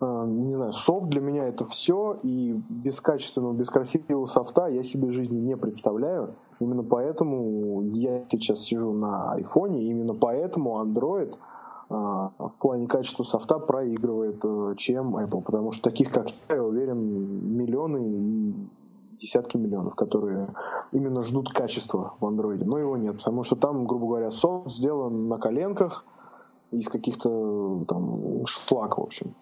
не 0.02 0.52
знаю, 0.52 0.72
софт 0.72 1.08
для 1.08 1.20
меня 1.20 1.44
это 1.44 1.64
все, 1.64 2.18
и 2.22 2.52
без 2.68 3.00
качественного, 3.00 3.52
без 3.52 3.70
красивого 3.70 4.26
софта 4.26 4.66
я 4.66 4.82
себе 4.82 5.12
жизни 5.12 5.38
не 5.38 5.56
представляю. 5.56 6.34
Именно 6.58 6.82
поэтому 6.82 7.82
я 7.82 8.24
сейчас 8.28 8.60
сижу 8.60 8.92
на 8.92 9.32
айфоне, 9.32 9.84
именно 9.84 10.14
поэтому 10.14 10.82
Android 10.82 11.32
э, 11.32 11.34
в 11.88 12.52
плане 12.60 12.86
качества 12.86 13.22
софта 13.22 13.58
проигрывает, 13.58 14.44
э, 14.44 14.74
чем 14.76 15.16
Apple, 15.16 15.42
потому 15.42 15.70
что 15.70 15.82
таких, 15.84 16.10
как 16.12 16.30
я, 16.48 16.56
я 16.56 16.64
уверен, 16.64 17.56
миллионы 17.56 18.68
десятки 19.18 19.56
миллионов, 19.56 19.94
которые 19.94 20.52
именно 20.90 21.22
ждут 21.22 21.52
качества 21.52 22.14
в 22.18 22.24
Android, 22.24 22.64
но 22.64 22.78
его 22.78 22.96
нет, 22.96 23.18
потому 23.18 23.44
что 23.44 23.56
там, 23.56 23.86
грубо 23.86 24.06
говоря, 24.06 24.30
софт 24.30 24.70
сделан 24.70 25.28
на 25.28 25.38
коленках, 25.38 26.04
из 26.72 26.88
каких-то 26.88 27.84
там 27.86 28.46
шлак, 28.46 28.98
в 28.98 29.02
общем. 29.02 29.34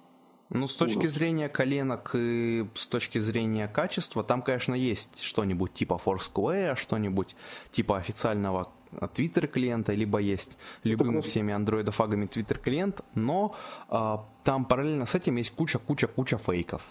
Ну, 0.50 0.66
с 0.66 0.76
точки 0.76 0.98
Ужас. 0.98 1.12
зрения 1.12 1.48
коленок 1.48 2.10
и 2.14 2.68
с 2.74 2.88
точки 2.88 3.18
зрения 3.18 3.68
качества, 3.68 4.24
там, 4.24 4.42
конечно, 4.42 4.74
есть 4.74 5.20
что-нибудь 5.20 5.72
типа 5.72 6.00
Foursquare, 6.04 6.76
что-нибудь 6.76 7.36
типа 7.70 7.98
официального 7.98 8.72
Twitter 8.92 9.46
клиента, 9.46 9.92
либо 9.92 10.18
есть 10.18 10.58
любым 10.82 11.20
всеми 11.22 11.52
андроидофагами 11.54 12.26
Twitter 12.26 12.58
клиент, 12.58 13.00
но 13.14 13.54
а, 13.88 14.26
там 14.42 14.64
параллельно 14.64 15.06
с 15.06 15.14
этим 15.14 15.36
есть 15.36 15.54
куча-куча-куча 15.54 16.38
фейков. 16.38 16.82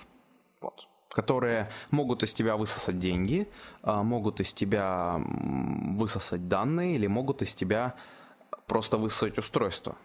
Вот 0.62 0.88
которые 1.10 1.70
могут 1.92 2.24
из 2.24 2.34
тебя 2.34 2.56
высосать 2.56 3.00
деньги, 3.00 3.48
а, 3.82 4.04
могут 4.04 4.40
из 4.40 4.54
тебя 4.54 5.20
высосать 5.98 6.48
данные 6.48 6.96
или 6.96 7.08
могут 7.08 7.42
из 7.42 7.54
тебя 7.54 7.96
просто 8.68 8.98
высосать 8.98 9.38
устройство. 9.38 9.96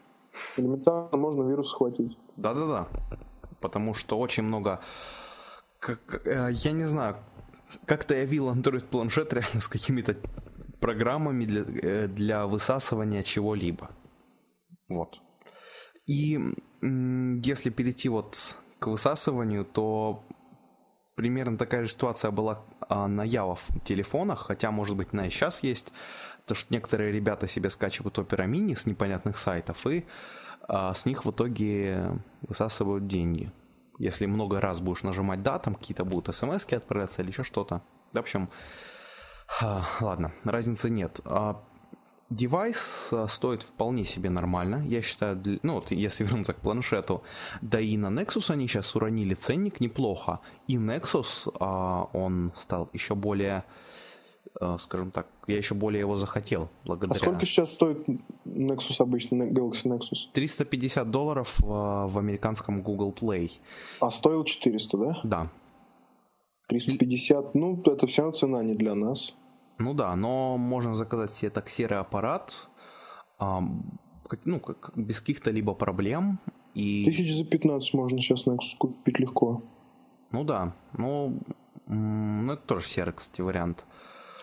Элементарно 0.57 1.17
можно 1.17 1.43
вирус 1.49 1.71
схватить. 1.71 2.19
Да-да-да. 2.37 2.89
Потому 3.65 3.95
что 3.95 4.19
очень 4.19 4.43
много... 4.43 4.81
Как, 5.79 6.27
э, 6.27 6.51
я 6.53 6.73
не 6.73 6.85
знаю, 6.85 7.17
как-то 7.87 8.15
я 8.15 8.27
видел 8.27 8.51
Android 8.51 8.85
планшет 8.85 9.33
реально 9.33 9.61
с 9.61 9.69
какими-то 9.69 10.17
программами 10.81 11.47
для, 11.47 11.63
э, 11.63 12.07
для 12.09 12.47
высасывания 12.47 13.23
чего-либо. 13.23 13.89
Вот. 14.91 15.19
И 16.07 16.39
если 16.83 17.71
перейти 17.71 18.11
вот 18.11 18.59
к 18.81 18.89
высасыванию, 18.89 19.65
то 19.65 20.23
примерно 21.15 21.57
такая 21.57 21.85
же 21.85 21.91
ситуация 21.91 22.31
была 22.31 22.67
а, 22.81 23.09
на 23.09 23.25
Java 23.25 23.59
телефонах, 23.83 24.41
хотя, 24.41 24.71
может 24.71 24.95
быть, 24.95 25.09
она 25.13 25.27
и 25.27 25.31
сейчас 25.31 25.63
есть. 25.63 25.91
То, 26.45 26.55
что 26.55 26.75
некоторые 26.75 27.13
ребята 27.13 27.49
себе 27.49 27.71
скачивают 27.71 28.19
Opera 28.19 28.47
Mini 28.47 28.77
с 28.77 28.85
непонятных 28.85 29.39
сайтов, 29.39 29.87
и 29.87 30.05
а, 30.69 30.95
с 30.95 31.07
них 31.07 31.25
в 31.25 31.31
итоге 31.31 32.21
высасывают 32.43 33.07
деньги. 33.07 33.53
Если 33.99 34.27
много 34.27 34.61
раз 34.61 34.81
будешь 34.81 35.03
нажимать 35.03 35.43
«да», 35.43 35.59
там 35.59 35.75
какие-то 35.75 36.05
будут 36.05 36.35
смс 36.35 36.65
отправляться 36.65 37.23
или 37.23 37.31
еще 37.31 37.45
что-то. 37.45 37.83
В 38.13 38.19
общем, 38.19 38.49
а, 39.61 39.85
ладно, 40.01 40.33
разницы 40.45 40.91
нет. 40.91 41.21
А, 41.25 41.63
девайс 42.31 43.11
а, 43.13 43.29
стоит 43.29 43.63
вполне 43.63 44.05
себе 44.05 44.31
нормально, 44.31 44.83
я 44.87 45.03
считаю, 45.03 45.41
ну 45.63 45.75
вот 45.75 45.91
если 45.91 46.25
вернуться 46.25 46.55
к 46.55 46.61
планшету, 46.61 47.23
да 47.61 47.81
и 47.81 47.97
на 47.97 48.09
Nexus 48.09 48.53
они 48.53 48.67
сейчас 48.67 48.95
уронили 48.97 49.35
ценник 49.35 49.81
неплохо, 49.81 50.41
и 50.67 50.77
Nexus, 50.77 51.49
он 52.13 52.53
стал 52.57 52.91
еще 52.93 53.15
более, 53.15 53.65
скажем 54.79 55.11
так, 55.11 55.27
я 55.47 55.57
еще 55.57 55.75
более 55.75 56.01
его 56.01 56.17
захотел 56.17 56.69
благодаря... 56.85 57.17
А 57.17 57.19
сколько 57.19 57.47
сейчас 57.47 57.73
стоит 57.73 58.07
Nexus 58.45 58.97
обычно, 58.99 59.45
Galaxy 59.45 59.85
Nexus? 59.87 60.31
350 60.33 61.11
долларов 61.11 61.59
в, 61.59 62.07
в 62.09 62.19
американском 62.19 62.83
Google 62.83 63.13
Play. 63.13 63.51
А 64.01 64.11
стоил 64.11 64.45
400, 64.45 64.99
да? 64.99 65.21
Да. 65.25 65.51
350, 66.69 67.55
ну, 67.55 67.83
это 67.85 68.07
вся 68.07 68.31
цена 68.33 68.63
не 68.63 68.75
для 68.75 68.95
нас. 68.95 69.35
Ну 69.79 69.93
да, 69.93 70.15
но 70.15 70.57
можно 70.57 70.95
заказать 70.95 71.33
себе 71.33 71.51
так 71.51 71.69
серый 71.69 71.99
аппарат, 71.99 72.69
ну, 73.41 74.61
как, 74.61 74.93
без 74.97 75.21
каких-то 75.21 75.51
либо 75.51 75.75
проблем. 75.75 76.39
И... 76.75 77.05
Тысяч 77.05 77.37
за 77.37 77.45
15 77.45 77.95
можно 77.95 78.21
сейчас 78.21 78.47
Nexus 78.47 78.77
купить 78.79 79.19
легко. 79.19 79.63
Ну 80.31 80.45
да, 80.45 80.75
ну, 80.97 81.39
ну 81.87 82.53
это 82.53 82.63
тоже 82.63 82.87
серый, 82.87 83.15
кстати, 83.15 83.41
вариант. 83.41 83.85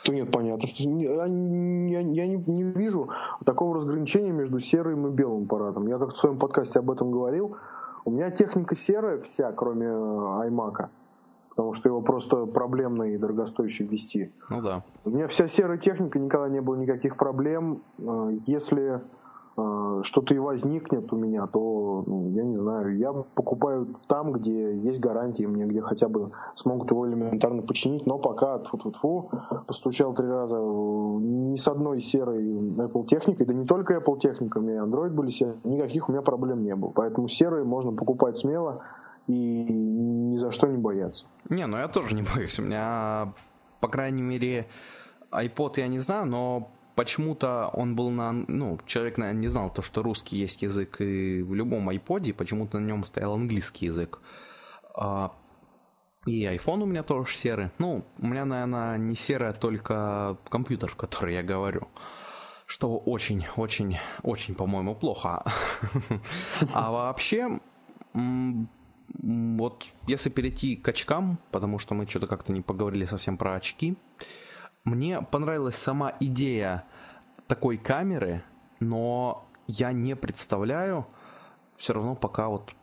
То 0.04 0.14
нет, 0.14 0.32
понятно, 0.32 0.68
что 0.68 0.84
я, 0.84 1.26
я, 1.26 1.99
я 1.99 2.28
не, 2.28 2.43
не 2.47 2.64
вижу 2.64 3.10
такого 3.45 3.76
разграничения 3.76 4.32
между 4.32 4.60
серым 4.60 5.08
и 5.08 5.12
белым 5.12 5.43
аппаратом. 5.43 5.88
Я 5.88 5.97
как 5.99 6.14
в 6.14 6.18
своем 6.18 6.39
подкасте 6.39 6.80
об 6.80 6.89
этом 6.89 7.12
говорил. 7.12 7.58
У 8.04 8.12
меня 8.12 8.32
техника 8.32 8.76
серая 8.76 9.20
вся, 9.20 9.52
кроме 9.52 9.86
э, 9.86 10.49
iMac 10.49 10.89
потому 11.52 11.74
что 11.74 11.89
его 11.89 12.02
просто 12.02 12.45
проблемно 12.45 13.04
и 13.04 13.18
дорогостояще 13.18 13.84
ввести. 13.84 14.32
Ну 14.49 14.62
да. 14.62 14.84
У 15.04 15.10
меня 15.10 15.28
вся 15.28 15.47
серая 15.47 15.78
техника, 15.78 16.18
никогда 16.18 16.47
не 16.47 16.62
было 16.62 16.76
никаких 16.76 17.18
проблем. 17.18 17.84
Э, 17.99 18.32
если 18.47 18.95
э, 18.95 19.02
что-то 20.03 20.34
и 20.34 20.39
возникнет 20.39 21.12
у 21.14 21.16
меня, 21.16 21.47
то, 21.47 22.03
ну, 22.05 22.30
я 22.32 22.43
не 22.43 22.57
знаю, 22.57 22.97
я 22.97 23.12
покупаю 23.12 23.88
там, 24.07 24.32
где 24.32 24.78
есть 24.78 24.99
гарантии 24.99 25.43
мне, 25.43 25.66
где 25.66 25.82
хотя 25.82 26.07
бы 26.07 26.32
смогут 26.55 26.91
его 26.91 27.07
элементарно 27.07 27.62
починить, 27.62 28.05
но 28.05 28.18
пока 28.18 28.59
тьфу 28.59 28.78
-тьфу 28.78 28.91
-тьфу, 28.91 29.64
постучал 29.66 30.14
три 30.14 30.28
раза 30.28 30.57
ни 30.57 31.55
с 31.55 31.68
одной 31.68 31.99
серой 31.99 32.43
Apple 32.78 33.05
техникой, 33.05 33.45
да 33.45 33.53
не 33.53 33.66
только 33.66 33.95
Apple 33.95 34.20
техниками, 34.20 34.82
Android 34.82 35.09
были 35.09 35.30
серые, 35.30 35.57
никаких 35.64 36.09
у 36.09 36.12
меня 36.12 36.22
проблем 36.22 36.64
не 36.64 36.76
было. 36.76 36.91
Поэтому 36.91 37.28
серые 37.28 37.64
можно 37.64 37.91
покупать 37.91 38.38
смело, 38.38 38.82
и 39.28 39.34
ни 39.34 40.36
за 40.38 40.51
что 40.51 40.68
не 40.68 40.78
бояться. 40.78 41.26
Не, 41.49 41.68
ну 41.68 41.78
я 41.78 41.88
тоже 41.88 42.16
не 42.16 42.24
боюсь. 42.36 42.59
У 42.59 42.64
меня, 42.64 43.34
по 43.80 43.88
крайней 43.88 44.22
мере, 44.22 44.68
iPod 45.32 45.74
я 45.78 45.88
не 45.88 45.99
знаю, 45.99 46.26
но 46.26 46.72
почему-то 46.95 47.69
он 47.73 47.95
был 47.95 48.09
на... 48.09 48.31
Ну, 48.31 48.79
человек, 48.85 49.17
наверное, 49.17 49.41
не 49.41 49.47
знал 49.47 49.73
то, 49.73 49.81
что 49.81 50.03
русский 50.03 50.37
есть 50.37 50.61
язык 50.61 51.01
и 51.01 51.41
в 51.41 51.53
любом 51.53 51.89
iPod, 51.89 52.33
почему-то 52.33 52.79
на 52.79 52.85
нем 52.85 53.03
стоял 53.03 53.33
английский 53.33 53.87
язык. 53.87 54.19
А, 54.95 55.31
и 56.25 56.45
iPhone 56.45 56.83
у 56.83 56.85
меня 56.85 57.03
тоже 57.03 57.33
серый. 57.33 57.71
Ну, 57.79 58.05
у 58.19 58.27
меня, 58.27 58.45
наверное, 58.45 58.97
не 58.97 59.15
серый, 59.15 59.49
а 59.49 59.53
только 59.53 60.37
компьютер, 60.49 60.89
в 60.89 60.95
который 60.95 61.33
я 61.33 61.43
говорю. 61.43 61.87
Что 62.67 62.97
очень, 62.97 63.45
очень, 63.55 63.97
очень, 64.21 64.55
по-моему, 64.55 64.95
плохо. 64.95 65.43
А 66.73 66.91
вообще, 66.91 67.59
вот 68.13 69.85
если 70.07 70.29
перейти 70.29 70.75
к 70.75 70.87
очкам, 70.87 71.39
потому 71.51 71.79
что 71.79 71.95
мы 71.95 72.07
что-то 72.07 72.27
как-то 72.27 72.53
не 72.53 72.61
поговорили 72.61 73.05
совсем 73.05 73.37
про 73.37 73.55
очки, 73.55 73.97
мне 74.84 75.21
понравилась 75.21 75.75
сама 75.75 76.13
идея 76.19 76.86
такой 77.47 77.77
камеры, 77.77 78.43
но 78.79 79.45
я 79.67 79.91
не 79.91 80.15
представляю 80.15 81.05
все 81.75 81.93
равно 81.93 82.15
пока 82.15 82.47
вот 82.47 82.73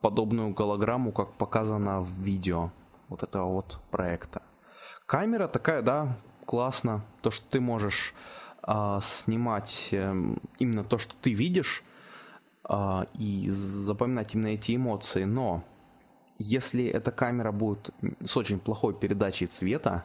подобную 0.00 0.50
голограмму, 0.50 1.12
как 1.12 1.32
показано 1.34 2.00
в 2.00 2.10
видео 2.20 2.70
вот 3.08 3.22
этого 3.22 3.52
вот 3.52 3.78
проекта. 3.90 4.42
Камера 5.06 5.48
такая, 5.48 5.82
да, 5.82 6.18
классно, 6.44 7.04
то, 7.22 7.30
что 7.30 7.48
ты 7.48 7.60
можешь 7.60 8.14
э, 8.66 8.98
снимать 9.02 9.88
э, 9.92 10.14
именно 10.58 10.84
то, 10.84 10.98
что 10.98 11.14
ты 11.20 11.32
видишь, 11.32 11.82
э, 12.68 13.04
и 13.14 13.48
запоминать 13.50 14.34
именно 14.34 14.48
эти 14.48 14.76
эмоции, 14.76 15.24
но 15.24 15.64
если 16.38 16.84
эта 16.84 17.12
камера 17.12 17.52
будет 17.52 17.90
с 18.24 18.36
очень 18.36 18.58
плохой 18.58 18.94
передачей 18.94 19.46
цвета 19.46 20.04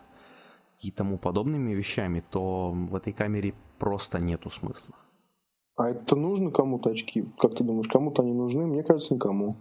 и 0.81 0.91
тому 0.91 1.17
подобными 1.17 1.73
вещами, 1.73 2.23
то 2.29 2.71
в 2.71 2.95
этой 2.95 3.13
камере 3.13 3.53
просто 3.79 4.19
нету 4.19 4.49
смысла. 4.49 4.95
А 5.77 5.89
это 5.89 6.15
нужно 6.15 6.51
кому-то 6.51 6.89
очки? 6.89 7.25
Как 7.39 7.55
ты 7.55 7.63
думаешь, 7.63 7.87
кому-то 7.87 8.23
они 8.23 8.33
нужны? 8.33 8.65
Мне 8.65 8.83
кажется, 8.83 9.13
никому. 9.13 9.55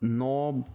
Но, 0.00 0.66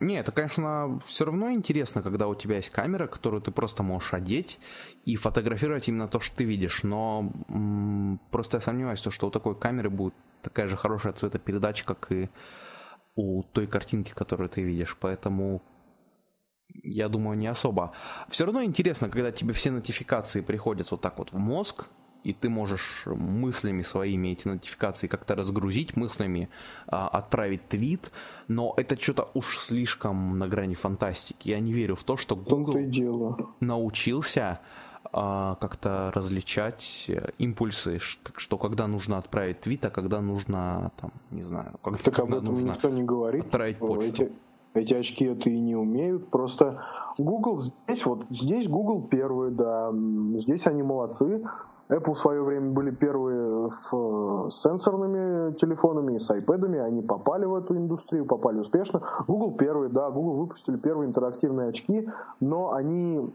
не, 0.00 0.20
это, 0.20 0.30
конечно, 0.30 1.00
все 1.04 1.24
равно 1.24 1.50
интересно, 1.50 2.02
когда 2.02 2.28
у 2.28 2.34
тебя 2.34 2.56
есть 2.56 2.70
камера, 2.70 3.06
которую 3.06 3.40
ты 3.40 3.50
просто 3.50 3.82
можешь 3.82 4.12
одеть 4.12 4.58
и 5.04 5.16
фотографировать 5.16 5.88
именно 5.88 6.06
то, 6.08 6.20
что 6.20 6.36
ты 6.36 6.44
видишь. 6.44 6.82
Но 6.82 7.32
м- 7.48 8.20
просто 8.30 8.58
я 8.58 8.60
сомневаюсь, 8.60 9.00
что 9.00 9.26
у 9.26 9.30
такой 9.30 9.54
камеры 9.54 9.88
будет 9.90 10.14
такая 10.42 10.68
же 10.68 10.76
хорошая 10.76 11.12
цветопередача, 11.12 11.84
как 11.86 12.12
и 12.12 12.28
у 13.16 13.42
той 13.42 13.66
картинки, 13.66 14.12
которую 14.14 14.48
ты 14.48 14.62
видишь, 14.62 14.96
поэтому 15.00 15.62
я 16.82 17.08
думаю, 17.08 17.38
не 17.38 17.46
особо. 17.46 17.92
Все 18.28 18.44
равно 18.44 18.62
интересно, 18.62 19.08
когда 19.08 19.32
тебе 19.32 19.52
все 19.52 19.70
нотификации 19.70 20.40
приходят 20.40 20.90
вот 20.90 21.00
так 21.00 21.18
вот 21.18 21.32
в 21.32 21.38
мозг, 21.38 21.86
и 22.24 22.32
ты 22.32 22.48
можешь 22.48 23.04
мыслями 23.06 23.82
своими 23.82 24.28
эти 24.28 24.48
нотификации 24.48 25.06
как-то 25.06 25.34
разгрузить, 25.34 25.96
мыслями 25.96 26.48
а, 26.86 27.08
отправить 27.08 27.68
твит, 27.68 28.10
но 28.48 28.74
это 28.76 29.00
что-то 29.00 29.30
уж 29.34 29.58
слишком 29.58 30.38
на 30.38 30.48
грани 30.48 30.74
фантастики. 30.74 31.48
Я 31.48 31.60
не 31.60 31.72
верю 31.72 31.94
в 31.94 32.04
то, 32.04 32.16
что 32.16 32.36
Google 32.36 33.36
научился 33.60 34.60
а, 35.10 35.54
как-то 35.60 36.10
различать 36.14 37.06
э, 37.08 37.30
импульсы, 37.38 37.98
что 37.98 38.58
когда 38.58 38.86
нужно 38.86 39.16
отправить 39.16 39.60
твит, 39.60 39.84
а 39.86 39.90
когда 39.90 40.20
нужно, 40.20 40.90
там, 41.00 41.12
не 41.30 41.42
знаю, 41.42 41.78
когда, 41.82 41.98
так 41.98 42.14
когда 42.14 42.36
об 42.36 42.42
этом 42.42 42.54
нужно 42.54 42.70
никто 42.72 42.90
не 42.90 43.02
говорит. 43.04 43.44
Отправить 43.46 43.78
почту. 43.78 44.24
Эти, 44.24 44.32
эти 44.74 44.94
очки 44.94 45.24
это 45.24 45.50
и 45.50 45.58
не 45.60 45.76
умеют. 45.76 46.28
Просто 46.28 46.82
Google 47.18 47.60
здесь, 47.60 48.04
вот 48.06 48.24
здесь 48.30 48.68
Google 48.68 49.02
первые, 49.02 49.50
да, 49.50 49.92
здесь 50.38 50.66
они 50.66 50.82
молодцы. 50.82 51.44
Apple 51.88 52.12
в 52.12 52.18
свое 52.18 52.42
время 52.42 52.70
были 52.70 52.90
первые 52.90 53.70
в, 53.70 54.50
с 54.50 54.60
сенсорными 54.60 55.54
телефонами 55.54 56.16
и 56.16 56.18
с 56.18 56.30
iPad, 56.30 56.80
они 56.80 57.00
попали 57.00 57.46
в 57.46 57.54
эту 57.54 57.76
индустрию, 57.76 58.26
попали 58.26 58.58
успешно. 58.58 59.00
Google 59.26 59.52
первые, 59.52 59.88
да, 59.88 60.10
Google 60.10 60.36
выпустили 60.36 60.76
первые 60.76 61.08
интерактивные 61.08 61.70
очки, 61.70 62.06
но 62.40 62.72
они 62.72 63.32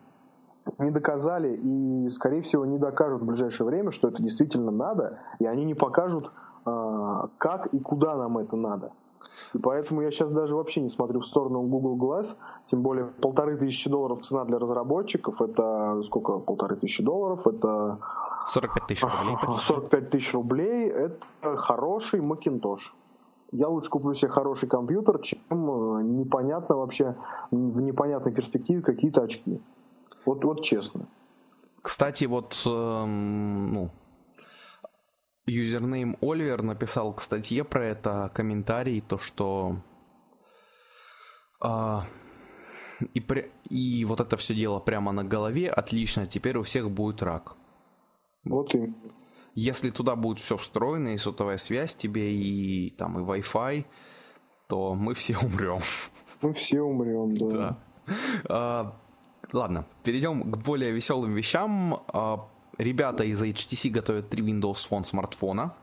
не 0.78 0.92
доказали 0.92 1.54
и, 1.54 2.10
скорее 2.10 2.42
всего, 2.42 2.66
не 2.66 2.78
докажут 2.78 3.24
в 3.24 3.26
ближайшее 3.26 3.66
время, 3.66 3.90
что 3.90 4.08
это 4.08 4.22
действительно 4.22 4.72
надо, 4.72 5.20
и 5.40 5.46
они 5.46 5.66
не 5.66 5.74
покажут 5.74 6.32
а, 6.66 7.30
как 7.38 7.68
и 7.68 7.80
куда 7.80 8.16
нам 8.16 8.38
это 8.38 8.56
надо. 8.56 8.92
И 9.54 9.58
поэтому 9.58 10.02
я 10.02 10.12
сейчас 10.12 10.32
даже 10.32 10.56
вообще 10.56 10.82
не 10.82 10.90
смотрю 10.90 11.22
в 11.22 11.26
сторону 11.26 11.62
Google 11.62 11.98
Glass, 11.98 12.36
тем 12.72 12.82
более 12.82 13.06
полторы 13.06 13.58
тысячи 13.58 13.90
долларов 13.90 14.24
цена 14.24 14.46
для 14.46 14.60
разработчиков, 14.60 15.42
это 15.42 16.02
сколько 16.06 16.40
полторы 16.40 16.76
тысячи 16.76 17.04
долларов, 17.04 17.46
это 17.48 18.00
45 18.48 18.88
тысяч 18.88 19.04
рублей. 19.04 19.38
45 19.62 20.10
тысяч 20.10 20.34
рублей, 20.34 20.90
это 20.90 21.58
хороший 21.58 22.20
Macintosh. 22.20 22.92
Я 23.52 23.68
лучше 23.68 23.90
куплю 23.90 24.16
себе 24.16 24.32
хороший 24.32 24.68
компьютер, 24.68 25.20
чем 25.20 25.40
э, 25.50 26.04
непонятно 26.04 26.76
вообще, 26.76 27.16
в 27.52 27.82
непонятной 27.82 28.34
перспективе 28.34 28.82
какие-то 28.82 29.22
очки. 29.22 29.62
Вот, 30.26 30.44
вот 30.44 30.64
честно. 30.64 31.06
Кстати, 31.84 32.26
вот, 32.26 32.60
эм, 32.66 33.74
ну, 33.74 33.90
юзернейм 35.46 36.18
Оливер 36.22 36.62
написал 36.62 37.14
к 37.14 37.22
статье 37.22 37.64
про 37.64 37.86
это 37.86 38.32
комментарий, 38.34 39.02
то 39.02 39.18
что 39.18 39.78
э, 41.64 42.00
и, 43.14 43.20
при, 43.20 43.52
и 43.70 44.06
вот 44.06 44.20
это 44.20 44.38
все 44.38 44.56
дело 44.56 44.80
прямо 44.80 45.12
на 45.12 45.24
голове, 45.24 45.70
отлично, 45.70 46.26
теперь 46.28 46.58
у 46.58 46.64
всех 46.64 46.90
будет 46.90 47.22
рак. 47.22 47.56
Вот 48.44 48.74
и. 48.76 48.94
Если 49.56 49.92
туда 49.92 50.16
будет 50.16 50.40
все 50.40 50.58
встроено, 50.58 51.10
и 51.10 51.18
сотовая 51.18 51.58
связь 51.58 51.94
тебе, 51.94 52.34
и 52.34 52.90
там, 52.90 53.20
и 53.20 53.24
Wi-Fi, 53.24 53.86
то 54.68 54.96
мы 54.96 55.14
все 55.14 55.38
умрем. 55.38 55.80
Мы 56.42 56.54
все 56.54 56.82
умрем, 56.82 57.36
да. 57.36 57.50
да. 57.50 57.80
А, 58.50 59.00
ладно, 59.52 59.86
перейдем 60.04 60.52
к 60.52 60.58
более 60.58 60.92
веселым 60.92 61.34
вещам. 61.36 62.04
А, 62.08 62.50
ребята 62.78 63.24
из 63.24 63.42
HTC 63.42 63.90
готовят 63.90 64.30
три 64.30 64.44
Windows 64.44 64.88
Phone 64.90 65.04
смартфона. 65.04 65.74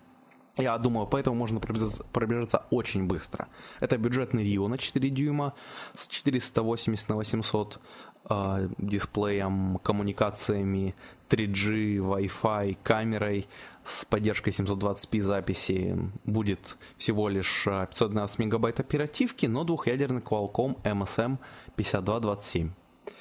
Я 0.57 0.76
думаю, 0.78 1.07
поэтому 1.07 1.36
можно 1.36 1.61
пробежаться, 1.61 2.05
пробежаться 2.12 2.66
очень 2.70 3.05
быстро. 3.05 3.49
Это 3.78 3.97
бюджетный 3.99 4.45
Rio 4.45 4.66
на 4.66 4.76
4 4.76 5.09
дюйма 5.11 5.55
с 5.95 6.09
480 6.09 7.09
на 7.09 7.16
800 7.16 7.80
э, 8.28 8.68
дисплеем, 8.78 9.78
коммуникациями 9.78 10.95
3G, 11.28 11.99
Wi-Fi, 11.99 12.78
камерой 12.82 13.47
с 13.84 14.05
поддержкой 14.05 14.51
720p 14.51 15.20
записи. 15.20 15.97
Будет 16.24 16.76
всего 16.99 17.28
лишь 17.28 17.64
512 17.64 18.38
мегабайт 18.41 18.80
оперативки, 18.80 19.47
но 19.47 19.64
двухъядерный 19.64 20.20
Qualcomm 20.20 20.82
MSM 20.82 21.38
5227. 21.76 22.72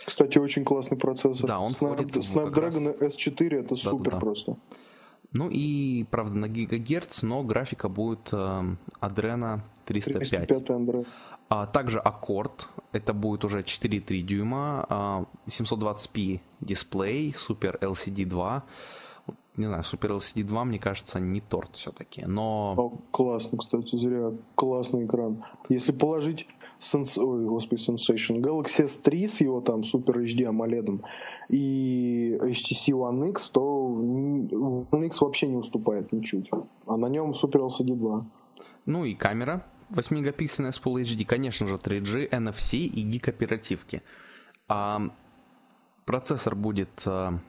Кстати, 0.06 0.38
очень 0.38 0.64
классный 0.64 0.98
процессор. 0.98 1.48
Да, 1.48 1.60
он 1.60 1.72
Snap, 1.72 1.94
входит 1.94 2.16
Snapdragon 2.18 3.00
раз... 3.00 3.16
S4 3.16 3.60
это 3.60 3.70
да, 3.70 3.76
супер 3.76 4.12
да, 4.12 4.18
да. 4.18 4.20
просто. 4.20 4.58
Ну 5.32 5.50
и, 5.50 6.06
правда, 6.10 6.38
на 6.38 6.48
гигагерц, 6.48 7.22
но 7.22 7.44
графика 7.44 7.88
будет 7.88 8.30
э, 8.32 8.76
Adreno 9.02 9.62
305. 9.86 10.48
305 10.48 10.70
Android. 10.70 11.08
А 11.50 11.66
также 11.66 12.00
аккорд, 12.00 12.68
это 12.92 13.14
будет 13.14 13.44
уже 13.44 13.62
4,3 13.62 14.22
дюйма, 14.22 14.86
а, 14.88 15.26
720p 15.48 16.42
дисплей, 16.62 17.32
Super 17.32 17.80
LCD 17.80 18.26
2. 18.26 18.64
Не 19.58 19.66
знаю, 19.66 19.82
Super 19.82 20.16
LCD 20.18 20.44
2, 20.44 20.66
мне 20.66 20.78
кажется, 20.78 21.20
не 21.20 21.42
торт 21.42 21.76
все-таки, 21.76 22.24
но... 22.26 22.76
О, 22.78 22.90
классно, 23.12 23.58
кстати, 23.58 23.96
зря. 23.96 24.32
Классный 24.54 25.06
экран. 25.06 25.44
Если 25.70 25.92
положить 25.92 26.48
Sens... 26.80 27.18
Ой, 27.18 27.46
господи, 27.46 27.82
Sensation. 27.82 28.40
Galaxy 28.40 28.86
S3 28.86 29.28
с 29.28 29.42
его 29.42 29.62
там 29.62 29.82
Super 29.82 30.24
HD 30.24 30.48
AMOLED 30.50 31.02
и 31.50 32.38
HTC 32.42 32.94
One 32.94 33.30
X, 33.32 33.50
то 33.50 33.62
One 33.62 35.06
X 35.08 35.22
вообще 35.22 35.48
не 35.48 35.58
уступает 35.58 36.12
ничуть. 36.14 36.50
А 36.88 36.98
на 36.98 37.08
нем 37.08 37.32
Super 37.32 37.68
LCD 37.68 37.96
2. 37.96 38.26
Ну 38.86 39.06
и 39.06 39.14
камера 39.14 39.66
8-мегапиксельная 39.92 40.72
с 40.72 40.80
Full 40.82 41.02
HD, 41.02 41.26
конечно 41.26 41.68
же 41.68 41.76
3G, 41.76 42.30
NFC 42.30 42.78
и 42.78 43.02
гиг 43.02 43.28
оперативки. 43.28 44.02
А 44.68 45.02
процессор 46.06 46.56
будет 46.56 47.04
а, 47.06 47.40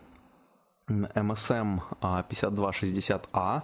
MSM 0.89 1.81
5260A 2.01 3.62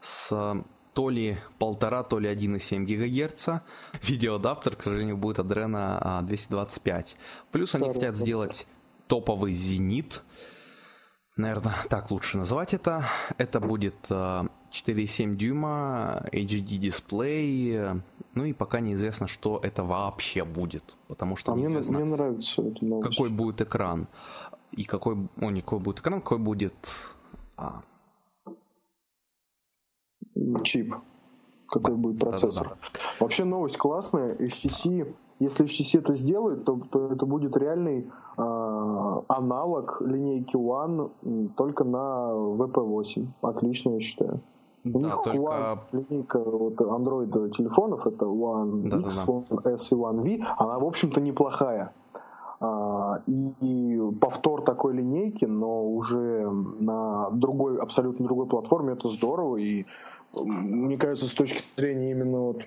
с 0.00 0.64
то 0.92 1.08
ли 1.08 1.38
полтора, 1.58 2.02
то 2.02 2.18
ли 2.18 2.28
1,7 2.28 2.84
ГГц. 2.84 3.48
Видеоадаптер, 4.02 4.76
к 4.76 4.82
сожалению, 4.82 5.16
будет 5.16 5.38
Adreno 5.38 6.22
225. 6.22 7.16
Плюс 7.50 7.74
они 7.74 7.92
хотят 7.92 8.16
сделать 8.16 8.66
топовый 9.06 9.52
Зенит. 9.52 10.22
Наверное, 11.36 11.74
так 11.88 12.10
лучше 12.10 12.38
назвать 12.38 12.74
это. 12.74 13.04
Это 13.38 13.60
будет 13.60 14.10
4,7 14.10 15.36
дюйма, 15.36 16.24
HD 16.32 16.76
дисплей, 16.76 17.78
ну 18.34 18.44
и 18.44 18.52
пока 18.52 18.80
неизвестно, 18.80 19.26
что 19.26 19.60
это 19.62 19.84
вообще 19.84 20.44
будет, 20.44 20.96
потому 21.06 21.36
что 21.36 21.52
а 21.52 21.56
неизвестно, 21.56 21.96
мне, 21.96 22.04
мне 22.04 22.14
нравится 22.14 22.62
новость. 22.80 23.16
какой 23.16 23.28
будет 23.28 23.60
экран 23.60 24.08
и 24.70 24.84
какой, 24.84 25.28
о, 25.40 25.50
не 25.50 25.60
какой 25.60 25.80
будет 25.80 25.98
экран, 26.00 26.20
какой 26.20 26.38
будет 26.38 26.74
а. 27.56 27.82
Чип, 30.62 30.94
какой 31.66 31.92
да, 31.92 31.96
будет 31.96 32.20
процессор. 32.20 32.68
Да, 32.68 32.74
да, 32.74 32.76
да. 32.94 33.00
Вообще 33.20 33.44
новость 33.44 33.76
классная, 33.76 34.34
HTC 34.36 35.14
если 35.42 35.66
HTC 35.66 35.98
это 35.98 36.14
сделает, 36.14 36.64
то, 36.64 36.80
то 36.88 37.08
это 37.08 37.26
будет 37.26 37.56
реальный 37.56 38.08
э, 38.38 39.22
аналог 39.28 40.00
линейки 40.00 40.54
One 40.54 41.10
только 41.56 41.82
на 41.82 42.30
VP8. 42.32 43.26
Отлично, 43.40 43.94
я 43.94 44.00
считаю. 44.00 44.40
У 44.84 45.00
да, 45.00 45.06
них 45.06 45.22
только... 45.24 45.38
One, 45.38 45.78
линейка 45.90 46.38
вот, 46.38 46.74
Android 46.74 47.50
телефонов, 47.50 48.06
это 48.06 48.26
One 48.26 48.88
да, 48.88 48.98
X, 48.98 49.24
да, 49.26 49.32
да. 49.32 49.32
One 49.32 49.74
S 49.74 49.90
и 49.90 49.94
One 49.96 50.20
V, 50.22 50.44
она, 50.58 50.78
в 50.78 50.84
общем-то, 50.84 51.20
неплохая. 51.20 51.92
А, 52.60 53.22
и, 53.26 53.52
и 53.60 54.00
повтор 54.20 54.62
такой 54.62 54.94
линейки, 54.94 55.44
но 55.44 55.84
уже 55.84 56.48
на 56.48 57.30
другой, 57.30 57.78
абсолютно 57.78 58.24
другой 58.24 58.46
платформе, 58.46 58.92
это 58.92 59.08
здорово. 59.08 59.56
И 59.56 59.86
мне 60.34 60.96
кажется, 60.98 61.28
с 61.28 61.34
точки 61.34 61.62
зрения 61.76 62.12
именно 62.12 62.40
вот 62.40 62.64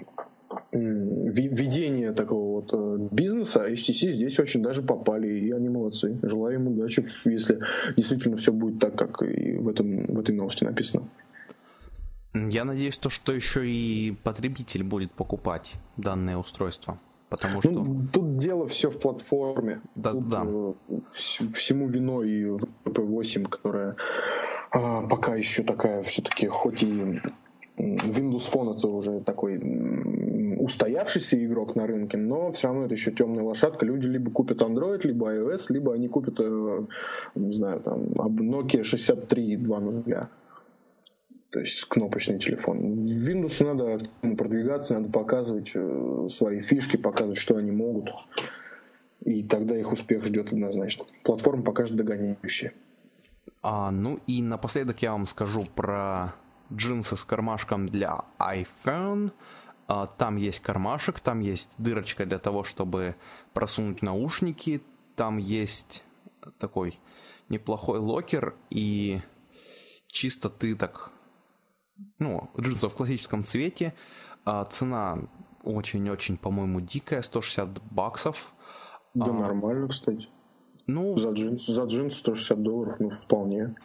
ведения 0.72 2.13
такого 2.13 2.61
вот 2.61 2.70
э, 2.72 3.07
бизнеса, 3.11 3.68
HTC 3.68 4.11
здесь 4.11 4.39
очень 4.39 4.61
даже 4.61 4.82
попали, 4.84 5.28
и 5.28 5.51
они 5.51 5.70
молодцы. 5.70 6.20
Желаю 6.22 6.55
им 6.55 6.68
удачи, 6.68 7.03
если 7.26 7.59
действительно 7.97 8.38
все 8.38 8.51
будет 8.51 8.80
так, 8.80 8.95
как 8.95 9.22
и 9.24 9.53
в, 9.57 9.68
этом, 9.68 10.05
в 10.05 10.20
этой 10.20 10.36
новости 10.36 10.63
написано. 10.63 11.07
Я 12.34 12.66
надеюсь, 12.66 12.97
то, 12.97 13.09
что 13.09 13.32
еще 13.32 13.66
и 13.68 14.16
потребитель 14.24 14.84
будет 14.84 15.11
покупать 15.11 15.76
данное 15.97 16.38
устройство. 16.38 16.99
Потому 17.30 17.61
что... 17.61 17.72
Ну, 17.72 18.05
тут 18.13 18.38
дело 18.38 18.68
все 18.68 18.89
в 18.89 18.99
платформе. 18.99 19.82
Да, 19.95 20.11
тут, 20.11 20.30
да. 20.30 20.45
Э, 20.45 20.74
всему 21.11 21.88
вино 21.88 22.24
и 22.24 22.45
P8, 22.84 23.49
которая 23.49 23.95
а, 24.72 25.01
пока 25.07 25.36
еще 25.36 25.63
такая 25.63 26.03
все-таки, 26.03 26.47
хоть 26.47 26.84
и 26.84 27.22
Windows 27.78 28.51
Phone 28.51 28.78
это 28.78 28.88
уже 28.88 29.19
такой 29.21 29.59
устоявшийся 30.57 31.43
игрок 31.45 31.76
на 31.76 31.86
рынке, 31.86 32.17
но 32.17 32.51
все 32.51 32.67
равно 32.67 32.86
это 32.86 32.93
еще 32.93 33.11
темная 33.11 33.43
лошадка. 33.43 33.86
Люди 33.86 34.07
либо 34.07 34.32
купят 34.32 34.61
Android, 34.61 35.01
либо 35.03 35.34
iOS, 35.34 35.65
либо 35.69 35.93
они 35.93 36.07
купят, 36.07 36.39
э, 36.39 36.86
не 37.36 37.51
знаю, 37.51 37.82
там, 37.82 38.03
Nokia 38.13 38.82
63.2.0. 38.82 40.28
То 41.51 41.59
есть 41.59 41.86
кнопочный 41.86 42.39
телефон. 42.39 42.93
В 42.93 43.30
Windows 43.30 43.63
надо 43.63 44.09
продвигаться, 44.36 44.95
надо 44.95 45.09
показывать 45.11 45.71
э, 45.73 46.28
свои 46.30 46.61
фишки, 46.61 46.97
показывать, 46.97 47.38
что 47.38 47.57
они 47.57 47.71
могут. 47.71 48.09
И 49.23 49.43
тогда 49.43 49.78
их 49.78 49.91
успех 49.91 50.23
ждет 50.26 50.53
однозначно. 50.53 51.05
Платформа 51.23 51.63
покажет 51.63 51.95
догоняющие. 51.95 52.73
А, 53.61 53.89
ну 53.91 54.19
и 54.28 54.41
напоследок 54.41 55.01
я 55.01 55.11
вам 55.11 55.26
скажу 55.26 55.65
про 55.76 56.36
джинсы 56.74 57.16
с 57.16 57.24
кармашком 57.24 57.88
для 57.88 58.24
iPhone. 58.39 59.32
А, 59.88 60.07
там 60.07 60.36
есть 60.36 60.59
кармашек, 60.61 61.20
там 61.20 61.39
есть 61.39 61.74
дырочка 61.78 62.26
для 62.26 62.39
того, 62.39 62.63
чтобы 62.63 63.16
просунуть 63.53 64.01
наушники. 64.01 64.82
Там 65.16 65.38
есть 65.38 66.03
такой 66.59 66.99
неплохой 67.49 67.99
локер 67.99 68.55
и 68.70 69.22
чисто 70.07 70.49
ты 70.49 70.76
так 70.76 71.11
ну, 72.20 72.49
джинсы 72.59 72.88
в 72.88 72.95
классическом 72.95 73.43
цвете. 73.43 73.93
А, 74.43 74.66
цена 74.66 75.20
очень-очень, 75.63 76.38
по-моему, 76.38 76.82
дикая, 76.82 77.22
160 77.22 77.82
баксов. 77.91 78.53
Да, 79.13 79.26
а, 79.26 79.34
нормально, 79.34 79.88
кстати. 79.88 80.28
Ну, 80.88 81.18
за 81.18 81.32
джинсы, 81.32 81.72
за 81.72 81.86
джинсы 81.86 82.18
160 82.18 82.61
долларов, 82.61 82.99
ну, 82.99 83.09
вполне. 83.09 83.76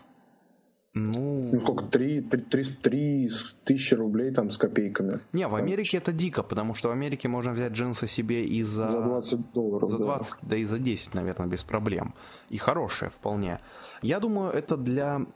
Ну, 0.92 1.50
ну 1.52 1.60
сколько, 1.60 1.84
3, 1.84 2.22
3, 2.22 2.42
3, 2.42 2.64
3 2.82 3.30
тысячи 3.64 3.94
рублей 3.94 4.32
там 4.32 4.50
с 4.50 4.58
копейками. 4.58 5.20
Не, 5.32 5.46
в 5.46 5.54
Америке 5.54 5.98
это 5.98 6.12
дико, 6.12 6.42
потому 6.42 6.74
что 6.74 6.88
в 6.88 6.92
Америке 6.92 7.28
можно 7.28 7.52
взять 7.52 7.72
джинсы 7.72 8.08
себе 8.08 8.44
и 8.44 8.62
за... 8.64 8.88
За 8.88 9.00
20 9.00 9.52
долларов, 9.52 9.88
За 9.88 9.98
20, 9.98 10.32
да. 10.42 10.48
да 10.48 10.56
и 10.56 10.64
за 10.64 10.78
10, 10.78 11.14
наверное, 11.14 11.46
без 11.46 11.62
проблем. 11.62 12.14
И 12.48 12.56
хорошие 12.58 13.08
вполне. 13.08 13.60
Я 14.02 14.18
думаю, 14.18 14.50
это 14.50 14.76
для 14.76 15.26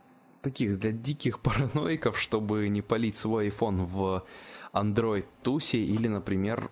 таких 0.43 0.79
для 0.79 0.91
диких 0.91 1.39
параноиков, 1.43 2.19
чтобы 2.19 2.69
не 2.69 2.83
полить 2.83 3.17
свой 3.17 3.49
iPhone 3.49 3.87
в 3.87 4.25
Android 4.73 5.25
тусе 5.43 5.79
или, 5.79 6.09
например, 6.09 6.71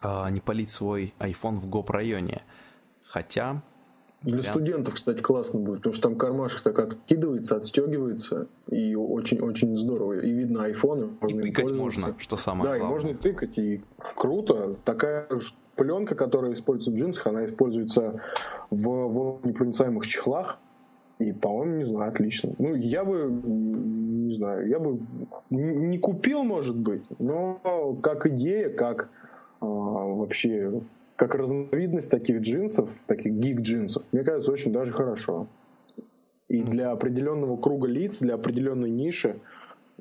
а, 0.00 0.30
не 0.30 0.40
полить 0.40 0.70
свой 0.70 1.12
iPhone 1.18 1.56
в 1.56 1.66
гоп 1.66 1.90
районе. 1.90 2.42
Хотя 3.04 3.62
для 4.22 4.38
вариант... 4.38 4.48
студентов, 4.48 4.94
кстати, 4.94 5.20
классно 5.20 5.60
будет, 5.60 5.78
потому 5.78 5.94
что 5.94 6.08
там 6.08 6.16
кармашек 6.16 6.62
так 6.62 6.78
откидывается, 6.78 7.56
отстегивается, 7.56 8.48
и 8.68 8.94
очень-очень 8.94 9.76
здорово. 9.76 10.20
И 10.20 10.30
видно 10.30 10.64
айфоны. 10.64 11.08
И 11.28 11.40
тыкать 11.40 11.70
можно, 11.70 12.14
что 12.18 12.36
самое 12.36 12.64
да, 12.64 12.78
главное. 12.78 12.80
Да, 12.80 12.86
и 12.86 12.90
можно 12.90 13.18
тыкать, 13.18 13.58
и 13.58 13.82
круто. 14.14 14.76
Такая 14.84 15.26
пленка, 15.76 16.14
которая 16.14 16.52
используется 16.52 16.90
в 16.90 16.94
джинсах, 16.94 17.26
она 17.26 17.46
используется 17.46 18.20
в 18.70 19.40
непроницаемых 19.44 20.06
чехлах, 20.06 20.58
и, 21.18 21.32
по-моему, 21.32 21.76
не 21.76 21.84
знаю, 21.84 22.10
отлично. 22.10 22.52
Ну, 22.58 22.74
я 22.74 23.04
бы, 23.04 23.30
не 23.30 24.34
знаю, 24.36 24.68
я 24.68 24.78
бы 24.78 25.00
не 25.50 25.98
купил, 25.98 26.44
может 26.44 26.76
быть, 26.76 27.02
но 27.18 27.96
как 28.02 28.26
идея, 28.26 28.70
как 28.70 29.08
а, 29.60 29.66
вообще 29.66 30.82
как 31.20 31.34
разновидность 31.34 32.10
таких 32.10 32.40
джинсов, 32.40 32.88
таких 33.06 33.34
гик-джинсов, 33.34 34.04
мне 34.10 34.24
кажется, 34.24 34.52
очень 34.52 34.72
даже 34.72 34.90
хорошо. 34.90 35.48
И 36.48 36.62
для 36.62 36.92
определенного 36.92 37.58
круга 37.58 37.88
лиц, 37.88 38.20
для 38.20 38.36
определенной 38.36 38.88
ниши, 38.88 39.38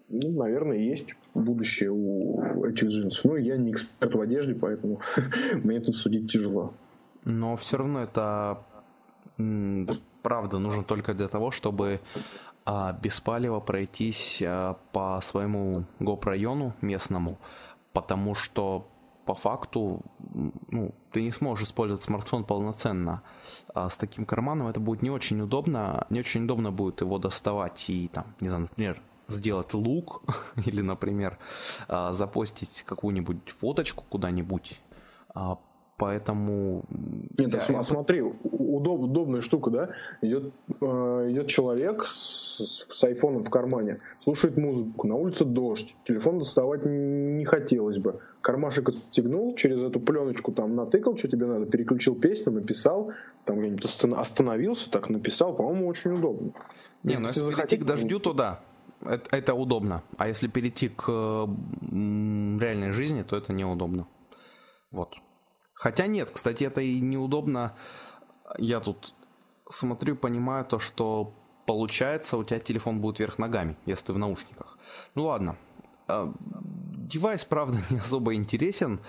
ну, 0.07 0.31
наверное, 0.31 0.77
есть 0.77 1.15
будущее 1.33 1.91
у 1.91 2.63
этих 2.63 2.87
джинсов. 2.87 3.25
Ну, 3.25 3.35
я 3.35 3.57
не 3.57 3.71
эксперт 3.71 4.15
в 4.15 4.21
одежде, 4.21 4.55
поэтому 4.55 5.01
мне 5.55 5.81
тут 5.81 5.97
судить 5.97 6.31
тяжело. 6.31 6.73
Но 7.25 7.57
все 7.57 7.75
равно 7.75 8.03
это 8.03 8.63
правда 10.23 10.57
нужно 10.57 10.85
только 10.85 11.13
для 11.13 11.27
того, 11.27 11.51
чтобы 11.51 11.99
а, 12.63 12.93
без 12.93 13.19
палева 13.19 13.59
пройтись 13.59 14.41
а, 14.41 14.77
по 14.93 15.19
своему 15.21 15.83
гоп-району 15.99 16.75
местному, 16.81 17.39
потому 17.91 18.35
что 18.35 18.87
по 19.29 19.35
факту 19.35 20.01
ну, 20.71 20.95
ты 21.11 21.21
не 21.21 21.31
сможешь 21.31 21.67
использовать 21.67 22.01
смартфон 22.01 22.45
полноценно. 22.45 23.21
А 23.75 23.87
с 23.87 23.95
таким 23.95 24.25
карманом 24.25 24.67
это 24.67 24.79
будет 24.79 25.03
не 25.03 25.11
очень 25.11 25.39
удобно. 25.39 26.07
Не 26.09 26.21
очень 26.21 26.45
удобно 26.45 26.71
будет 26.71 27.01
его 27.01 27.19
доставать 27.19 27.91
и 27.91 28.07
там, 28.07 28.25
не 28.39 28.47
знаю, 28.49 28.63
например, 28.63 29.03
сделать 29.27 29.75
лук 29.75 30.23
или, 30.65 30.81
например, 30.81 31.37
а, 31.87 32.11
запостить 32.13 32.81
какую-нибудь 32.87 33.51
фоточку 33.51 34.03
куда-нибудь. 34.09 34.81
А, 35.99 36.05
поэтому... 36.05 36.83
Нет, 37.37 37.53
я... 37.69 37.79
а 37.79 37.83
смотри, 37.83 38.21
удоб, 38.21 39.01
удобная 39.01 39.41
штука, 39.41 39.69
да? 39.69 39.89
Идет, 40.21 40.53
э, 40.81 41.27
идет 41.29 41.47
человек 41.47 42.05
с, 42.05 42.85
с 42.89 43.03
айфоном 43.03 43.43
в 43.43 43.49
кармане, 43.49 43.99
слушает 44.23 44.57
музыку, 44.57 45.07
на 45.07 45.15
улице 45.15 45.45
дождь, 45.45 45.95
телефон 46.05 46.39
доставать 46.39 46.85
не 46.85 47.45
хотелось 47.45 47.97
бы. 47.97 48.19
Кармашек 48.41 48.89
отстегнул, 48.89 49.55
через 49.55 49.83
эту 49.83 49.99
пленочку 49.99 50.51
там 50.51 50.75
натыкал, 50.75 51.17
что 51.17 51.27
тебе 51.27 51.45
надо, 51.45 51.65
переключил 51.65 52.15
песню, 52.15 52.53
написал, 52.53 53.11
там 53.45 53.59
где-нибудь 53.59 53.85
остановился, 54.15 54.89
так 54.89 55.09
написал, 55.09 55.55
по-моему, 55.55 55.87
очень 55.87 56.11
удобно. 56.11 56.53
Не, 57.03 57.17
ну 57.17 57.27
если, 57.27 57.41
если 57.41 57.55
перейти 57.55 57.77
к 57.77 57.83
дождю, 57.85 58.19
то 58.19 58.33
да, 58.33 58.61
это, 59.01 59.35
это 59.35 59.53
удобно. 59.53 60.03
А 60.17 60.27
если 60.27 60.47
перейти 60.47 60.89
к 60.89 61.03
реальной 61.91 62.91
жизни, 62.91 63.23
то 63.23 63.35
это 63.35 63.53
неудобно. 63.53 64.07
Вот. 64.91 65.15
Хотя 65.79 66.07
нет, 66.07 66.29
кстати, 66.29 66.65
это 66.65 66.81
и 66.81 66.99
неудобно 66.99 67.73
я 68.57 68.81
тут 68.81 69.15
смотрю, 69.69 70.17
понимаю 70.17 70.65
то, 70.65 70.77
что 70.77 71.33
получается 71.65 72.35
у 72.35 72.43
тебя 72.43 72.59
телефон 72.59 72.99
будет 72.99 73.19
вверх 73.19 73.39
ногами, 73.39 73.77
если 73.85 74.07
ты 74.07 74.13
в 74.13 74.17
наушниках. 74.17 74.77
Ну 75.15 75.23
ладно. 75.27 75.55
А, 76.09 76.33
девайс, 76.43 77.45
правда, 77.45 77.77
не 77.89 77.99
особо 77.99 78.35
интересен. 78.35 78.99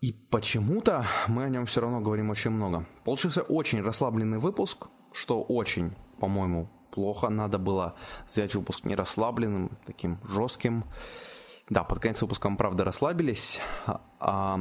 И 0.00 0.12
почему-то 0.12 1.06
мы 1.28 1.44
о 1.44 1.48
нем 1.48 1.64
все 1.66 1.80
равно 1.80 2.00
говорим 2.00 2.30
очень 2.30 2.50
много. 2.50 2.84
Получился 3.04 3.42
очень 3.42 3.80
расслабленный 3.80 4.38
выпуск, 4.38 4.88
что 5.12 5.40
очень, 5.42 5.92
по-моему, 6.18 6.68
плохо. 6.90 7.28
Надо 7.28 7.58
было 7.58 7.94
сделать 8.26 8.56
выпуск 8.56 8.84
не 8.84 8.96
расслабленным, 8.96 9.78
таким 9.86 10.18
жестким. 10.24 10.84
Да, 11.70 11.84
под 11.84 12.00
конец 12.00 12.20
выпуска 12.20 12.48
мы, 12.48 12.56
правда, 12.56 12.82
расслабились. 12.82 13.60
А, 14.18 14.58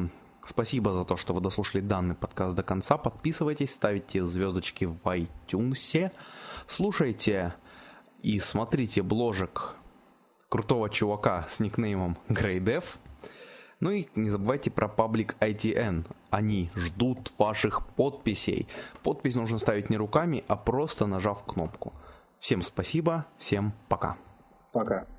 Спасибо 0.48 0.93
за 0.93 1.04
то, 1.04 1.18
что 1.18 1.34
вы 1.34 1.41
дослушали 1.41 1.82
данный 1.82 2.16
подкаст 2.16 2.56
до 2.56 2.64
конца. 2.64 2.98
Подписывайтесь, 2.98 3.74
ставите 3.74 4.24
звездочки 4.24 4.86
в 4.86 4.95
iTunes, 5.04 6.10
слушайте 6.68 7.54
и 8.22 8.39
смотрите 8.39 9.02
бложек 9.02 9.76
крутого 10.48 10.89
чувака 10.89 11.45
с 11.50 11.60
никнеймом 11.60 12.18
GreyDev. 12.30 12.86
Ну 13.82 13.91
и 13.91 14.08
не 14.16 14.30
забывайте 14.30 14.72
про 14.72 14.88
паблик 14.88 15.36
ITN. 15.41 16.06
Они 16.30 16.72
ждут 16.76 17.34
ваших 17.38 17.86
подписей. 17.86 18.70
Подпись 19.04 19.36
нужно 19.36 19.58
ставить 19.58 19.89
не 19.89 19.98
руками, 19.98 20.45
а 20.48 20.56
просто 20.56 21.08
нажав 21.08 21.43
кнопку. 21.43 21.91
Всем 22.39 22.62
спасибо, 22.62 23.26
всем 23.38 23.74
пока. 23.89 24.16
Пока. 24.72 25.08